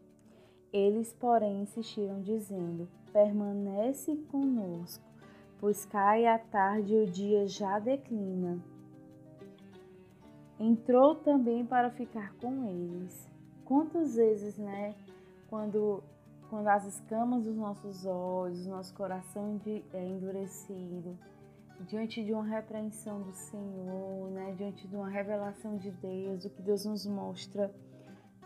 Eles, 0.72 1.14
porém, 1.14 1.62
insistiram, 1.62 2.22
dizendo: 2.22 2.88
Permanece 3.12 4.16
conosco, 4.30 5.04
pois 5.60 5.86
cai 5.86 6.26
a 6.26 6.40
tarde 6.40 6.94
e 6.94 7.04
o 7.04 7.06
dia 7.06 7.48
já 7.48 7.80
declina. 7.80 8.60
Entrou 10.60 11.16
também 11.16 11.66
para 11.66 11.90
ficar 11.90 12.34
com 12.36 12.66
eles. 12.66 13.30
Quantas 13.66 14.16
vezes, 14.16 14.58
né, 14.58 14.96
quando, 15.50 16.04
quando 16.50 16.68
as 16.68 16.86
escamas 16.86 17.44
dos 17.44 17.56
nossos 17.56 18.06
olhos, 18.06 18.66
nosso 18.66 18.94
coração 18.94 19.60
é 19.94 20.06
endurecido, 20.06 21.18
diante 21.88 22.24
de 22.24 22.34
uma 22.34 22.44
repreensão 22.44 23.22
do 23.22 23.32
Senhor, 23.32 24.32
né, 24.32 24.54
diante 24.58 24.88
de 24.88 24.96
uma 24.96 25.10
revelação 25.10 25.78
de 25.78 25.92
Deus, 25.92 26.46
o 26.46 26.50
que 26.50 26.62
Deus 26.62 26.86
nos 26.86 27.06
mostra, 27.06 27.74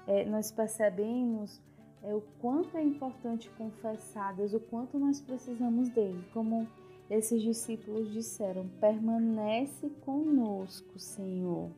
é, 0.06 0.26
nós 0.26 0.52
percebemos 0.52 1.62
é, 2.04 2.14
o 2.14 2.22
quanto 2.42 2.78
é 2.78 2.84
importante 2.84 3.50
confessar 3.52 4.36
Deus, 4.36 4.54
o 4.54 4.60
quanto 4.60 5.00
nós 5.00 5.22
precisamos 5.22 5.90
dele. 5.90 6.24
Como 6.34 6.68
esses 7.10 7.42
discípulos 7.42 8.12
disseram: 8.12 8.68
permanece 8.80 9.90
conosco, 10.02 10.98
Senhor. 11.00 11.72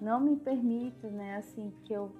Não 0.00 0.20
me 0.20 0.36
permita, 0.36 1.08
né, 1.10 1.36
assim, 1.36 1.72
que 1.84 1.92
eu 1.92 2.10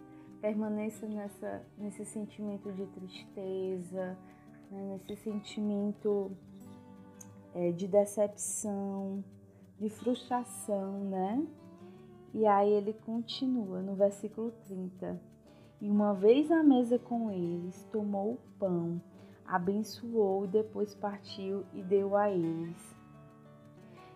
permaneça 0.40 1.06
nessa, 1.06 1.62
nesse 1.76 2.04
sentimento 2.04 2.72
de 2.72 2.86
tristeza, 2.86 4.16
né, 4.70 4.98
nesse 5.08 5.16
sentimento 5.22 6.30
é, 7.54 7.72
de 7.72 7.86
decepção, 7.86 9.22
de 9.78 9.88
frustração, 9.90 11.04
né? 11.04 11.46
E 12.32 12.46
aí 12.46 12.70
ele 12.70 12.92
continua 12.92 13.80
no 13.80 13.94
versículo 13.94 14.52
30. 14.66 15.20
E 15.80 15.90
uma 15.90 16.14
vez 16.14 16.50
à 16.50 16.62
mesa 16.62 16.98
com 16.98 17.30
eles, 17.30 17.86
tomou 17.92 18.32
o 18.32 18.38
pão, 18.58 19.00
abençoou 19.46 20.44
e 20.44 20.48
depois 20.48 20.94
partiu 20.94 21.64
e 21.72 21.82
deu 21.82 22.16
a 22.16 22.30
eles. 22.30 22.96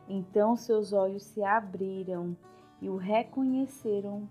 Então 0.09 0.57
seus 0.57 0.93
olhos 0.93 1.23
se 1.23 1.43
abriram 1.43 2.37
e 2.81 2.89
o 2.89 2.97
reconheceram. 2.97 4.29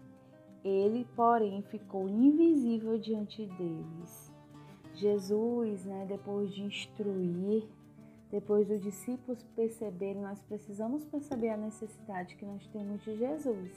Ele, 0.64 1.08
porém, 1.16 1.62
ficou 1.64 2.10
invisível 2.10 2.98
diante 2.98 3.46
deles. 3.46 4.34
Jesus, 4.94 5.86
né, 5.86 6.06
depois 6.08 6.54
de 6.54 6.64
instruir 6.64 7.64
depois 8.32 8.68
dos 8.68 8.82
discípulos 8.82 9.44
perceberem, 9.56 10.22
nós 10.22 10.40
precisamos 10.44 11.04
perceber 11.06 11.50
a 11.50 11.58
necessidade 11.58 12.36
que 12.36 12.46
nós 12.46 12.66
temos 12.68 13.02
de 13.02 13.18
Jesus. 13.18 13.72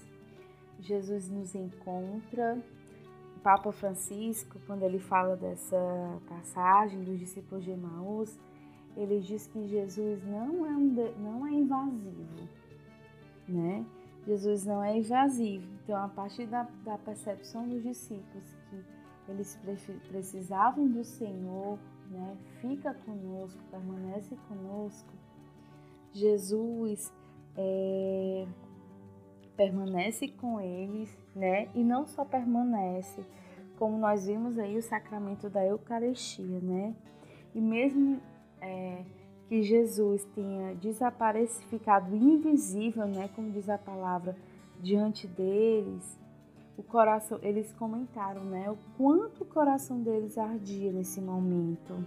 Jesus 0.78 1.30
nos 1.30 1.54
encontra. 1.54 2.58
Papa 3.42 3.72
Francisco, 3.72 4.58
quando 4.66 4.82
ele 4.84 4.98
fala 4.98 5.36
dessa 5.36 5.76
passagem 6.28 7.02
dos 7.02 7.18
discípulos 7.18 7.64
de 7.64 7.70
Emaús, 7.70 8.38
ele 8.96 9.20
diz 9.20 9.46
que 9.46 9.66
Jesus 9.66 10.24
não 10.24 10.66
é, 10.66 10.70
um, 10.70 10.94
não 11.18 11.46
é 11.46 11.50
invasivo, 11.50 12.48
né? 13.48 13.84
Jesus 14.26 14.64
não 14.64 14.82
é 14.82 14.96
invasivo. 14.96 15.66
Então, 15.82 15.96
a 15.96 16.08
partir 16.08 16.46
da, 16.46 16.68
da 16.84 16.96
percepção 16.98 17.68
dos 17.68 17.82
discípulos 17.82 18.56
que 18.70 18.84
eles 19.28 19.58
precisavam 20.08 20.86
do 20.86 21.02
Senhor, 21.04 21.78
né? 22.10 22.36
Fica 22.60 22.94
conosco, 22.94 23.60
permanece 23.70 24.36
conosco. 24.48 25.12
Jesus 26.12 27.12
é, 27.56 28.46
permanece 29.56 30.28
com 30.28 30.60
eles, 30.60 31.16
né? 31.34 31.68
E 31.74 31.82
não 31.82 32.06
só 32.06 32.24
permanece, 32.24 33.24
como 33.78 33.98
nós 33.98 34.26
vimos 34.26 34.58
aí 34.58 34.76
o 34.76 34.82
sacramento 34.82 35.48
da 35.48 35.64
Eucaristia, 35.64 36.60
né? 36.60 36.94
E 37.54 37.60
mesmo 37.60 38.20
é, 38.60 39.04
que 39.48 39.62
Jesus 39.62 40.24
tenha 40.34 40.74
desaparecido, 40.74 41.66
ficado 41.68 42.14
invisível, 42.14 43.06
né? 43.06 43.28
Como 43.34 43.50
diz 43.50 43.68
a 43.68 43.78
palavra, 43.78 44.36
diante 44.80 45.26
deles, 45.26 46.18
o 46.76 46.82
coração, 46.82 47.38
eles 47.42 47.72
comentaram, 47.74 48.44
né, 48.44 48.70
o 48.70 48.76
quanto 48.96 49.42
o 49.42 49.46
coração 49.46 50.02
deles 50.02 50.38
ardia 50.38 50.90
nesse 50.90 51.20
momento. 51.20 52.04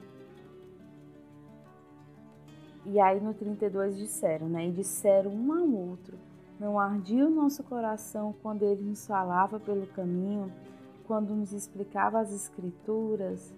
E 2.86 3.00
aí 3.00 3.20
no 3.20 3.34
32 3.34 3.98
disseram, 3.98 4.48
né, 4.48 4.68
e 4.68 4.72
disseram 4.72 5.32
um 5.32 5.54
ao 5.54 5.68
outro: 5.70 6.18
Não 6.60 6.80
ardia 6.80 7.28
o 7.28 7.30
nosso 7.30 7.64
coração 7.64 8.34
quando 8.42 8.64
ele 8.64 8.82
nos 8.82 9.06
falava 9.06 9.60
pelo 9.60 9.86
caminho, 9.88 10.52
quando 11.06 11.36
nos 11.36 11.52
explicava 11.52 12.20
as 12.20 12.32
escrituras? 12.32 13.54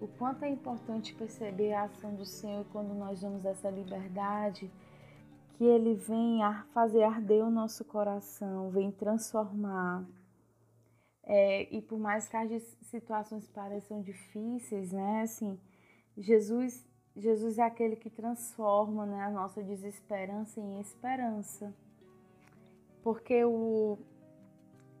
O 0.00 0.08
quanto 0.18 0.44
é 0.44 0.48
importante 0.48 1.14
perceber 1.14 1.72
a 1.74 1.84
ação 1.84 2.14
do 2.14 2.24
Senhor 2.24 2.64
quando 2.72 2.94
nós 2.94 3.20
damos 3.20 3.44
essa 3.44 3.70
liberdade, 3.70 4.70
que 5.56 5.64
ele 5.64 5.94
vem 5.94 6.40
fazer 6.72 7.02
arder 7.02 7.44
o 7.44 7.50
nosso 7.50 7.84
coração, 7.84 8.70
vem 8.70 8.90
transformar. 8.90 10.04
É, 11.22 11.74
e 11.74 11.80
por 11.80 11.98
mais 11.98 12.28
que 12.28 12.36
as 12.36 12.62
situações 12.82 13.48
pareçam 13.48 14.02
difíceis, 14.02 14.92
né? 14.92 15.22
Assim, 15.22 15.58
Jesus, 16.16 16.86
Jesus 17.16 17.58
é 17.58 17.62
aquele 17.62 17.96
que 17.96 18.10
transforma 18.10 19.06
né, 19.06 19.22
a 19.22 19.30
nossa 19.30 19.62
desesperança 19.62 20.60
em 20.60 20.80
esperança. 20.80 21.74
Porque 23.04 23.44
o, 23.44 23.98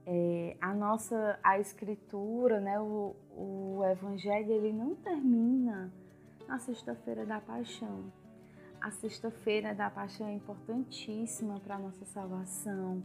é, 0.06 0.56
a 0.60 0.74
nossa 0.74 1.38
a 1.42 1.58
escritura, 1.58 2.60
né, 2.60 2.78
o, 2.78 3.16
o 3.34 3.82
evangelho, 3.84 4.52
ele 4.52 4.72
não 4.72 4.94
termina 4.94 5.90
na 6.46 6.58
sexta-feira 6.58 7.24
da 7.24 7.40
paixão. 7.40 8.12
a 8.80 8.90
sexta-feira 8.90 9.74
da 9.74 9.88
paixão 9.88 10.26
é 10.26 10.34
importantíssima 10.34 11.58
para 11.58 11.76
a 11.76 11.78
nossa 11.78 12.04
salvação, 12.04 13.02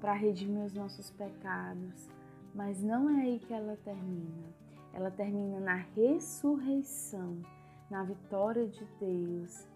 para 0.00 0.14
redimir 0.14 0.64
os 0.64 0.72
nossos 0.72 1.10
pecados, 1.10 2.08
mas 2.54 2.82
não 2.82 3.10
é 3.10 3.24
aí 3.24 3.38
que 3.38 3.52
ela 3.52 3.76
termina. 3.84 4.48
Ela 4.94 5.10
termina 5.10 5.60
na 5.60 5.74
ressurreição, 5.74 7.42
na 7.90 8.02
vitória 8.02 8.66
de 8.66 8.82
Deus. 8.98 9.68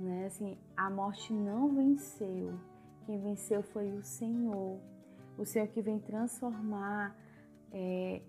Né? 0.00 0.26
Assim, 0.26 0.58
a 0.74 0.88
morte 0.88 1.30
não 1.32 1.74
venceu, 1.74 2.58
quem 3.06 3.20
venceu 3.20 3.62
foi 3.62 3.92
o 3.92 4.02
Senhor. 4.02 4.78
O 5.38 5.44
Senhor 5.44 5.68
que 5.68 5.80
vem 5.80 5.98
transformar 6.00 7.16
é, 7.72 8.20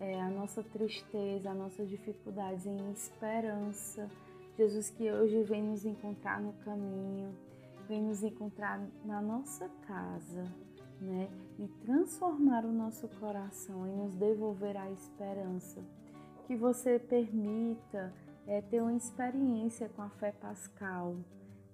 é, 0.00 0.20
a 0.20 0.30
nossa 0.30 0.62
tristeza, 0.62 1.50
as 1.50 1.56
nossas 1.56 1.88
dificuldades 1.88 2.66
em 2.66 2.90
esperança. 2.90 4.08
Jesus 4.56 4.90
que 4.90 5.10
hoje 5.10 5.42
vem 5.42 5.62
nos 5.62 5.84
encontrar 5.84 6.40
no 6.40 6.52
caminho, 6.64 7.34
vem 7.86 8.02
nos 8.02 8.22
encontrar 8.22 8.80
na 9.04 9.20
nossa 9.20 9.68
casa, 9.86 10.44
né? 11.00 11.28
E 11.58 11.68
transformar 11.84 12.64
o 12.64 12.72
nosso 12.72 13.06
coração 13.20 13.86
e 13.86 13.92
nos 13.92 14.14
devolver 14.16 14.76
a 14.76 14.90
esperança. 14.90 15.82
Que 16.46 16.56
você 16.56 16.98
permita 16.98 18.12
é, 18.46 18.60
ter 18.62 18.80
uma 18.80 18.94
experiência 18.94 19.88
com 19.90 20.02
a 20.02 20.08
fé 20.10 20.32
pascal, 20.32 21.16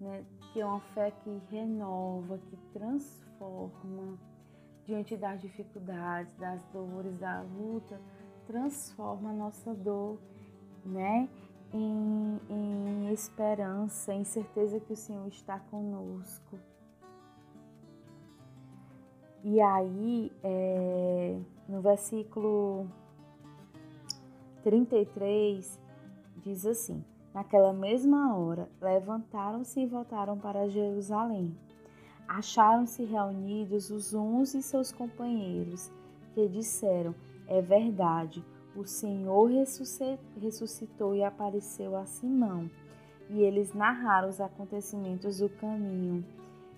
né? 0.01 0.25
Que 0.53 0.61
é 0.61 0.67
uma 0.67 0.81
fé 0.81 1.11
que 1.11 1.43
renova, 1.51 2.39
que 2.39 2.57
transforma 2.73 4.19
diante 4.85 5.17
das 5.17 5.41
dificuldades, 5.41 6.33
das 6.37 6.65
dores, 6.73 7.19
da 7.19 7.43
luta, 7.43 8.01
transforma 8.47 9.31
a 9.31 9.33
nossa 9.33 9.75
dor, 9.75 10.19
né? 10.85 11.29
Em, 11.73 12.41
em 12.49 13.13
esperança, 13.13 14.15
em 14.15 14.25
certeza 14.25 14.79
que 14.79 14.93
o 14.93 14.97
Senhor 14.97 15.27
está 15.27 15.59
conosco. 15.59 16.59
E 19.43 19.61
aí, 19.61 20.33
é, 20.43 21.39
no 21.69 21.81
versículo 21.81 22.89
33, 24.63 25.81
diz 26.39 26.67
assim: 26.67 27.05
Naquela 27.37 27.73
mesma 27.73 28.35
hora, 28.35 28.67
levantaram-se 28.81 29.81
e 29.81 29.87
voltaram 29.87 30.39
para 30.39 30.71
Jerusalém 30.71 31.55
acharam-se 32.29 33.05
reunidos 33.05 33.91
os 33.91 34.13
uns 34.15 34.55
e 34.55 34.63
seus 34.63 34.91
companheiros, 34.93 35.91
que 36.35 36.49
disseram: 36.49 37.15
É 37.47 37.63
verdade, 37.63 38.45
o 38.75 38.85
Senhor 38.85 39.51
ressuscitou 40.41 41.15
e 41.15 41.23
apareceu 41.23 41.97
a 41.97 42.05
Simão. 42.05 42.71
E 43.29 43.43
eles 43.43 43.75
narraram 43.75 44.29
os 44.29 44.41
acontecimentos 44.41 45.39
do 45.39 45.49
caminho 45.49 46.25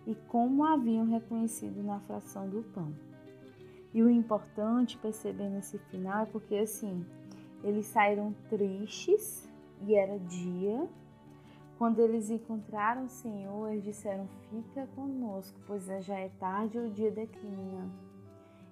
e 0.07 0.15
como 0.29 0.65
haviam 0.65 1.07
reconhecido 1.07 1.83
na 1.83 2.01
fração 2.01 2.49
do 2.49 2.63
pão. 2.63 2.93
E 3.93 4.03
o 4.03 4.09
importante 4.09 4.97
perceber 4.97 5.49
nesse 5.49 5.79
final 5.79 6.23
é 6.23 6.27
porque 6.27 6.57
assim, 6.57 7.05
eles 7.63 7.87
saíram 7.87 8.35
tristes 8.49 9.48
e 9.87 9.95
era 9.95 10.19
dia, 10.19 10.89
quando 11.79 12.01
eles 12.01 12.29
encontraram 12.29 13.05
o 13.05 13.09
Senhor, 13.09 13.71
eles 13.71 13.85
disseram: 13.85 14.29
Fica 14.51 14.87
conosco, 14.95 15.59
pois 15.67 15.87
já 16.05 16.19
é 16.19 16.29
tarde 16.41 16.77
e 16.77 16.81
o 16.81 16.91
dia 16.91 17.11
declina. 17.11 17.89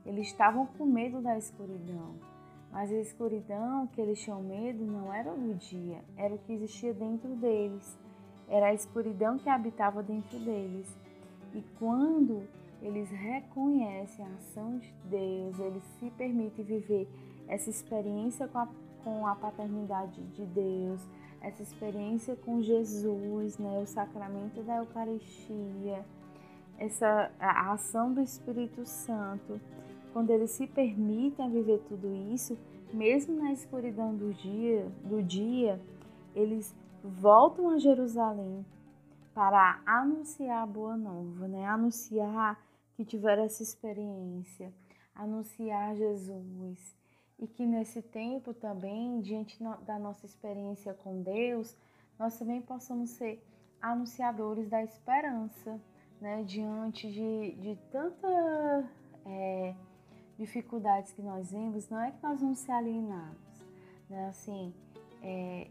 Eles 0.04 0.26
estavam 0.26 0.66
com 0.66 0.84
medo 0.84 1.20
da 1.20 1.36
escuridão, 1.36 2.14
mas 2.72 2.90
a 2.90 2.96
escuridão 2.96 3.86
que 3.88 4.00
eles 4.00 4.20
tinham 4.20 4.42
medo 4.42 4.84
não 4.84 5.12
era 5.12 5.32
o 5.32 5.54
dia, 5.54 6.00
era 6.16 6.34
o 6.34 6.38
que 6.38 6.52
existia 6.52 6.92
dentro 6.92 7.28
deles. 7.36 7.98
Era 8.48 8.66
a 8.66 8.74
escuridão 8.74 9.38
que 9.38 9.48
habitava 9.48 10.02
dentro 10.02 10.38
deles. 10.38 10.96
E 11.52 11.62
quando 11.78 12.42
eles 12.82 13.10
reconhecem 13.10 14.24
a 14.24 14.28
ação 14.34 14.78
de 14.78 14.92
Deus, 15.04 15.58
eles 15.58 15.82
se 15.98 16.10
permitem 16.10 16.64
viver 16.64 17.08
essa 17.48 17.70
experiência 17.70 18.46
com 18.48 18.58
a, 18.58 18.68
com 19.06 19.24
a 19.24 19.36
paternidade 19.36 20.20
de 20.32 20.44
Deus, 20.46 21.00
essa 21.40 21.62
experiência 21.62 22.34
com 22.34 22.60
Jesus, 22.60 23.56
né, 23.56 23.78
o 23.78 23.86
sacramento 23.86 24.64
da 24.64 24.78
Eucaristia, 24.78 26.04
essa 26.76 27.30
a 27.38 27.70
ação 27.70 28.12
do 28.12 28.20
Espírito 28.20 28.84
Santo, 28.84 29.60
quando 30.12 30.30
eles 30.30 30.50
se 30.50 30.66
permitem 30.66 31.48
viver 31.52 31.78
tudo 31.88 32.12
isso, 32.34 32.58
mesmo 32.92 33.36
na 33.36 33.52
escuridão 33.52 34.12
do 34.12 34.34
dia, 34.34 34.90
do 35.04 35.22
dia, 35.22 35.80
eles 36.34 36.74
voltam 37.04 37.70
a 37.70 37.78
Jerusalém 37.78 38.66
para 39.32 39.80
anunciar 39.86 40.64
a 40.64 40.66
boa 40.66 40.96
nova, 40.96 41.46
né? 41.46 41.64
Anunciar 41.64 42.60
que 42.96 43.04
tiveram 43.04 43.44
essa 43.44 43.62
experiência, 43.62 44.72
anunciar 45.14 45.94
Jesus, 45.94 46.96
e 47.38 47.46
que 47.46 47.66
nesse 47.66 48.00
tempo 48.00 48.54
também, 48.54 49.20
diante 49.20 49.62
da 49.84 49.98
nossa 49.98 50.24
experiência 50.24 50.94
com 50.94 51.22
Deus, 51.22 51.76
nós 52.18 52.38
também 52.38 52.62
possamos 52.62 53.10
ser 53.10 53.44
anunciadores 53.80 54.68
da 54.68 54.82
esperança, 54.82 55.78
né? 56.20 56.42
diante 56.44 57.10
de, 57.12 57.52
de 57.56 57.76
tanta 57.90 58.88
é, 59.26 59.74
dificuldades 60.38 61.12
que 61.12 61.20
nós 61.22 61.52
vemos, 61.52 61.88
não 61.90 62.00
é 62.00 62.10
que 62.10 62.22
nós 62.22 62.40
vamos 62.40 62.58
ser 62.58 62.72
alienados, 62.72 63.64
né? 64.08 64.28
assim, 64.28 64.72
é, 65.22 65.68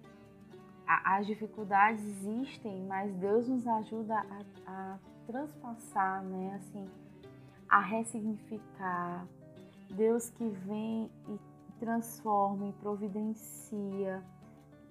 as 0.88 1.26
dificuldades 1.26 2.04
existem, 2.04 2.84
mas 2.84 3.12
Deus 3.16 3.48
nos 3.48 3.66
ajuda 3.66 4.16
a, 4.16 4.44
a 4.68 5.00
transpassar, 5.26 6.24
né? 6.24 6.56
assim, 6.56 6.88
a 7.68 7.80
ressignificar. 7.80 9.28
Deus 9.90 10.30
que 10.32 10.48
vem 10.48 11.10
e 11.28 11.40
transforma 11.86 12.68
e 12.68 12.74
providencia. 12.74 14.24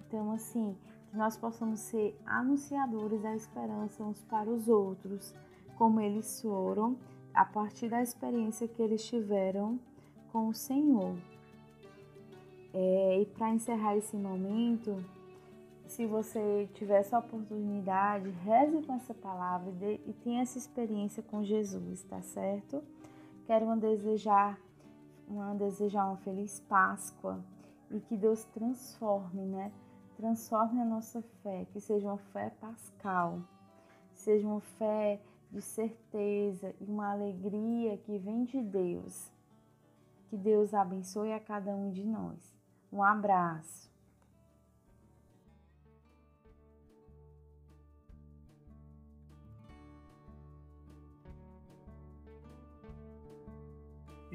Então, 0.07 0.31
assim, 0.31 0.77
que 1.09 1.17
nós 1.17 1.35
possamos 1.35 1.81
ser 1.81 2.17
anunciadores 2.25 3.21
da 3.21 3.35
esperança 3.35 4.01
uns 4.01 4.23
para 4.23 4.49
os 4.49 4.69
outros, 4.69 5.35
como 5.77 5.99
eles 5.99 6.41
foram, 6.41 6.97
a 7.33 7.43
partir 7.43 7.89
da 7.89 8.01
experiência 8.01 8.65
que 8.65 8.81
eles 8.81 9.05
tiveram 9.05 9.77
com 10.31 10.47
o 10.47 10.53
Senhor. 10.53 11.17
É, 12.73 13.19
e 13.21 13.25
para 13.25 13.53
encerrar 13.53 13.97
esse 13.97 14.15
momento, 14.15 14.95
se 15.87 16.05
você 16.05 16.69
tiver 16.75 16.99
essa 16.99 17.19
oportunidade, 17.19 18.29
reze 18.29 18.81
com 18.83 18.93
essa 18.93 19.13
palavra 19.13 19.73
e 19.81 20.13
tenha 20.23 20.43
essa 20.43 20.57
experiência 20.57 21.21
com 21.21 21.43
Jesus, 21.43 22.03
tá 22.03 22.21
certo? 22.21 22.81
Quero 23.45 23.75
desejar 23.75 24.57
uma, 25.27 25.55
desejar 25.55 26.05
uma 26.05 26.17
feliz 26.17 26.59
Páscoa 26.61 27.43
e 27.91 27.99
que 27.99 28.17
Deus 28.17 28.43
transforme, 28.45 29.45
né? 29.45 29.71
Transforme 30.17 30.81
a 30.81 30.85
nossa 30.85 31.21
fé, 31.43 31.65
que 31.71 31.79
seja 31.79 32.07
uma 32.07 32.17
fé 32.17 32.49
pascal, 32.61 33.39
seja 34.13 34.47
uma 34.47 34.61
fé 34.61 35.21
de 35.51 35.61
certeza 35.61 36.73
e 36.79 36.85
uma 36.85 37.11
alegria 37.11 37.97
que 37.97 38.17
vem 38.17 38.45
de 38.45 38.61
Deus. 38.61 39.31
Que 40.29 40.37
Deus 40.37 40.73
abençoe 40.73 41.33
a 41.33 41.39
cada 41.39 41.75
um 41.75 41.91
de 41.91 42.03
nós. 42.03 42.55
Um 42.91 43.03
abraço. 43.03 43.94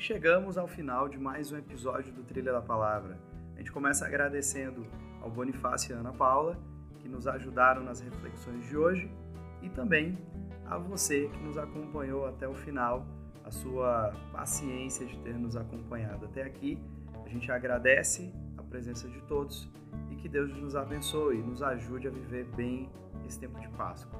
E 0.00 0.02
chegamos 0.02 0.56
ao 0.56 0.66
final 0.66 1.10
de 1.10 1.18
mais 1.18 1.52
um 1.52 1.58
episódio 1.58 2.10
do 2.10 2.22
Trilha 2.22 2.52
da 2.52 2.62
Palavra. 2.62 3.18
A 3.54 3.58
gente 3.58 3.70
começa 3.70 4.06
agradecendo 4.06 4.86
ao 5.20 5.30
Bonifácio 5.30 5.94
e 5.94 5.94
Ana 5.94 6.10
Paula, 6.10 6.58
que 7.00 7.06
nos 7.06 7.26
ajudaram 7.26 7.84
nas 7.84 8.00
reflexões 8.00 8.66
de 8.66 8.78
hoje, 8.78 9.12
e 9.60 9.68
também 9.68 10.16
a 10.64 10.78
você 10.78 11.28
que 11.28 11.38
nos 11.40 11.58
acompanhou 11.58 12.26
até 12.26 12.48
o 12.48 12.54
final, 12.54 13.06
a 13.44 13.50
sua 13.50 14.10
paciência 14.32 15.04
de 15.04 15.18
ter 15.18 15.34
nos 15.34 15.54
acompanhado 15.54 16.24
até 16.24 16.44
aqui. 16.44 16.82
A 17.22 17.28
gente 17.28 17.52
agradece 17.52 18.32
a 18.56 18.62
presença 18.62 19.06
de 19.06 19.20
todos 19.24 19.70
e 20.10 20.16
que 20.16 20.30
Deus 20.30 20.50
nos 20.50 20.74
abençoe 20.74 21.40
e 21.40 21.42
nos 21.42 21.62
ajude 21.62 22.08
a 22.08 22.10
viver 22.10 22.46
bem 22.56 22.88
esse 23.26 23.38
tempo 23.38 23.60
de 23.60 23.68
Páscoa. 23.68 24.18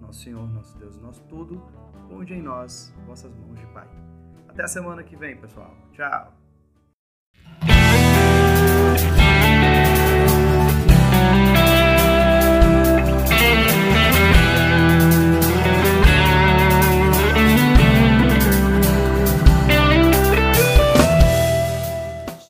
Nosso 0.00 0.22
Senhor, 0.22 0.48
nosso 0.48 0.78
Deus, 0.78 0.96
nosso 1.00 1.24
tudo, 1.24 1.60
onde 2.08 2.34
em 2.34 2.40
nós 2.40 2.94
vossas 3.04 3.34
mãos 3.34 3.58
de 3.58 3.66
Pai. 3.66 4.11
Até 4.52 4.64
a 4.64 4.68
semana 4.68 5.02
que 5.02 5.16
vem, 5.16 5.34
pessoal. 5.36 5.74
Tchau! 5.92 6.41